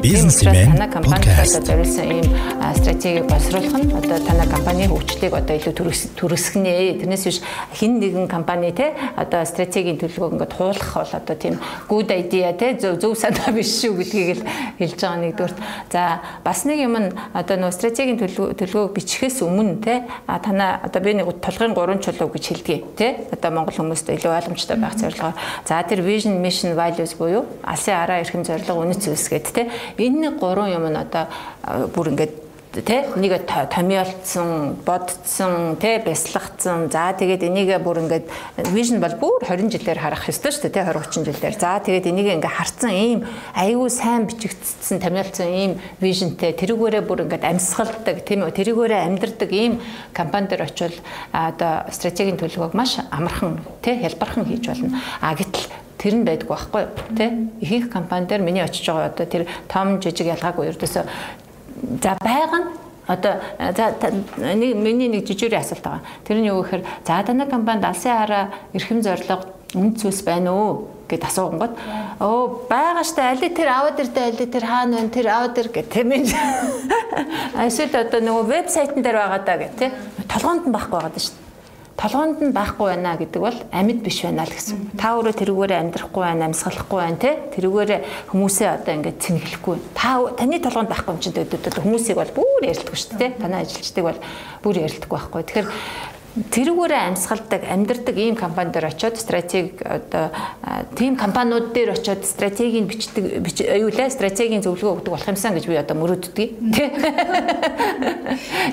Бизнесмен 0.03 0.75
подкаст 1.03 1.63
зориулсан 1.65 2.07
ийм 2.09 2.27
стратегийг 2.75 3.25
боловсруулах 3.27 3.75
нь 3.79 3.91
одоо 3.93 4.17
танай 4.23 4.47
компани 4.47 4.87
хөгжлийг 4.87 5.33
одоо 5.33 5.55
илүү 5.55 5.73
төрөсгөнэ. 6.19 6.99
Тэрнээс 7.03 7.23
биш 7.27 7.39
хин 7.75 7.99
нэгэн 7.99 8.27
компани 8.27 8.71
тий 8.71 8.91
одоо 9.15 9.45
стратегийн 9.45 9.99
төлөвөг 9.99 10.35
ингээд 10.35 10.53
хуулах 10.57 10.91
бол 10.95 11.13
одоо 11.13 11.35
тийм 11.35 11.55
good 11.87 12.11
idea 12.11 12.53
тий 12.53 12.75
зөв 12.79 12.99
зөв 12.99 13.13
санаа 13.15 13.51
биш 13.55 13.71
шүү 13.79 13.99
гэдгийг 13.99 14.41
л 14.41 14.47
хэлж 14.79 14.99
байгаа 14.99 15.19
нэгдүгээр. 15.23 15.53
За 15.91 16.21
бас 16.43 16.65
нэг 16.65 16.79
юм 16.83 16.95
нь 16.97 17.09
одоо 17.33 17.55
нөө 17.57 17.71
стратегийн 17.71 18.19
төлөвөг 18.19 18.93
бичихээс 19.09 19.41
өмнө 19.41 19.81
тий 19.81 20.05
танаа 20.27 20.85
одоо 20.85 21.01
би 21.01 21.13
нэг 21.17 21.41
толгойн 21.41 21.73
гурван 21.73 21.99
чулуу 21.99 22.29
гэж 22.29 22.45
хэлдэг 22.45 22.81
тий 22.93 23.11
одоо 23.33 23.49
монгол 23.49 23.73
хүмүүст 23.73 24.13
илүү 24.13 24.37
ойлгомжтой 24.37 24.77
байх 24.77 24.93
зорилгоор 25.01 25.33
за 25.65 25.81
тэр 25.81 26.05
vision 26.05 26.37
mission 26.37 26.77
values 26.77 27.17
буюу 27.17 27.45
алсын 27.65 27.97
араа 27.97 28.21
эрхэм 28.21 28.45
зорилго 28.45 28.77
үнэт 28.77 29.01
зүйлс 29.01 29.29
гэдэг 29.33 29.53
тий 29.57 29.65
энэ 29.97 30.37
гурван 30.37 30.69
юм 30.69 30.85
нь 30.93 31.01
одоо 31.01 31.25
бүр 31.89 32.13
ингээд 32.13 32.48
тэ 32.85 33.13
энийг 33.15 33.45
томьёолцсон, 33.45 34.79
бодцсон, 34.85 35.75
тэ 35.81 36.03
бясалгацсан. 36.05 36.91
За 36.91 37.13
тэгээд 37.17 37.47
энийг 37.47 37.81
бүр 37.83 38.05
ингээд 38.05 38.25
vision 38.71 39.01
бол 39.01 39.15
бүр 39.19 39.41
20 39.43 39.73
жилээр 39.73 39.99
харах 39.99 40.29
ёстой 40.29 40.53
шүү 40.53 40.69
дээ, 40.69 40.77
тэ 40.77 40.87
20 40.87 41.23
30 41.23 41.27
жилээр. 41.29 41.55
За 41.59 41.79
тэгээд 41.81 42.09
энийг 42.09 42.27
ингээд 42.39 42.55
харцсан 42.55 42.93
ийм 42.93 43.19
аюу 43.55 43.89
сайн 43.89 44.29
бичигдсэн 44.29 45.01
томьёолцсон 45.01 45.49
ийм 45.49 45.71
visionтэй 45.99 46.53
тэрүүгээрээ 46.53 47.03
бүр 47.03 47.25
ингээд 47.25 47.47
амьсгалдаг, 47.47 48.23
тийм 48.23 48.45
үү? 48.45 48.53
Тэрүүгээрээ 48.53 49.01
амьдардаг 49.07 49.49
ийм 49.51 49.81
компанид 50.13 50.53
очивол 50.55 50.97
одоо 51.33 51.89
стратегийн 51.89 52.37
төлөвөг 52.37 52.77
маш 52.77 53.01
амархан, 53.11 53.59
тэ 53.81 53.99
хялбархан 53.99 54.45
хийж 54.45 54.69
болно. 54.69 54.95
А 55.21 55.33
гэтэл 55.35 55.67
тэр 55.99 56.15
нь 56.15 56.23
байдгүй 56.23 56.47
байхгүй 56.47 56.83
тий 57.19 57.29
ихэнх 57.59 57.91
компани 57.91 58.25
дээр 58.25 58.41
миний 58.41 58.63
очиж 58.63 58.87
байгаа 58.87 59.11
одоо 59.11 59.27
тэр 59.27 59.43
том 59.67 59.99
жижиг 59.99 60.31
ялгаагүй 60.31 60.71
ердөөсөө 60.71 61.03
За 62.01 62.17
байгаа 62.19 62.59
нь 62.59 62.69
одоо 63.07 63.33
за 63.57 63.95
нэг 64.53 64.75
миний 64.75 65.09
нэг 65.09 65.25
жижигрийн 65.25 65.61
асуулт 65.63 65.83
байгаа. 65.83 66.05
Тэр 66.27 66.37
нь 66.37 66.49
юу 66.49 66.61
гэхээр 66.61 66.83
за 67.05 67.23
танай 67.23 67.47
компанид 67.49 67.85
алсын 67.85 68.13
хараа 68.13 68.45
эрхэм 68.73 69.01
зорилго 69.01 69.49
үнд 69.73 69.97
цэс 69.97 70.21
байна 70.21 70.53
уу 70.53 70.87
гэд 71.09 71.25
асуугангууд 71.25 71.73
оо 72.21 72.67
байгаа 72.69 73.03
штэ 73.03 73.21
али 73.33 73.49
тэр 73.49 73.69
аваад 73.73 73.97
ирдэ 73.97 74.21
али 74.21 74.45
тэр 74.45 74.65
хаана 74.65 74.95
байна 75.01 75.09
тэр 75.09 75.27
аваад 75.27 75.57
ир 75.57 75.69
гэх 75.73 75.89
тийм 75.89 76.11
ээ. 76.13 76.29
Эсвэл 77.65 77.97
одоо 77.97 78.21
нөгөө 78.21 78.45
вебсайтн 78.45 79.01
дээр 79.01 79.17
байгаа 79.17 79.41
даа 79.41 79.57
гэх 79.57 79.73
тийм 79.79 79.91
толгоонд 80.29 80.69
нь 80.69 80.73
байхгүй 80.73 80.97
байгаа 81.01 81.17
штэ 81.17 81.48
толгоонд 81.99 82.39
нь 82.39 82.55
байхгүй 82.55 82.95
байна 82.95 83.19
гэдэг 83.19 83.41
бол 83.43 83.57
амьд 83.75 83.99
биш 83.99 84.23
байна 84.23 84.47
л 84.47 84.55
гэсэн. 84.55 84.95
Та 84.95 85.19
өөрөө 85.19 85.35
тэрүүгээрээ 85.35 85.79
амьдрахгүй 85.83 86.23
байна, 86.23 86.47
амьсгалахгүй 86.47 86.99
байна 87.03 87.19
те. 87.19 87.31
Тэрүүгээрээ 87.59 87.99
хүмүүсээ 88.31 88.69
одоо 88.71 88.93
ингээд 88.95 89.19
цэнгэлэхгүй. 89.19 89.75
Та 89.99 90.23
таны 90.39 90.63
толгоонд 90.63 90.87
байхгүй 90.87 91.11
юм 91.11 91.19
чинь 91.19 91.35
тэгээд 91.35 91.75
хүмүүсийг 91.83 92.15
бол 92.15 92.31
бүр 92.39 92.63
ярилдаггүй 92.71 92.99
шүү 93.03 93.19
дээ. 93.19 93.31
Танай 93.43 93.67
ажилчдыг 93.67 94.03
бол 94.07 94.19
бүр 94.63 94.75
ярилдаггүй 94.79 95.17
байхгүй. 95.19 95.43
Тэгэхээр 95.43 95.67
тэрүүгээрээ 96.37 97.01
амьсгалдаг, 97.09 97.61
амьдардаг 97.65 98.15
ийм 98.17 98.35
компани 98.37 98.69
дээр 98.69 98.93
очиод 98.93 99.17
стратеги 99.17 99.73
одоо 99.81 100.29
тийм 100.93 101.17
компаниуд 101.17 101.73
дээр 101.73 101.97
очиод 101.97 102.21
стратегийг 102.25 102.85
бичдэг 102.85 103.41
юу 103.65 103.89
лээ 103.89 104.09
стратегийн 104.13 104.61
зөвлөгөө 104.61 105.01
өгдөг 105.01 105.09
болох 105.09 105.25
юмсан 105.25 105.57
гэж 105.57 105.65
би 105.65 105.81
одоо 105.81 105.97
мөрөөддөг. 105.97 106.49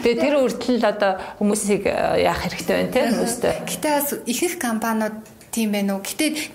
Тэгээ 0.04 0.20
тэр 0.22 0.34
үртэл 0.44 0.84
одоо 0.84 1.16
хүмүүсийг 1.40 1.88
яах 1.88 2.44
хэрэгтэй 2.44 2.76
байна 2.76 2.92
те 2.92 3.09
хүмүүстээ. 3.09 3.64
Гэтэ 3.64 4.20
ихэнх 4.28 4.61
компаниуд 4.61 5.16
тийм 5.57 5.72
байна 5.72 5.96
уу. 5.96 6.04
Гэтэ 6.04 6.52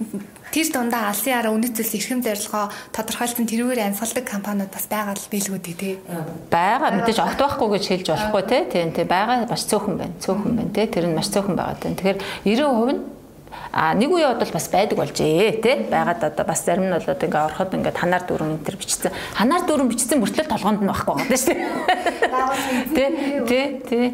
тэр 0.54 0.68
дундаа 0.70 1.10
алсын 1.10 1.34
араа 1.34 1.56
үнэтэйс 1.58 1.98
эрхэм 1.98 2.22
зорилгоо 2.22 2.70
тодорхойлсон 2.94 3.50
тэрүүгээр 3.50 3.82
амьсгалдаг 3.90 4.26
компаниуд 4.30 4.70
бас 4.70 4.86
байгаа 4.86 5.18
л 5.18 5.32
билгүү 5.34 5.60
тий. 5.66 5.98
Байгаа 6.54 7.02
мэдээж 7.02 7.20
огт 7.26 7.42
байхгүй 7.42 7.68
гэж 7.74 7.84
хэлж 7.90 8.08
болохгүй 8.14 8.44
тий. 8.46 8.62
Тийм 8.70 8.94
тий 8.94 9.06
байгаа 9.10 9.50
бас 9.50 9.66
цөөхөн 9.66 9.96
байна. 9.98 10.14
Цөөхөн 10.22 10.54
байна 10.54 10.74
тий. 10.76 10.86
Тэр 10.86 11.10
нь 11.10 11.18
маш 11.18 11.34
цөөхөн 11.34 11.58
байгаа. 11.58 11.82
Тэгэхээр 11.82 12.18
90% 12.46 12.94
нь 12.94 13.02
А 13.72 13.94
нэг 13.94 14.12
үе 14.12 14.28
бодвол 14.28 14.54
бас 14.56 14.68
байдаг 14.72 14.98
болжээ 14.98 15.62
тий 15.64 15.76
байгаад 15.92 16.24
одоо 16.24 16.46
бас 16.46 16.64
зарим 16.66 16.88
нь 16.88 16.96
бол 16.96 17.04
ингээ 17.04 17.46
ороход 17.46 17.74
ингээ 17.76 17.96
ханаар 17.96 18.24
дүүрэн 18.28 18.56
энэ 18.60 18.66
төр 18.68 18.78
бичсэн. 18.80 19.12
Ханаар 19.36 19.64
дүүрэн 19.68 19.92
бичсэн 19.92 20.20
мөртлөө 20.20 20.48
толгоонд 20.48 20.82
нь 20.84 20.90
байхгүй 20.92 21.14
байгаа 21.16 21.40
шүү 21.40 21.56
дээ. 21.56 21.72
Тий 22.96 23.10
тий 23.48 23.66
тий. 23.88 24.06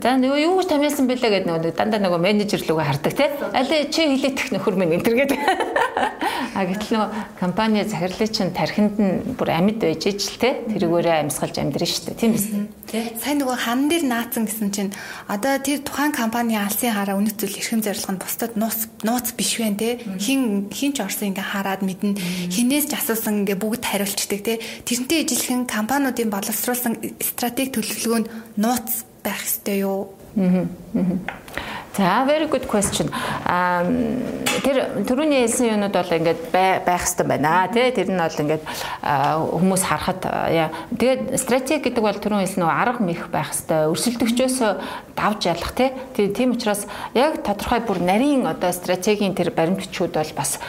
За 0.00 0.16
нөгөө 0.16 0.38
юу 0.44 0.60
гэж 0.60 0.68
томьёолсон 0.72 1.06
бэлээ 1.08 1.30
гэдэг 1.44 1.48
нөгөө 1.48 1.76
дандаа 1.76 2.00
нөгөө 2.00 2.20
менежер 2.20 2.62
лүгөө 2.64 2.86
хардаг 2.88 3.12
тий. 3.16 3.28
Аль 3.52 3.68
чи 3.92 4.02
хилэтэх 4.06 4.52
нөхөр 4.52 4.76
минь 4.76 4.96
энэ 4.96 5.04
төр 5.04 5.16
гэдэг. 5.24 5.38
А 6.50 6.66
гэтэл 6.66 6.98
нөгөө 6.98 7.10
компани 7.38 7.84
захирлын 7.86 8.32
чинь 8.32 8.50
тархинд 8.52 8.96
нь 8.98 9.36
бүр 9.38 9.54
амьд 9.54 9.80
байж 9.80 10.02
ижил 10.08 10.34
тий 10.40 10.52
тэрүүгээрээ 10.72 11.22
амьсгалж 11.22 11.56
амьдрын 11.62 11.88
шүү 11.88 12.04
дээ. 12.10 12.20
Тийм 12.20 12.32
биз 12.34 12.46
тий. 12.90 13.04
Сайн 13.16 13.40
нөгөө 13.40 13.56
хан 13.60 13.86
дээр 13.86 14.04
наацсан 14.08 14.44
гэсэн 14.50 14.68
чинь 14.74 14.90
одоо 15.30 15.56
тэр 15.62 15.80
тухайн 15.86 16.10
компани 16.12 16.58
алсын 16.58 16.90
хараа 16.96 17.16
үнэт 17.16 17.38
зүйл 17.38 17.60
эрхэм 17.60 17.80
зорилго 17.86 18.12
нь 18.12 18.20
бусдад 18.20 18.49
нууц 18.56 18.88
нууц 19.02 19.34
биш 19.36 19.58
вэ 19.60 19.74
те? 19.78 19.90
Хин 20.18 20.70
хин 20.72 20.92
ч 20.96 21.04
орсон 21.04 21.30
ингээ 21.34 21.46
хараад 21.52 21.82
мэднэ. 21.86 22.18
Хинээс 22.50 22.90
ч 22.90 22.98
асуусан 22.98 23.44
ингээ 23.44 23.58
бүгд 23.58 23.82
хариулцдаг 23.84 24.40
те? 24.42 24.58
Тэрнтэй 24.86 25.26
ижилхэн 25.26 25.66
компаниудын 25.68 26.30
боловсруулсан 26.30 26.98
стратеги 27.20 27.74
төлөвлөгөөнд 27.76 28.26
нууц 28.58 29.06
байх 29.22 29.44
ёстой 29.44 29.84
юу 29.84 30.14
За 31.96 32.24
very 32.26 32.46
good 32.48 32.66
question. 32.70 33.10
Аа 33.44 33.82
тэр 34.62 35.02
түрүүний 35.08 35.42
хэлсэн 35.42 35.74
юмуд 35.74 35.94
бол 35.96 36.12
ингээд 36.14 36.52
байх 36.54 36.86
хэрэгтэй 36.86 37.26
байна 37.26 37.66
тий. 37.72 37.90
Тэр 37.90 38.14
нь 38.14 38.20
бол 38.20 38.42
ингээд 38.44 38.64
хүмүүс 39.02 39.82
харахад 39.82 40.22
тэгээд 40.94 41.34
стратеги 41.34 41.90
гэдэг 41.90 42.02
бол 42.04 42.14
түрүүн 42.14 42.46
хэлсэн 42.46 42.62
нөгөө 42.62 42.78
арга 42.78 43.02
мэх 43.02 43.26
байх 43.34 43.50
хэрэгтэй. 43.50 43.90
Өрсөлдөгчөөс 43.90 44.56
давж 45.18 45.40
ялах 45.50 45.72
тий. 45.74 45.90
Тийм 46.30 46.54
учраас 46.54 46.86
яг 47.14 47.42
тодорхой 47.42 47.82
бүр 47.82 47.98
нарийн 48.04 48.46
одоо 48.46 48.70
стратегийн 48.70 49.34
тэр 49.34 49.50
баримтчүүд 49.50 50.14
бол 50.14 50.32
бас 50.38 50.60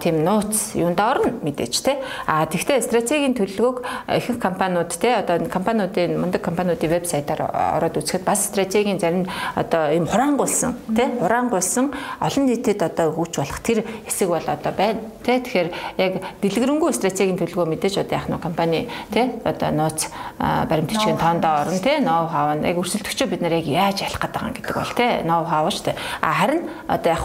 тийм 0.00 0.24
нууц 0.24 0.72
юундаа 0.78 1.18
орно 1.18 1.36
мэдээж 1.42 1.74
тий. 1.84 1.96
А 2.24 2.46
тэгвэл 2.46 2.80
стратегийн 2.80 3.36
төлөвлөгөөг 3.36 4.08
ихэнх 4.08 4.40
компаниуд 4.40 4.94
тий 4.96 5.12
одоо 5.12 5.36
компаниудын 5.50 6.16
мундаг 6.16 6.40
компаниудын 6.40 6.90
вебсайтаар 6.96 7.44
ороод 7.76 7.98
үзэхэд 8.00 8.24
бас 8.24 8.46
стратегийн 8.48 9.02
зарим 9.02 9.26
одоо 9.58 9.90
ийм 9.90 10.06
хураангуулсан 10.06 10.61
болсон 10.62 10.76
тий 10.94 11.08
ураангуулсан 11.20 11.92
олон 12.20 12.46
нийтэд 12.46 12.82
одоо 12.82 13.12
өгч 13.12 13.36
болох 13.36 13.60
тэр 13.60 13.84
хэсэг 14.06 14.28
бол 14.28 14.46
одоо 14.46 14.72
байна 14.72 15.00
тий 15.22 15.38
тэгэхээр 15.40 15.68
яг 15.98 16.12
дэлгэрэнгүй 16.42 16.92
стратегийн 16.94 17.38
төлөвлөгөө 17.38 17.68
мэдээж 17.72 17.94
одоо 18.02 18.16
яах 18.18 18.28
нь 18.30 18.38
компани 18.38 18.88
тий 19.10 19.26
одоо 19.44 19.70
нууц 19.70 20.06
баримтчгийн 20.38 21.18
тоондоо 21.18 21.66
орно 21.66 21.78
тий 21.78 21.98
ноу 21.98 22.26
хав 22.28 22.56
нь 22.58 22.66
яг 22.66 22.76
өрсөлдөгчөө 22.78 23.28
бид 23.28 23.42
нар 23.42 23.58
яг 23.58 23.66
яаж 23.66 24.02
ялах 24.06 24.22
гэдэг 24.22 24.42
юм 24.42 24.54
гэдэг 24.54 24.74
бол 24.76 24.94
тий 24.94 25.10
ноу 25.26 25.42
хав 25.44 25.66
шүү 25.70 25.84
дээ. 25.90 25.96
А 26.22 26.32
харин 26.32 26.62
одоо 26.86 27.10
яг 27.10 27.22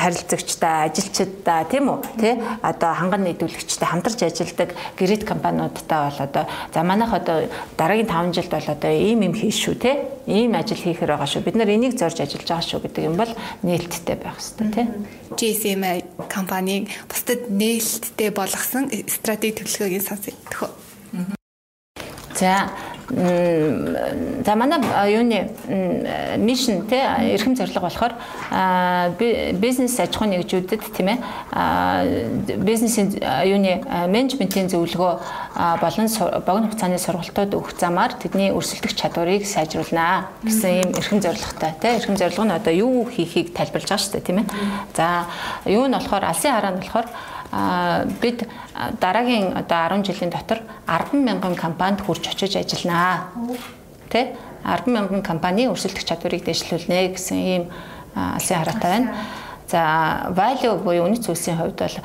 харилцагчтай 0.00 0.88
ажилчдаа 0.88 1.64
тийм 1.68 1.92
үү 1.92 1.98
тий 2.16 2.34
одоо 2.62 2.92
ханган 2.94 3.24
нийтүүлэгчтэй 3.28 3.88
хамтарч 3.88 4.20
ажилладаг 4.24 4.70
гэрээт 4.96 5.24
компаниудтай 5.24 6.00
бол 6.08 6.18
одоо 6.24 6.44
за 6.72 6.82
манайх 6.82 7.12
одоо 7.12 7.48
дараагийн 7.76 8.08
5 8.08 8.32
жилд 8.36 8.52
бол 8.52 8.68
одоо 8.68 8.92
ийм 8.92 9.22
юм 9.22 9.34
хийш 9.34 9.56
шүү 9.64 9.76
тий 9.76 9.96
ийм 10.28 10.52
ажил 10.54 10.76
хийхээр 10.76 11.16
байгаа 11.16 11.26
шүү. 11.26 11.44
Бид 11.44 11.56
нар 11.56 11.72
энийг 11.72 11.96
зорж 11.96 12.20
ажил 12.20 12.37
ажиллаж 12.38 12.48
байгаа 12.48 12.68
шүү 12.70 12.80
гэдэг 12.86 13.04
юм 13.04 13.16
бол 13.18 13.32
нээлттэй 13.66 14.16
байх 14.16 14.38
хэрэгтэй 14.38 14.70
тийм. 14.70 14.88
GSM 15.34 15.82
компаниг 16.30 16.88
бусдад 17.10 17.50
нээлттэй 17.50 18.30
болгосон 18.30 18.90
стратеги 19.10 19.58
төлөвлөгөөгийн 19.58 20.04
сонсё. 20.06 20.32
За 22.38 22.70
За 23.08 24.54
манай 24.54 24.80
юуны 25.08 25.48
мишн 26.36 26.84
те 26.88 27.00
эрхэм 27.32 27.56
зорилго 27.56 27.80
болохоор 27.80 28.12
бизнес 29.56 29.96
аж 29.98 30.12
ахуйн 30.12 30.36
нэгжүүдэд 30.36 30.82
тийм 30.92 31.16
ээ 31.16 31.18
бизнесийн 32.60 33.16
юуны 33.48 33.80
менежментийн 34.12 34.68
зөвлөгөө 34.68 35.12
болон 35.80 36.08
богино 36.44 36.68
хугацааны 36.68 36.98
сургалтууд 37.00 37.56
өгөх 37.56 37.80
замаар 37.80 38.12
тэдний 38.12 38.52
өрсөлдөх 38.52 38.92
чадварыг 38.92 39.48
сайжруулнаа 39.48 40.28
гэсэн 40.44 40.70
ийм 40.76 40.90
эрхэм 40.92 41.24
зорилготой 41.24 41.72
те. 41.80 41.96
Эрхэм 41.96 42.20
зорилго 42.20 42.44
нь 42.44 42.52
одоо 42.52 42.72
юу 42.76 43.08
хийхийг 43.08 43.56
тайлбарлаж 43.56 43.88
байгаа 43.88 44.04
шүү 44.04 44.12
дээ 44.20 44.26
тийм 44.28 44.38
ээ. 44.44 44.52
За 44.92 45.24
юу 45.64 45.88
нь 45.88 45.96
болохоор 45.96 46.28
алсын 46.28 46.52
хараа 46.52 46.76
нь 46.76 46.80
болохоор 46.84 47.08
бид 48.20 48.48
дараагийн 49.00 49.56
одоо 49.56 49.98
10 49.98 50.04
жилийн 50.04 50.30
дотор 50.30 50.60
10 50.86 51.24
мянган 51.24 51.56
компанид 51.56 52.00
хурж 52.00 52.28
очиж 52.28 52.56
ажилланаа. 52.56 53.32
Тэ 54.08 54.36
10 54.64 54.86
мянган 54.86 55.22
компани 55.22 55.68
өрсөлдөх 55.68 56.04
чадварыг 56.04 56.44
дэвшлүүлнэ 56.44 57.14
гэсэн 57.16 57.38
ийм 57.38 57.64
алсын 58.14 58.58
хараатай 58.58 58.90
байна. 58.90 59.14
За 59.68 60.32
value 60.32 60.80
буюу 60.80 61.04
үнэт 61.04 61.28
зүйлсийн 61.28 61.60
хувьд 61.60 61.76
бол 61.76 61.96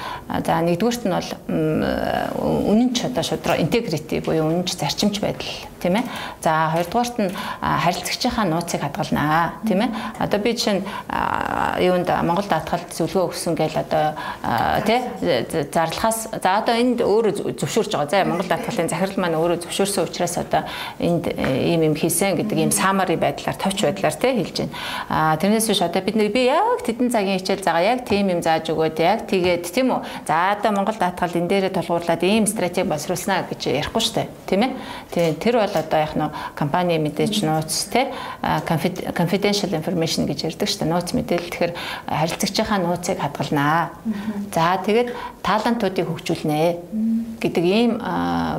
за 0.44 0.54
нэгдүгürt 0.60 1.08
нь 1.08 1.16
бол 1.16 1.30
үнэнч 1.48 3.08
одоо 3.08 3.24
шудраг 3.24 3.64
integrity 3.64 4.20
буюу 4.20 4.52
үнэнч 4.52 4.76
зарчимч 4.76 5.24
байдал 5.24 5.48
тийм 5.80 5.96
ээ. 5.96 6.04
За 6.44 6.72
хоёрдугаарт 6.76 7.18
нь 7.24 7.32
харилцагчийнхаа 7.64 8.48
нууцыг 8.48 8.84
хадгалнаа 8.84 9.64
тийм 9.68 9.84
ээ. 9.84 9.92
Одоо 10.20 10.40
би 10.40 10.52
жишээ 10.56 10.80
нь 10.80 10.84
юунд 11.88 12.08
Монгол 12.24 12.48
даатгалд 12.48 12.92
зөвлөгөө 12.92 13.32
өгсөн 13.32 13.56
гээл 13.56 13.80
одоо 13.84 14.12
тий 14.88 15.00
зарлахаас 15.72 16.36
за 16.36 16.50
одоо 16.60 16.76
энд 16.76 17.00
өөрөө 17.00 17.56
зөвшөөрж 17.60 17.92
байгаа. 17.96 18.12
За 18.12 18.28
Монгол 18.28 18.48
даатгалын 18.48 18.92
захирал 18.92 19.20
маань 19.20 19.40
өөрөө 19.40 19.64
зөвшөөрсөн 19.64 20.04
учраас 20.08 20.36
одоо 20.40 20.64
энд 21.00 21.32
ийм 21.36 21.84
юм 21.84 21.96
хийсэн 21.96 22.40
гэдэг 22.40 22.58
ийм 22.60 22.72
summary 22.72 23.16
байдлаар 23.16 23.56
товч 23.56 23.84
байдлаар 23.84 24.16
тий 24.16 24.36
хэлж 24.36 24.58
байна. 24.68 25.38
Тэрнээс 25.40 25.68
биш 25.68 25.82
одоо 25.84 26.02
бид 26.02 26.16
би 26.16 26.48
яг 26.48 26.84
тэдэн 26.84 27.12
цагийн 27.12 27.40
хичээл 27.40 27.53
загаа 27.62 27.86
яг 27.86 28.10
тийм 28.10 28.34
юм 28.34 28.42
зааж 28.42 28.74
өгөөд 28.74 28.98
яг 28.98 29.30
тэгээд 29.30 29.70
тийм 29.70 29.94
үү. 29.94 30.02
За 30.26 30.58
одоо 30.58 30.74
Монгол 30.74 30.98
даатгал 30.98 31.38
энэ 31.38 31.70
дээрээ 31.70 31.78
тулгуурлаад 31.78 32.24
ийм 32.26 32.50
стратеги 32.50 32.90
боловсруулснаа 32.90 33.46
гэж 33.46 33.62
ярихгүй 33.70 34.02
шүү 34.02 34.16
дээ. 34.18 34.28
Тийм 34.50 34.62
ээ. 34.66 34.72
Тэгээд 35.14 35.38
тэр 35.38 35.56
бол 35.62 35.76
одоо 35.78 36.00
яг 36.02 36.14
нь 36.18 36.26
компани 36.58 36.98
мэдээж 36.98 37.46
нууц 37.46 37.94
те 37.94 38.10
confidential 38.42 39.72
information 39.78 40.26
гэж 40.26 40.50
ярьдаг 40.50 40.68
шүү 40.72 40.82
дээ. 40.82 40.90
Нууц 40.90 41.10
мэдээлэл 41.14 41.52
тэгэхээр 41.54 41.74
харилцагчийнхаа 42.10 42.80
нууцыг 42.82 43.22
хадгалнаа. 43.22 43.94
За 44.50 44.82
тэгээд 44.82 45.14
талантуудыг 45.46 46.10
хөгжүүлнэ 46.10 47.38
гэдэг 47.38 47.64
ийм 47.68 48.02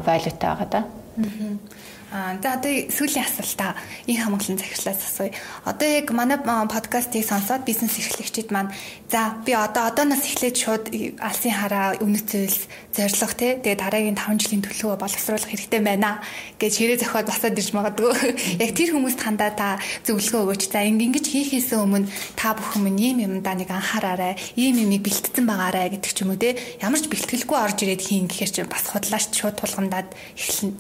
value-тай 0.07 0.53
байгаа 0.55 0.69
да. 0.71 0.81
Аа 0.85 1.84
за 2.15 2.55
одоо 2.55 2.71
сүүлийн 2.95 3.27
асуултаа 3.27 3.75
энэ 4.07 4.23
хамгаалсан 4.23 4.59
захирлаас 4.63 5.03
асууя. 5.03 5.35
Одоо 5.67 5.89
яг 5.91 6.07
манай 6.15 6.39
подкастыг 6.39 7.27
сонсоод 7.27 7.67
бизнес 7.67 7.99
эрхлэгчид 7.99 8.55
маань 8.55 8.71
за 9.11 9.35
би 9.43 9.51
одоо 9.51 9.91
одооноос 9.91 10.23
эхлээд 10.23 10.55
шууд 10.55 10.85
алсын 11.19 11.55
хараа 11.59 11.99
үнэт 11.99 12.27
зүйлс 12.31 12.63
зорилго 12.95 13.35
те 13.35 13.59
тэгээ 13.59 13.83
дараагийн 13.83 14.15
5 14.15 14.47
жилийн 14.47 14.63
төлөвөө 14.63 14.99
боловсруулах 15.03 15.51
хэрэгтэй 15.51 15.83
байна 15.83 16.23
гэж 16.63 16.73
хэрэг 16.79 16.99
зохиод 17.03 17.27
басаад 17.27 17.59
ирж 17.59 17.71
магадгүй. 17.75 18.15
Яг 18.63 18.71
тэр 18.79 18.95
хүмүүст 18.95 19.19
хандаа 19.19 19.51
та 19.51 19.69
зөвлөгөө 20.07 20.55
өгөөч. 20.55 20.63
За 20.71 20.87
ингэж 20.87 21.27
хийхээс 21.27 21.75
өмнө 21.75 22.07
та 22.39 22.55
бүхэн 22.55 22.87
минь 22.87 23.03
ийм 23.03 23.19
юмдаа 23.27 23.59
нэг 23.59 23.75
анхаараарай. 23.75 24.39
Ийм 24.55 24.87
юмыг 24.87 25.03
бэлтгэсэн 25.03 25.51
байгаарай 25.51 25.91
гэдэг 25.91 26.13
ч 26.15 26.23
юм 26.23 26.31
уу 26.31 26.39
те. 26.39 26.55
Ямар 26.79 27.03
ч 27.03 27.11
бэлтгэлгүй 27.11 27.59
орж 27.59 27.79
ирээд 27.83 28.07
хийн 28.07 28.31
гэхээр 28.31 28.51
чинь 28.55 28.71
бас 28.71 28.87
худлаач 28.87 29.35
шууд 29.35 29.59
тулгамдаад 29.59 30.15
эхэлнэ. 30.39 30.79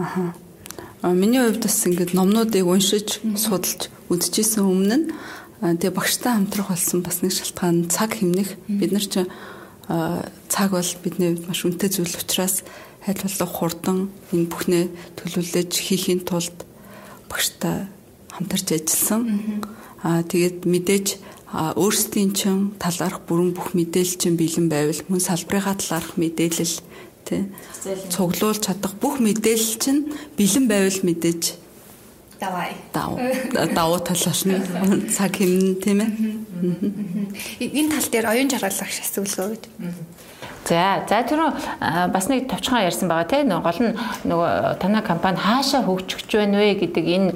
Аха. 0.00 0.32
Миний 1.02 1.42
хувьд 1.42 1.66
бас 1.66 1.82
ингээд 1.82 2.14
номнуудыг 2.14 2.62
уншиж, 2.62 3.18
судалж 3.34 3.90
үзчихсэн 4.06 4.62
өмнө 4.62 4.96
нь 5.02 5.06
тэгээ 5.58 5.98
багштай 5.98 6.38
хамтрах 6.38 6.70
болсон 6.70 7.02
бас 7.02 7.26
нэг 7.26 7.34
шалтгаан 7.34 7.90
цаг 7.90 8.22
хэмнэх. 8.22 8.54
Бид 8.70 8.94
нар 8.94 9.02
чинь 9.02 9.26
цаг 10.46 10.70
бол 10.70 10.90
бидний 11.02 11.34
хувьд 11.34 11.50
маш 11.50 11.66
үнэтэй 11.66 11.90
зүйл 11.90 12.14
учраас 12.22 12.62
хайлтгалах 13.02 13.50
хурдан 13.50 14.14
энэ 14.30 14.46
бүхнээ 14.46 14.84
төлөвлөж 15.18 15.72
хийхийн 15.74 16.22
тулд 16.22 16.54
багштай 17.26 17.90
хамтарч 18.30 18.66
ажилласан. 18.70 19.22
Аа 20.06 20.22
тэгээд 20.22 20.70
мэдээж 20.70 21.06
өөрсдийн 21.50 22.30
чин 22.30 22.78
талаарх 22.78 23.26
бүрэн 23.26 23.58
бүх 23.58 23.74
мэдээлэл 23.74 24.22
чинь 24.22 24.38
бэлэн 24.38 24.70
байвал 24.70 25.02
мөн 25.10 25.18
салбарынхаа 25.18 25.76
талаарх 25.82 26.14
мэдээлэл 26.14 26.78
тий 27.32 27.42
цуглуулж 28.12 28.60
чадах 28.60 28.94
бүх 29.00 29.16
мэдээлэл 29.24 29.80
чинь 29.80 30.12
бэлэн 30.36 30.68
байвал 30.68 31.00
мэдээж 31.08 31.62
давай. 32.42 32.74
Дав. 32.92 33.18
Давуу 33.74 34.00
талаас 34.02 34.42
нь 34.46 34.58
цаг 35.14 35.38
хэмнэн 35.38 35.78
тийм 35.78 35.98
ээ. 36.02 36.10
Энэ 37.62 37.90
тал 37.94 38.08
дээр 38.10 38.26
оюун 38.34 38.50
жаргалах 38.50 38.90
асуулгөө 38.90 39.48
гэж. 39.54 39.64
За 40.64 41.02
за 41.08 41.22
тэр 41.26 41.52
бас 42.14 42.28
нэг 42.28 42.46
товчхон 42.46 42.86
ярьсан 42.86 43.08
байгаа 43.08 43.26
тийм 43.26 43.50
гол 43.50 43.80
нь 43.82 43.96
нөгөө 44.30 44.78
танай 44.78 45.02
компани 45.02 45.38
хаашаа 45.42 45.82
хөгжиж 45.82 46.30
байна 46.30 46.62
вэ 46.62 46.78
гэдэг 46.86 47.06
энэ 47.06 47.30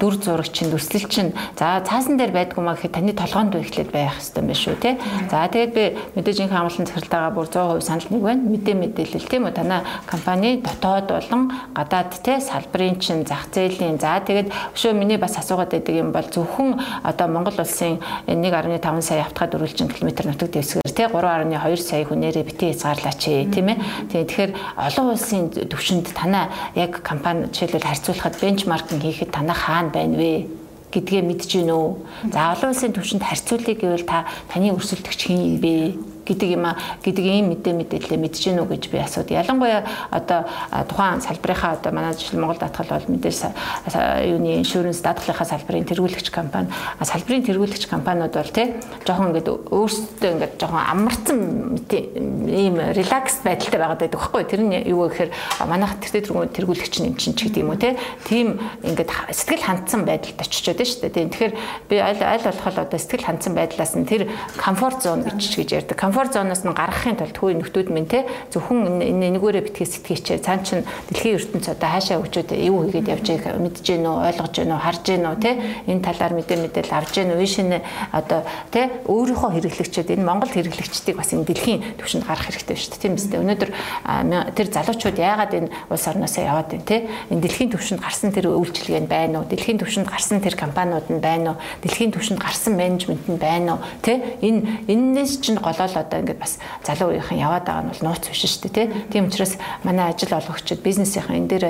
дүр 0.00 0.14
зураг 0.18 0.50
чинь 0.50 0.74
төсөл 0.74 1.06
чинь 1.06 1.30
за 1.54 1.80
цаасан 1.86 2.18
дээр 2.18 2.34
байдгүй 2.34 2.62
маа 2.64 2.74
гэхэд 2.74 2.98
таны 2.98 3.14
толгоонд 3.14 3.54
эхлээд 3.54 3.90
байх 3.94 4.18
хэрэгтэй 4.18 4.42
юм 4.42 4.48
биш 4.50 4.62
үү 4.66 4.76
тийм 4.82 4.96
за 5.30 5.46
тэгээд 5.46 5.72
би 5.72 5.84
мэдээж 6.18 6.38
инх 6.42 6.52
хамгаалсан 6.52 6.90
захиралтайгаа 6.90 7.32
бүр 7.36 7.46
100% 7.46 7.86
санал 7.86 8.08
нэг 8.10 8.22
байна. 8.22 8.42
Мэдээ 8.50 8.74
мэдээлэл 8.74 9.30
тийм 9.30 9.42
үү? 9.46 9.54
Танай 9.54 9.80
компани 10.06 10.58
дотоод 10.60 11.06
болон 11.10 11.52
гадаад 11.70 12.18
тийм 12.18 12.40
салбарын 12.40 12.98
чинь 12.98 13.26
зах 13.26 13.46
зээлийн 13.54 13.98
за 14.02 14.20
тэгээд 14.26 14.50
өшөө 14.74 14.92
миний 14.92 15.16
бас 15.22 15.38
асуугаад 15.38 15.70
байдаг 15.70 15.94
юм 15.94 16.10
бол 16.12 16.26
зөвхөн 16.26 16.80
одоо 17.06 17.26
Монгол 17.28 17.62
улсын 17.62 18.02
1.5 18.26 19.02
сая 19.02 19.22
автохад 19.22 19.54
өрүүлжин 19.54 19.88
километр 19.88 20.26
нутаг 20.26 20.50
дэвсгэр 20.50 20.90
тийм 20.90 21.10
3.2 21.14 21.76
сая 21.78 22.04
хүнээрээ 22.04 22.44
битгий 22.56 22.72
хязгаарлаач 22.72 23.20
тийм 23.52 23.68
ээ. 23.68 23.78
Тэгэхээр 24.08 24.52
олон 24.80 25.06
улсын 25.12 25.52
төвшөнд 25.52 26.16
танаа 26.16 26.48
яг 26.74 27.04
компани 27.04 27.52
жишээлбэл 27.52 27.84
харьцуулахад 27.84 28.40
бенчмаркинг 28.40 29.02
хийхэд 29.04 29.30
танаа 29.30 29.56
хаана 29.56 29.92
байна 29.92 30.16
вэ? 30.16 30.48
гэдгээ 30.92 31.22
мэдэж 31.28 31.50
гин 31.60 31.70
үү. 31.76 31.88
За 32.32 32.56
олон 32.56 32.72
улсын 32.72 32.96
төвшөнд 32.96 33.22
харьцуулъя 33.28 33.76
гэвэл 33.76 34.08
та 34.08 34.24
таны 34.48 34.72
өрсөлдөгч 34.72 35.20
хин 35.28 35.40
юм 35.44 35.56
бэ? 35.60 36.15
Гэдэг 36.26 36.48
юм 36.58 36.66
а 36.66 36.76
гэдэг 37.02 37.24
ийм 37.24 37.54
мэдээ 37.54 37.74
мэдээлэлээ 37.78 38.20
мэдэж 38.20 38.42
гэнэ 38.50 38.60
үү 38.66 38.70
гэж 38.74 38.84
би 38.90 38.98
асууд. 38.98 39.30
Ялангуяа 39.30 39.86
одоо 40.10 40.44
тухайн 40.90 41.22
салбарынхаа 41.22 41.78
одоо 41.78 41.92
манай 41.94 42.12
жишээл 42.18 42.42
Монгол 42.42 42.58
даатгал 42.58 42.98
бол 42.98 43.06
мэдээж 43.14 43.54
юуны 44.26 44.60
иншүрэнс 44.60 45.00
даатгалынхаа 45.06 45.46
салбарын 45.46 45.86
тэргүүлэгч 45.86 46.28
компани 46.34 46.68
салбарын 46.98 47.46
тэргүүлэгч 47.46 47.86
компаниуд 47.86 48.34
бол 48.34 48.50
тий 48.50 48.74
жоохон 49.06 49.30
ингээд 49.30 49.48
өөрсдөө 49.70 50.30
ингээд 50.34 50.54
жоохон 50.58 50.82
амарсан 50.82 51.38
ийм 51.86 52.76
релакс 52.80 53.40
байдалтай 53.46 53.78
байгаад 53.78 54.00
байдаг 54.02 54.18
байхгүй 54.18 54.44
тэр 54.50 54.62
нь 54.66 54.74
юу 54.90 55.06
гэхээр 55.06 55.30
манайх 55.70 56.00
тэр 56.02 56.26
тэргүүлэгч 56.26 56.94
юм 57.06 57.14
чинь 57.14 57.38
ч 57.38 57.46
гэдэг 57.46 57.62
юм 57.62 57.70
уу 57.70 57.78
тий 57.78 57.94
тийм 58.26 58.58
ингээд 58.82 59.10
сэтгэл 59.30 59.62
хандсан 59.62 60.02
байдалд 60.02 60.36
байна 60.36 60.50
шүү 60.50 61.10
дээ. 61.10 61.28
Тэгэхээр 61.30 61.54
би 61.88 61.96
аль 61.98 62.22
аль 62.22 62.44
болох 62.44 62.66
одоо 62.66 62.98
сэтгэл 62.98 63.26
хандсан 63.26 63.54
байдлаас 63.54 63.94
нь 63.94 64.06
тэр 64.06 64.30
комфорт 64.56 65.02
зон 65.02 65.22
гэж 65.22 65.40
гэж 65.56 65.70
ярьдаг 65.84 65.98
комфорт 66.16 66.32
зоноос 66.32 66.64
нь 66.64 66.72
гаргахын 66.72 67.20
тулд 67.20 67.36
хүү 67.36 67.60
нөхдүүд 67.60 67.88
минь 67.92 68.08
те 68.08 68.24
зөвхөн 68.48 69.04
нэгээрээ 69.04 69.68
битгий 69.68 69.84
сэтгэжээ 69.84 70.40
цаан 70.40 70.64
чин 70.64 70.80
дэлхийн 71.12 71.36
ертөнц 71.36 71.68
одоо 71.68 71.88
хаашаа 71.92 72.24
хөгжөөд 72.24 72.56
юу 72.56 72.88
хийгээд 72.88 73.12
явж 73.20 73.26
байгааг 73.36 73.60
мэдж 73.60 73.84
гэнэ 73.84 74.08
үү 74.08 74.24
ойлгож 74.32 74.54
гэнэ 74.56 74.72
үү 74.72 74.80
харж 74.80 75.04
гэнэ 75.04 75.28
үү 75.28 75.36
те? 75.44 75.52
Энэ 75.92 76.00
талаар 76.00 76.32
мэдээ 76.40 76.56
мэдээл 76.56 76.96
авж 76.96 77.12
гэнэ 77.20 77.36
үү? 77.36 77.44
Шинэ 77.44 77.78
одоо 78.16 78.40
те 78.72 78.80
өөрийнхөө 79.04 79.50
хэрэглэгчид 79.60 80.08
энэ 80.16 80.24
Монгол 80.24 80.52
хэрэглэгчдийг 80.56 81.16
бас 81.20 81.36
энэ 81.36 81.44
дэлхийн 81.52 82.00
түвшинд 82.00 82.24
гарах 82.24 82.48
хэрэгтэй 82.48 82.76
шүү 82.80 82.96
дээ. 82.96 83.02
Тийм 83.04 83.20
үстэй 83.20 83.40
өнөөдөр 83.44 83.70
тэр 84.56 84.66
залуучууд 84.72 85.20
яагаад 85.20 85.52
энэ 85.52 85.68
улс 85.92 86.06
орноосоо 86.08 86.48
яваад 86.48 86.72
байна 86.72 86.88
те? 86.88 87.12
Энэ 87.28 87.44
дэлхийн 87.44 87.76
түвшинд 87.76 88.00
гарсан 88.00 88.32
тэр 88.32 88.56
үйлчилгээ 88.56 89.04
нь 89.04 89.10
байна 89.12 89.44
уу? 89.44 89.50
Дэлхийн 89.52 89.76
түвшинд 89.84 90.08
гарсан 90.08 90.40
тэр 90.40 90.56
компаниуд 90.56 91.12
нь 91.12 91.20
байна 91.20 91.60
уу? 91.60 91.60
Дэлхийн 91.84 92.16
түвшинд 92.16 92.40
гарсан 92.40 92.72
менежмент 92.72 93.28
нь 93.28 93.36
байна 93.36 93.76
уу? 93.76 93.84
Те 94.00 94.40
энэ 94.40 94.88
энэс 94.88 95.44
чинь 95.44 95.60
голоол 95.60 96.05
одоо 96.06 96.22
ингээд 96.22 96.40
бас 96.40 96.58
залуу 96.86 97.10
үеийнхэн 97.12 97.42
яваад 97.42 97.64
байгаа 97.66 97.82
нь 97.84 97.90
бол 97.92 98.04
нууц 98.06 98.24
биш 98.30 98.46
шүү 98.46 98.70
дээ 98.70 98.86
тийм 99.10 99.26
учраас 99.26 99.58
манай 99.82 100.14
ажил 100.14 100.32
олгогчид 100.38 100.80
бизнесийнхэн 100.80 101.42
энэ 101.42 101.50
дээр 101.50 101.66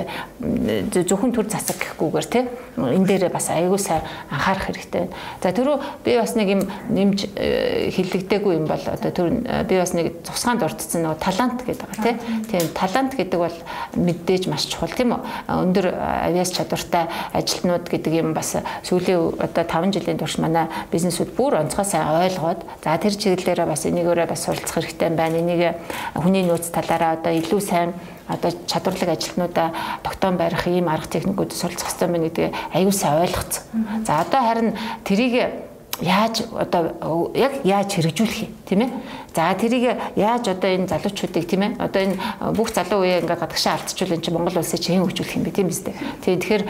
зөвхөн 0.93 1.33
төр 1.33 1.49
засаг 1.49 1.81
гэхгүйгээр 1.81 2.27
тийм 2.29 2.47
энэ 2.77 3.07
дээр 3.09 3.33
бас 3.33 3.49
аягүй 3.49 3.79
сайн 3.81 4.05
анхаарах 4.29 4.69
хэрэгтэй. 4.69 5.09
Байна. 5.09 5.15
За 5.41 5.49
түрүү 5.49 5.75
би 6.05 6.17
бас 6.17 6.35
нэг 6.37 6.47
юм 6.53 6.61
нэмж 6.93 7.25
э, 7.35 7.89
хиллэгдээгүй 7.95 8.53
юм 8.53 8.65
бол 8.69 8.83
одоо 8.85 9.11
төр 9.11 9.29
би 9.65 9.75
бас 9.81 9.93
нэг 9.97 10.21
цусгаанд 10.27 10.61
дурдсан 10.61 11.01
нөгөө 11.01 11.19
талант 11.23 11.65
гэдэг 11.65 11.87
байгаа 11.97 12.15
тийм 12.51 12.65
талант 12.77 13.13
гэдэг 13.17 13.39
бол 13.41 13.57
мэдээж 13.97 14.47
маш 14.47 14.67
чухал 14.69 14.93
тийм 14.93 15.17
үү? 15.17 15.21
Өндөр 15.49 15.89
авиас 15.97 16.53
чадвартай 16.53 17.09
ажилтнууд 17.33 17.89
гэдэг 17.89 18.13
юм 18.13 18.33
бас 18.37 18.55
сүүлийн 18.85 19.41
одоо 19.41 19.63
5 19.65 19.97
жилийн 19.97 20.21
турш 20.21 20.37
манай 20.37 20.67
бизнесүүд 20.91 21.33
бүр 21.33 21.57
онцгой 21.61 21.85
сайн 21.85 22.07
ойлгоод 22.13 22.61
за 22.83 22.97
тэр 22.97 23.15
чиглэлээрээ 23.17 23.67
бас 23.67 23.85
энийгээрээ 23.89 24.26
бас 24.27 24.43
суралцах 24.45 24.83
хэрэгтэй 24.83 25.09
байна. 25.09 25.39
Энийг 25.39 25.75
хүний 26.15 26.43
нөөц 26.43 26.69
талаараа 26.69 27.17
одоо 27.17 27.33
илүү 27.33 27.61
сайн 27.63 27.93
одоо 28.27 28.51
чадварлаг 28.67 29.09
ажилтнуудаа 29.15 29.71
тогтоон 30.03 30.37
барих 30.37 30.67
ийм 30.67 30.89
арга 30.89 31.07
техникүүд 31.07 31.51
суралцах 31.55 31.87
хэрэгтэй 31.89 32.07
байна 32.07 32.27
гэдгийг 32.27 32.53
аюул 32.73 32.93
сайн 32.93 33.23
ойлгоцсон. 33.23 33.63
За 34.05 34.21
одоо 34.21 34.41
харин 34.43 34.75
тэрийг 35.03 35.67
яаж 36.01 36.45
одоо 36.53 37.31
яг 37.33 37.65
яаж 37.65 37.89
хэрэгжүүлэх 37.95 38.39
юм 38.45 38.53
тийм 38.67 38.79
ээ 38.85 38.89
За 39.35 39.53
тэрийг 39.53 39.97
яаж 40.15 40.47
одоо 40.47 40.69
энэ 40.69 40.87
залуучуудыг 40.87 41.45
тийм 41.45 41.61
ээ 41.61 41.71
одоо 41.77 42.01
энэ 42.01 42.15
бүх 42.57 42.73
залуу 42.73 43.05
үеэ 43.05 43.21
ингээд 43.21 43.37
гадагшаа 43.37 43.77
алдчихвал 43.77 44.17
энэ 44.17 44.23
чинь 44.25 44.33
Монгол 44.33 44.57
улсыг 44.57 44.81
чин 44.81 45.03
хөгжүүлэх 45.05 45.37
юм 45.37 45.43
бэ 45.45 45.51
тийм 45.53 45.69
үстэй. 45.69 45.93
Тийм 46.25 46.41
тэгэхээр 46.41 46.63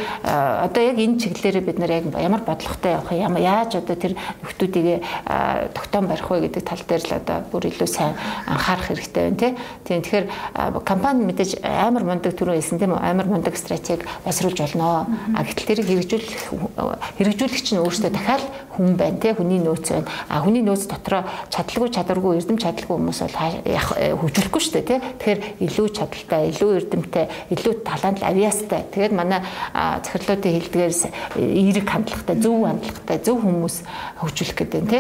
одоо 0.68 0.82
яг 0.84 0.98
энэ 1.00 1.20
чиглэлээр 1.22 1.64
бид 1.64 1.80
нар 1.80 1.92
яг 1.96 2.06
ямар 2.12 2.44
бодлоготой 2.44 2.92
явах 2.92 3.12
юм 3.16 3.38
яаж 3.40 3.80
одоо 3.80 3.96
тэр 3.96 4.20
нөхдүүдийг 4.44 5.00
тогтоон 5.72 6.08
барих 6.12 6.28
вэ 6.28 6.40
гэдэг 6.52 6.64
тал 6.68 6.84
дээр 6.84 7.04
л 7.08 7.18
одоо 7.24 7.38
бүр 7.48 7.64
илүү 7.72 7.88
сайн 7.88 8.14
анхаарах 8.48 8.92
хэрэгтэй 8.92 9.24
байна 9.24 9.40
тийм. 9.40 9.54
Тийм 9.88 10.02
тэгэхээр 10.04 10.26
компани 10.84 11.24
мэдээж 11.24 11.64
амар 11.64 12.04
мундаг 12.04 12.36
түрүү 12.36 12.60
хэлсэн 12.60 12.80
тийм 12.84 12.92
үү 12.96 13.00
амар 13.00 13.28
мундаг 13.32 13.56
стратеги 13.56 14.04
басруулж 14.28 14.60
болно. 14.60 15.08
А 15.36 15.44
гэтэл 15.48 15.72
тэрийг 15.72 15.88
хэрэгжүүлэх 15.88 16.52
хэрэгжүүлэгч 17.16 17.68
нь 17.74 17.80
өөрөөсөө 17.80 18.12
дахиад 18.12 18.44
хүн 18.76 19.00
байна 19.00 19.18
те 19.24 19.34
хүний 19.34 19.64
нөөц 19.64 19.88
байна. 19.96 20.10
А 20.28 20.44
хүний 20.44 20.62
нөөц 20.62 20.86
дотроо 20.92 21.24
чадлагүй 21.50 21.92
чадваргүй 21.96 22.38
эрдэм 22.48 22.64
чадлагүй 22.64 22.96
хүмүүс 22.96 23.20
бол 23.28 23.36
хөгжүүлэхгүй 24.24 24.62
шүү 24.64 24.74
дээ 24.80 24.88
те. 24.88 24.98
Тэгэхээр 25.20 25.40
илүү 25.68 25.88
чадaltaй, 25.92 26.42
илүү 26.56 26.72
эрдэмтэй, 26.80 27.26
илүү 27.52 27.74
талант 27.84 28.24
авиастай. 28.24 28.88
Тэгээд 28.88 29.12
манай 29.12 29.44
захирлуудын 29.76 30.56
хэлдгээр 30.56 30.94
эерэг 31.36 31.88
хандлагатай, 31.92 32.38
зөв 32.40 32.56
хандлагатай, 32.64 33.18
зөв 33.20 33.38
хүмүүс 33.44 33.76
хөгжүүлэх 34.24 34.58
гэдэг 34.64 34.80
нь 34.80 34.92
те. 34.96 35.00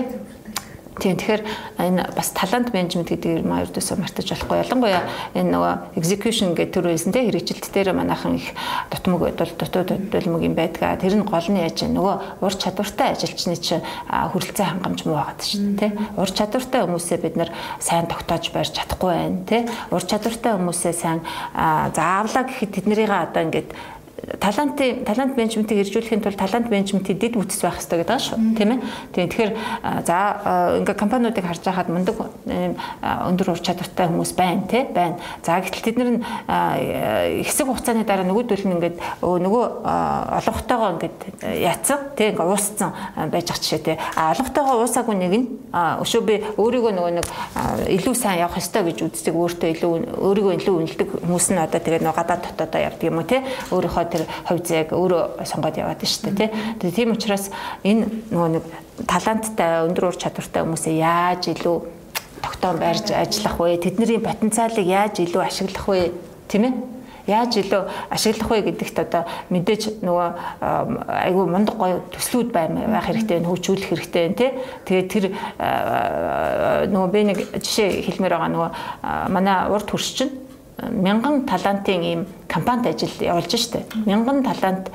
Тийм 0.98 1.14
тэгэхээр 1.18 1.44
энэ 1.78 2.02
бас 2.18 2.34
талант 2.34 2.74
менежмент 2.74 3.14
гэдэг 3.14 3.46
юм 3.46 3.54
аа 3.54 3.66
ердөөсөө 3.70 3.98
мартаж 4.02 4.34
болохгүй. 4.34 4.58
Ялангуяа 4.66 5.04
энэ 5.38 5.52
нөгөө 5.54 5.74
execution 5.94 6.58
гэдэг 6.58 6.74
төр 6.74 6.90
байсан 6.90 7.14
те 7.14 7.22
хэрэгжилт 7.30 7.70
дээр 7.70 7.94
манайхан 7.94 8.42
их 8.42 8.50
дутмаг 8.90 9.22
бодвол 9.30 9.54
дутуу 9.62 9.86
хөдөлмөг 9.86 10.42
юм 10.42 10.56
байдгаа. 10.58 10.98
Тэр 10.98 11.22
нь 11.22 11.28
гол 11.28 11.48
нь 11.54 11.62
яаж 11.62 11.86
нөгөө 11.86 12.42
ур 12.42 12.54
чадвартай 12.58 13.14
ажилчны 13.14 13.56
чинь 13.62 13.86
хүрэлцээ 14.10 14.66
хангамж 14.66 15.06
муу 15.06 15.22
байгаад 15.22 15.42
шүү 15.46 15.62
дээ 15.78 15.78
те. 15.78 15.88
Ур 16.18 16.30
чадвартай 16.34 16.82
хүмүүсээ 16.82 17.20
бид 17.22 17.36
нар 17.38 17.50
сайн 17.78 18.10
тогтоож 18.10 18.50
барьж 18.50 18.74
чадахгүй 18.74 19.14
байна 19.14 19.46
те. 19.46 19.58
Ур 19.94 20.02
чадвартай 20.02 20.58
хүмүүсээ 20.58 20.94
сайн 20.98 21.22
заавлаа 21.54 22.44
гэхэд 22.50 22.74
тэднэрийг 22.74 23.14
одоо 23.14 23.46
ингээд 23.46 23.70
талантын 24.42 25.06
талант 25.06 25.38
менежментийг 25.38 25.86
иржүүлэхийн 25.86 26.22
тулд 26.26 26.42
талант 26.42 26.70
менежментийн 26.74 27.22
дэд 27.22 27.38
бүтц 27.38 27.62
байх 27.62 27.78
хэрэгтэй 27.78 28.02
гэдэг 28.02 28.18
шүү 28.18 28.38
тийм 28.58 28.70
ээ. 28.74 28.80
Тийм 29.14 29.30
тэгэхээр 29.30 29.52
за 30.04 30.18
ингээ 30.82 30.98
компаниудыг 30.98 31.46
харж 31.46 31.62
байхад 31.62 31.90
мундаг 31.94 32.18
өндөр 32.50 33.54
ур 33.54 33.62
чадвартай 33.62 34.10
хүмүүс 34.10 34.34
байна 34.34 34.66
тий 34.66 34.90
байна. 34.90 35.22
За 35.46 35.62
гэтэл 35.62 35.86
тэд 35.86 35.98
нар 36.02 36.10
хэсэг 37.46 37.70
хугацааны 37.70 38.10
дараа 38.10 38.26
нөгөөдөл 38.26 38.66
нь 38.66 38.76
ингээд 38.82 38.98
нөгөө 39.22 39.66
олонхтойгоо 39.86 40.90
ингээд 40.98 41.18
яатсан 41.62 42.18
тий 42.18 42.34
ингээ 42.34 42.50
уусцсан 42.50 42.92
байж 43.30 43.54
ах 43.54 43.62
жишээ 43.62 43.86
тий. 43.86 43.98
А 44.18 44.34
олонхтойгоо 44.34 44.82
уусаагүй 44.82 45.14
нэг 45.14 45.34
нь 45.38 45.48
өшөө 45.72 46.22
би 46.26 46.42
өөрийгөө 46.58 46.94
нөгөө 46.98 47.14
нэг 47.22 47.28
илүү 48.02 48.16
сайн 48.18 48.42
явах 48.42 48.58
ёстой 48.58 48.82
гэж 48.90 49.06
үздэг 49.06 49.36
өөртөө 49.38 49.70
илүү 49.78 49.92
өөрийгөө 50.26 50.54
илүү 50.58 50.76
үнэлдэг 50.82 51.10
хүмүүс 51.22 51.48
нь 51.54 51.62
одоо 51.62 51.80
тэгээ 51.80 52.02
нөгөө 52.02 52.18
гадаад 52.18 52.42
дотоодоо 52.50 52.82
явдаг 52.82 53.06
юм 53.06 53.22
уу 53.22 53.30
тий. 53.30 53.46
Өөрийнхөө 53.70 54.07
тэр 54.12 54.24
хувь 54.48 54.64
зээг 54.64 54.92
өөрөө 54.96 55.46
сонгоод 55.46 55.78
яваад 55.78 56.02
шүү 56.02 56.34
дээ 56.34 56.50
тий. 56.80 56.92
Тийм 56.92 57.14
учраас 57.14 57.52
энэ 57.84 58.08
нөгөө 58.32 58.50
нэг 58.58 58.64
таланттай 59.06 59.86
өндөр 59.88 60.10
ур 60.10 60.18
чадвартай 60.18 60.64
хүмүүсээ 60.64 60.96
яаж 60.98 61.52
илүү 61.54 61.78
тогтоон 62.42 62.78
барьж 62.82 63.12
ажиллах 63.12 63.58
вэ? 63.60 63.78
Тэдний 63.78 64.20
потенциалыг 64.20 64.86
яаж 64.86 65.20
илүү 65.22 65.42
ашиглах 65.44 65.88
вэ? 65.88 66.12
Тийм 66.48 66.64
ээ? 66.66 66.74
яаж 67.28 67.60
илүү 67.60 67.84
ашиглах 68.10 68.50
вэ 68.50 68.62
гэдэгт 68.72 69.00
одоо 69.04 69.24
мэдээж 69.52 70.00
нөгөө 70.00 70.28
айгүй 71.28 71.46
мундаг 71.52 71.76
гоё 71.76 72.00
төслүүд 72.16 72.50
байх 72.56 72.72
хэрэгтэй 73.04 73.44
байна 73.44 73.52
хөгжүүлэх 73.52 73.90
хэрэгтэй 73.92 74.22
байна 74.24 74.40
тий 74.40 74.52
Тэгээд 74.88 75.08
тэр 75.12 75.26
нөгөө 76.88 77.12
би 77.12 77.22
нэг 77.28 77.40
жишээ 77.60 78.08
хэлмээр 78.08 78.32
байгаа 78.32 78.52
нөгөө 78.56 78.70
манай 79.36 79.68
урд 79.68 79.92
хурс 79.92 80.16
чинь 80.16 80.32
мянган 80.80 81.44
талантын 81.44 82.04
ийм 82.04 82.22
компанид 82.48 82.88
ажил 82.88 83.12
явуулж 83.20 83.54
штэ. 83.54 83.84
Мянган 84.06 84.44
талантыг 84.44 84.94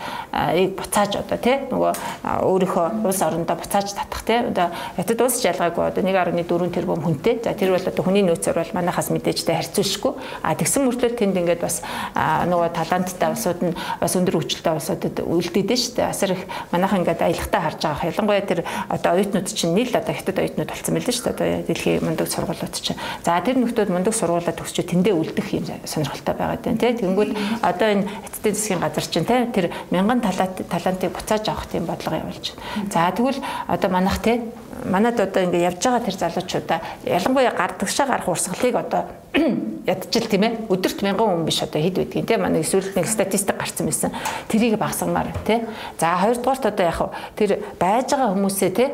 буцааж 0.76 1.16
одоо 1.20 1.38
тий 1.38 1.56
нөгөө 1.70 1.92
өөрийнхөө 2.24 3.04
улс 3.04 3.20
орондоо 3.22 3.56
буцааж 3.56 3.92
татах 3.92 4.24
тий 4.24 4.40
одоо 4.40 4.72
хятад 4.96 5.20
улс 5.20 5.40
жалгаагүй 5.44 5.84
одоо 5.92 6.02
1.4 6.02 6.72
тэрбум 6.72 7.02
хүнтэй. 7.04 7.40
За 7.44 7.52
тэр 7.52 7.76
бол 7.76 7.84
одоо 7.84 8.02
хүний 8.02 8.24
нөөцөөр 8.24 8.56
бол 8.56 8.72
манайхаас 8.72 9.12
мэдээжтэй 9.12 9.56
харьцуулшгүй. 9.56 10.12
А 10.42 10.56
тэгсэн 10.56 10.88
мөртлөө 10.88 11.12
тэнд 11.12 11.36
ингээд 11.36 11.60
бас 11.60 11.82
нөгөө 12.16 12.72
таланттай 12.72 13.28
улсууд 13.30 13.60
нь 13.62 13.76
бас 14.00 14.16
өндөр 14.16 14.36
хөгжилтэй 14.40 14.72
улсуудад 14.72 15.16
үлдээдэж 15.20 15.80
штэ. 15.92 16.08
Асар 16.08 16.32
их 16.32 16.42
манайхан 16.72 17.04
ингээд 17.04 17.20
аялахтаа 17.20 17.60
харж 17.60 17.80
байгаа. 17.84 18.10
Ялангуяа 18.10 18.42
тэр 18.48 18.60
одоо 18.88 19.12
оюутнууд 19.12 19.48
чинь 19.52 19.76
нийл 19.76 19.92
одоо 19.92 20.14
хятад 20.14 20.40
оюутнууд 20.40 20.70
болсон 20.72 20.94
мэлээ 20.96 21.14
штэ. 21.14 21.30
Одоо 21.36 21.46
дэлхийн 21.68 22.04
мундаг 22.04 22.28
сургуулиуд 22.32 22.74
чинь. 22.80 22.98
За 23.24 23.40
тэр 23.44 23.60
нөхдүүд 23.60 23.90
мундаг 23.92 24.14
сургуулаа 24.16 24.54
төгсчөө 24.56 24.84
тэндээ 24.88 25.14
үлдэх 25.14 25.48
юм 25.52 25.64
сонирхолтой 25.84 26.34
байгаад 26.34 26.62
байна 26.64 26.80
тий. 26.80 26.92
Тэгэнгүүт 26.96 27.41
одоо 27.62 27.88
энэ 27.88 28.08
эцсийн 28.26 28.54
засгийн 28.54 28.80
газар 28.80 29.06
чинь 29.06 29.24
тий 29.24 29.46
тэр 29.52 29.70
мянган 29.90 30.20
талант 30.20 30.62
талантыг 30.68 31.12
буцааж 31.12 31.48
авах 31.48 31.66
тийм 31.66 31.86
бодлого 31.86 32.16
явуулж 32.16 32.54
байна. 32.54 32.90
За 32.92 33.10
тэгвэл 33.12 33.40
одоо 33.68 33.90
манайх 33.90 34.18
тий 34.18 34.42
манад 34.84 35.20
одоо 35.20 35.42
ингэ 35.42 35.58
явж 35.62 35.82
байгаа 35.82 36.00
тэр 36.00 36.16
залуучуудаа 36.16 36.80
ялангуяа 37.04 37.54
гардагшаа 37.54 38.06
гарах 38.06 38.28
урсгалыг 38.28 38.74
одоо 38.74 39.02
ядчил 39.86 40.26
тийм 40.26 40.42
ээ 40.42 40.52
өдөрт 40.68 41.02
мянган 41.02 41.28
хүн 41.28 41.46
биш 41.46 41.62
одоо 41.62 41.80
хэд 41.82 41.96
байдгийг 42.02 42.26
тийм 42.26 42.42
манай 42.42 42.62
эсвэл 42.62 42.90
нэг 42.96 43.06
статистик 43.06 43.56
гарсан 43.56 43.86
байсан 43.86 44.10
тэрийг 44.48 44.78
багсгамаар 44.78 45.30
тийм 45.46 45.66
за 45.98 46.18
хоёрдугаарт 46.18 46.66
одоо 46.66 46.86
яг 46.86 46.98
тэр 47.36 47.62
байж 47.78 48.10
байгаа 48.10 48.34
хүмүүсээ 48.34 48.70
тийм 48.74 48.90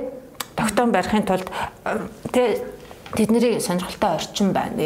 тогтоон 0.57 0.92
барихын 0.92 1.24
тулд 1.24 1.49
тийм 2.32 2.59
тэдний 3.16 3.61
сонирхолтой 3.61 4.11
орчин 4.18 4.52
байна. 4.52 4.76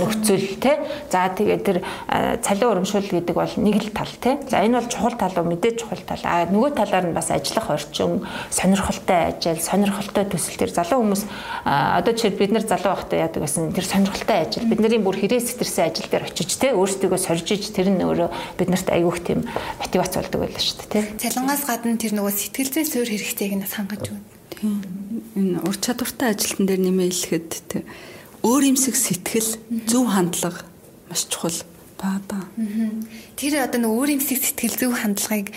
Нөхцөл 0.00 0.56
тий 0.56 0.76
за 1.12 1.28
тэгээд 1.28 1.62
тэр 1.64 1.78
цалин 2.40 2.70
урамшуул 2.72 3.04
гэдэг 3.04 3.36
бол 3.36 3.54
нэг 3.60 3.76
л 3.76 3.90
тал 3.92 4.12
тий 4.16 4.38
за 4.48 4.64
энэ 4.64 4.80
бол 4.80 4.88
чухал 4.88 5.16
тал 5.18 5.36
уу? 5.36 5.50
Мэдээж 5.52 5.84
чухал 5.84 6.00
тал. 6.06 6.22
А 6.24 6.48
нөгөө 6.48 6.72
талаар 6.72 7.06
нь 7.10 7.16
бас 7.16 7.28
ажиллах 7.30 7.70
орчин 7.70 8.24
сонирхолтой 8.48 9.36
ажил 9.36 9.60
сонирхолтой 9.60 10.24
төсөл 10.24 10.56
төр. 10.56 10.72
Залуу 10.72 11.04
хүмүүс 11.04 11.22
одоо 11.66 12.12
жишээ 12.16 12.38
бид 12.38 12.56
нар 12.56 12.64
залуу 12.64 12.96
байхдаа 12.96 13.28
яадаг 13.28 13.44
гэсэн 13.44 13.76
тэр 13.76 13.84
сонирхолтой 13.84 14.38
ажил. 14.48 14.64
Бидний 14.64 15.02
бүр 15.02 15.20
хэрэг 15.20 15.44
сэтэрсэн 15.44 15.92
ажил 15.92 16.08
дээр 16.08 16.28
очиж 16.32 16.56
тий 16.56 16.72
өөрсдөө 16.72 17.18
сорж 17.18 17.48
иж 17.52 17.72
тэр 17.74 17.90
нь 17.92 18.00
өөрөө 18.04 18.30
бид 18.58 18.68
нарт 18.70 18.88
айгүйх 18.92 19.18
тийм 19.26 19.44
мотивац 19.80 20.14
болдог 20.16 20.40
байлаа 20.44 20.62
шүү 20.62 20.86
дээ 20.86 21.02
тий 21.18 21.30
цалингаас 21.30 21.66
гадна 21.66 21.98
тэр 21.98 22.12
нөгөө 22.16 22.32
сэтгэл 22.32 22.72
зүйн 22.72 22.88
суурь 22.88 23.12
хэрэгцээг 23.12 23.52
нь 23.58 23.66
хангаж 23.66 24.04
өгнө 24.12 24.35
Тийм. 24.56 24.80
Энэ 25.36 25.60
ур 25.62 25.76
чадвартай 25.76 26.32
ажилтан 26.32 26.66
дээр 26.66 26.80
нэмээ 26.80 27.10
хэлэхэд 27.12 27.84
өөр 28.42 28.62
юмсэг 28.72 28.94
сэтгэл, 28.96 29.50
зөв 29.84 30.04
хандлага 30.08 30.64
маш 31.08 31.28
чухал 31.28 31.56
баа 32.00 32.20
да. 32.28 32.40
Тэр 33.36 33.60
одоо 33.60 33.80
нэг 33.80 33.92
өөр 33.92 34.10
юмсэг 34.16 34.40
сэтгэл 34.40 34.76
зөв 34.76 34.92
хандлагыг 34.96 35.52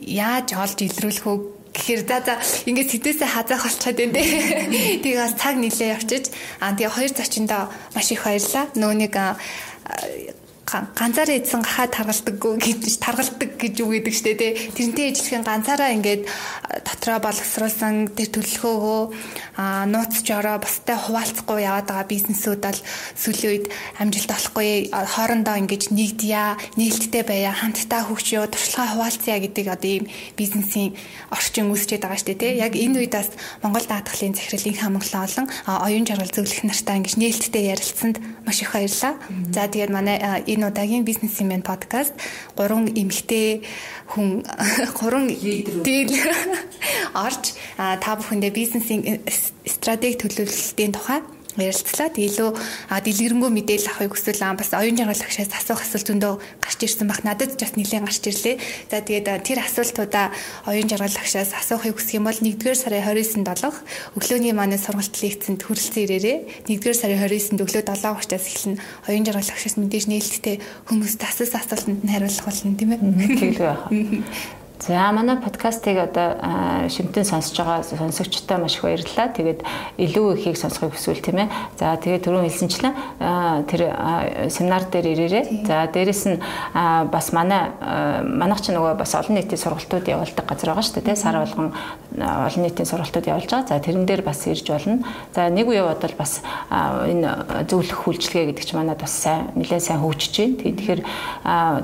яаж 0.00 0.56
олж 0.56 0.78
илрүүлэх 0.84 1.26
вэ 1.26 1.34
гэхээр 1.74 2.02
за 2.08 2.18
за 2.24 2.34
ингээд 2.66 2.90
сэтгэлээсээ 2.90 3.30
хазаах 3.30 3.64
болчиход 3.64 3.96
байна 3.96 4.14
дээ. 4.18 5.00
Тэгээ 5.04 5.22
бас 5.22 5.34
цаг 5.38 5.54
нилээ 5.60 5.94
явчих. 5.94 6.32
Аа 6.58 6.74
тэгээ 6.74 6.90
хоёр 6.96 7.12
зочиндоо 7.14 7.62
маш 7.94 8.08
их 8.10 8.24
баярлаа. 8.26 8.64
Нөө 8.74 8.94
нэг 8.98 9.14
ганцаараа 10.70 11.36
эдсэн 11.36 11.62
гахаа 11.62 11.88
таргалдаггүй 11.90 12.52
гэж 12.62 12.98
таргалдаг 13.02 13.50
гэж 13.58 13.74
үг 13.82 13.90
гэдэг 13.98 14.14
штэ 14.14 14.34
тий. 14.38 14.52
Тэрнтэй 14.76 15.06
ижилхэн 15.10 15.44
ганцаараа 15.44 15.90
ингээд 15.96 16.22
дотроо 16.86 17.18
боловсруулсан 17.18 18.14
тэр 18.14 18.28
төлөлгөөгөө 18.34 19.02
нууц 19.92 20.24
жороо 20.24 20.56
бустай 20.62 20.96
хуваалцахгүй 20.96 21.60
яваад 21.64 21.86
байгаа 21.90 22.06
бизнесүүд 22.08 22.60
бол 22.64 22.80
сүүлийн 23.18 23.50
үед 23.52 23.66
амжилт 24.00 24.30
олохгүй 24.32 24.70
хоорондоо 24.90 25.56
ингээд 25.60 25.92
нэгдъя, 25.92 26.56
нээлттэй 26.80 27.24
байя, 27.26 27.52
хамтдаа 27.52 28.08
хөгжиё, 28.08 28.48
туршлагаа 28.48 28.94
хуваалцъя 28.96 29.38
гэдэг 29.42 29.66
одоо 29.68 29.90
ийм 29.90 30.06
бизнесийн 30.36 30.96
орчин 31.28 31.68
үүсчээд 31.68 32.04
байгаа 32.04 32.20
штэ 32.20 32.34
тий. 32.40 32.56
Яг 32.56 32.72
энэ 32.78 33.04
үед 33.04 33.12
бас 33.12 33.28
Монгол 33.62 33.84
даатгалын 33.84 34.34
захирлын 34.38 34.80
хамглаа 34.80 35.24
олон 35.28 35.46
оюун 35.66 36.06
жаргал 36.08 36.32
зөвлөх 36.32 36.64
нартай 36.64 36.96
ингээд 37.02 37.20
нээлттэй 37.20 37.64
ярилцсанд 37.74 38.16
маш 38.46 38.62
их 38.62 38.72
баярлалаа. 38.72 39.14
За 39.52 39.68
тэгээд 39.68 39.92
манай 39.92 40.16
энэ 40.46 40.66
удаагийн 40.70 41.04
бизнесмен 41.04 41.62
подкаст 41.62 42.14
гурван 42.56 42.88
эмэгтэй 42.88 43.62
хүн 44.08 44.42
гурван 44.98 45.28
дийл 45.28 46.14
орж 47.26 47.54
та 47.76 48.10
бүхэндээ 48.16 48.52
бизнесийн 48.54 49.02
стратеги 49.66 50.20
төлөвлөлтийн 50.20 50.92
тухай 50.94 51.20
ярилцлаа. 51.58 52.10
Илүү 52.14 52.50
дэлгэрэнгүй 52.90 53.50
мэдээлэл 53.50 53.90
авахыг 53.90 54.14
хүсвэл 54.14 54.42
аа 54.44 54.54
бас 54.54 54.70
оюун 54.76 54.94
жаргал 54.94 55.18
агшаас 55.18 55.50
асуух 55.50 55.82
асуулт 55.82 56.06
зөндөө 56.06 56.34
гарч 56.62 56.80
ирсэн 56.86 57.08
баг. 57.10 57.24
Надад 57.26 57.58
ч 57.58 57.60
бас 57.66 57.74
нэлээд 57.74 58.06
гарч 58.06 58.22
ирлээ. 58.30 58.56
За 58.90 59.02
тэгээд 59.02 59.42
тэр 59.42 59.58
асуултуудаа 59.64 60.30
оюун 60.70 60.86
жаргал 60.86 61.10
агшаас 61.10 61.50
асуухыг 61.56 61.98
хүсэх 61.98 62.22
юм 62.22 62.30
бол 62.30 62.38
1-р 62.38 62.76
сарын 62.78 63.02
29-нд 63.02 63.48
олох 63.50 63.76
өглөөний 64.14 64.54
манай 64.54 64.78
сургалт 64.78 65.14
лекцэнд 65.18 65.66
хүрэлцэн 65.66 66.02
ирээрээ. 66.06 66.38
1-р 66.70 66.94
сарын 66.94 67.18
29-нд 67.18 67.60
өглөө 67.66 67.82
7:30-аас 67.82 68.46
эхэлнэ. 68.46 68.78
Оюун 69.10 69.26
жаргал 69.26 69.50
агшаас 69.50 69.74
мэдээж 69.74 70.06
нээлттэй 70.06 70.56
хүмүүст 70.86 71.20
асуусан 71.26 71.60
асуултанд 71.60 72.00
нь 72.06 72.12
хариулах 72.14 72.46
болно 72.46 72.78
тийм 72.78 72.90
ээ. 72.94 73.00
Тэгэлгүй 73.00 73.66
байхаа. 73.66 73.90
За 74.80 75.12
манай 75.12 75.36
подкастыг 75.36 75.98
одоо 75.98 76.88
шимтэн 76.88 77.24
сонсож 77.24 77.52
байгаа 77.52 77.84
сонсогчтой 77.84 78.56
маш 78.56 78.76
их 78.76 78.82
баярлалаа. 78.82 79.28
Тэгээд 79.28 79.60
илүү 80.00 80.40
ихийг 80.40 80.56
сонсохыг 80.56 80.96
хүсвэл 80.96 81.20
тийм 81.20 81.44
ээ. 81.44 81.52
За 81.76 82.00
тэгээд 82.00 82.24
түрүүн 82.24 82.48
хэлсэнчлэн 82.48 82.94
тэр 83.68 83.82
семинар 84.48 84.88
дээр 84.88 85.12
ирээрээ. 85.12 85.44
За 85.68 85.84
дээрэс 85.84 86.24
нь 86.32 86.40
бас 87.12 87.28
манай 87.36 87.76
манайх 88.24 88.64
ч 88.64 88.72
нөгөө 88.72 88.96
бас 88.96 89.12
олон 89.20 89.36
нийтийн 89.36 89.60
сургалтууд 89.60 90.08
явуулдаг 90.08 90.48
газар 90.48 90.72
байгаа 90.72 90.88
шүү 90.88 91.04
дээ. 91.04 91.12
Сар 91.12 91.36
болгон 91.36 91.76
олон 92.16 92.62
нийтийн 92.64 92.88
сургалтууд 92.88 93.28
явуулж 93.28 93.52
байгаа. 93.52 93.68
За 93.68 93.84
тэрэн 93.84 94.08
дээр 94.08 94.24
бас 94.24 94.48
ирж 94.48 94.64
болно. 94.64 95.04
За 95.36 95.52
нэг 95.52 95.68
үе 95.68 95.84
бодвол 95.84 96.16
бас 96.16 96.40
энэ 96.72 97.68
зөвлөх 97.68 98.08
хүлжлэгээ 98.08 98.56
гэдэг 98.56 98.64
чинь 98.64 98.80
манад 98.80 99.04
бас 99.04 99.12
сайн 99.12 99.52
нэлээд 99.60 99.84
сайн 99.84 100.00
хөгжиж 100.00 100.32
байна. 100.40 100.56
Тэгэхээр 100.64 101.00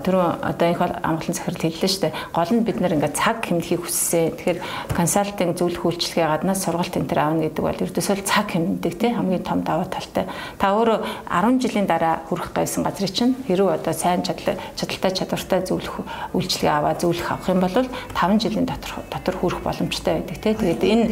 түрүүн 0.00 0.32
одоо 0.48 0.68
их 0.72 0.80
амгалан 0.80 1.36
захирал 1.36 1.60
хэллээ 1.60 1.92
шүү 1.92 2.02
дээ. 2.08 2.16
Гол 2.32 2.52
нь 2.56 2.64
бид 2.64 2.85
нар 2.86 2.94
ингээд 2.94 3.18
цаг 3.18 3.42
хэмнэхийг 3.42 3.82
хүссэн. 3.82 4.38
Тэгэхээр 4.38 4.58
консалтинг 4.94 5.58
зөвлөх 5.58 5.82
үйлчлэгээ 5.90 6.30
гаднаас 6.30 6.62
сургалт 6.62 6.94
энэ 6.94 7.10
төр 7.10 7.18
аавна 7.18 7.42
гэдэг 7.50 7.62
бол 7.66 7.82
ердөөсөө 7.82 8.22
цаг 8.22 8.46
хэмнэдэг 8.54 8.94
тий 8.94 9.10
хамгийн 9.10 9.42
том 9.42 9.66
даваа 9.66 9.90
талтай. 9.90 10.30
Та 10.62 10.70
өөрөө 10.70 11.26
10 11.26 11.58
жилийн 11.58 11.90
дараа 11.90 12.22
хүрэх 12.30 12.54
гэсэн 12.54 12.86
газрыг 12.86 13.10
чинь 13.10 13.34
хэрүү 13.50 13.82
одоо 13.82 13.90
сайн 13.90 14.22
чадал 14.22 14.54
чадaltaй 14.78 15.12
чадвартай 15.18 15.60
зөвлөх 15.66 16.06
үйлчлэгээ 16.30 16.70
аваа 16.70 16.94
зөвлөх 16.94 17.26
авах 17.26 17.50
юм 17.50 17.60
бол 17.60 17.74
5 17.74 18.38
жилийн 18.38 18.66
дотор 18.70 19.02
дотор 19.10 19.34
хүрэх 19.34 19.60
боломжтой 19.66 20.22
байдаг 20.22 20.38
тий. 20.38 20.54
Тэгээд 20.54 20.82
энэ 20.86 21.04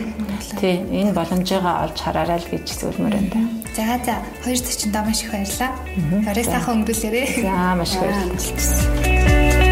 тий 0.63 0.75
энэ 0.79 1.11
боломжоо 1.11 1.59
олж 1.91 1.99
хараарай 1.99 2.39
л 2.39 2.51
гэж 2.55 2.67
зөвлөмөр 2.71 3.15
байна. 3.19 3.51
За 3.75 3.99
за 4.07 4.23
хоёр 4.47 4.59
зочиндоо 4.63 5.03
маш 5.03 5.27
их 5.27 5.35
баярлалаа. 5.35 5.75
Орой 6.31 6.45
сайхан 6.47 6.87
өнгөрүүлээрэй. 6.87 7.43
За 7.43 7.75
маш 7.75 7.93
их 7.95 8.01
баярлалаа. 8.07 9.64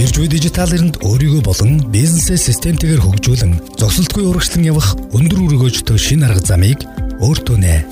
Ирж 0.00 0.16
буй 0.16 0.30
дижитал 0.32 0.72
эринд 0.72 0.96
өөрийгөө 1.04 1.42
болон 1.44 1.74
бизнесээ 1.92 2.40
системтэйгээр 2.40 3.04
хөгжүүлэн 3.04 3.52
зогсолтгүй 3.76 4.24
урагшлан 4.32 4.64
явах 4.64 4.96
өндөр 5.12 5.44
өргөөжтэй 5.44 6.00
шинэ 6.00 6.24
арга 6.24 6.40
замыг 6.40 6.88
өөртөө 7.20 7.56
нэ. 7.60 7.84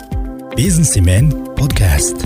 Бизнесмен 0.56 1.28
подкаст 1.60 2.24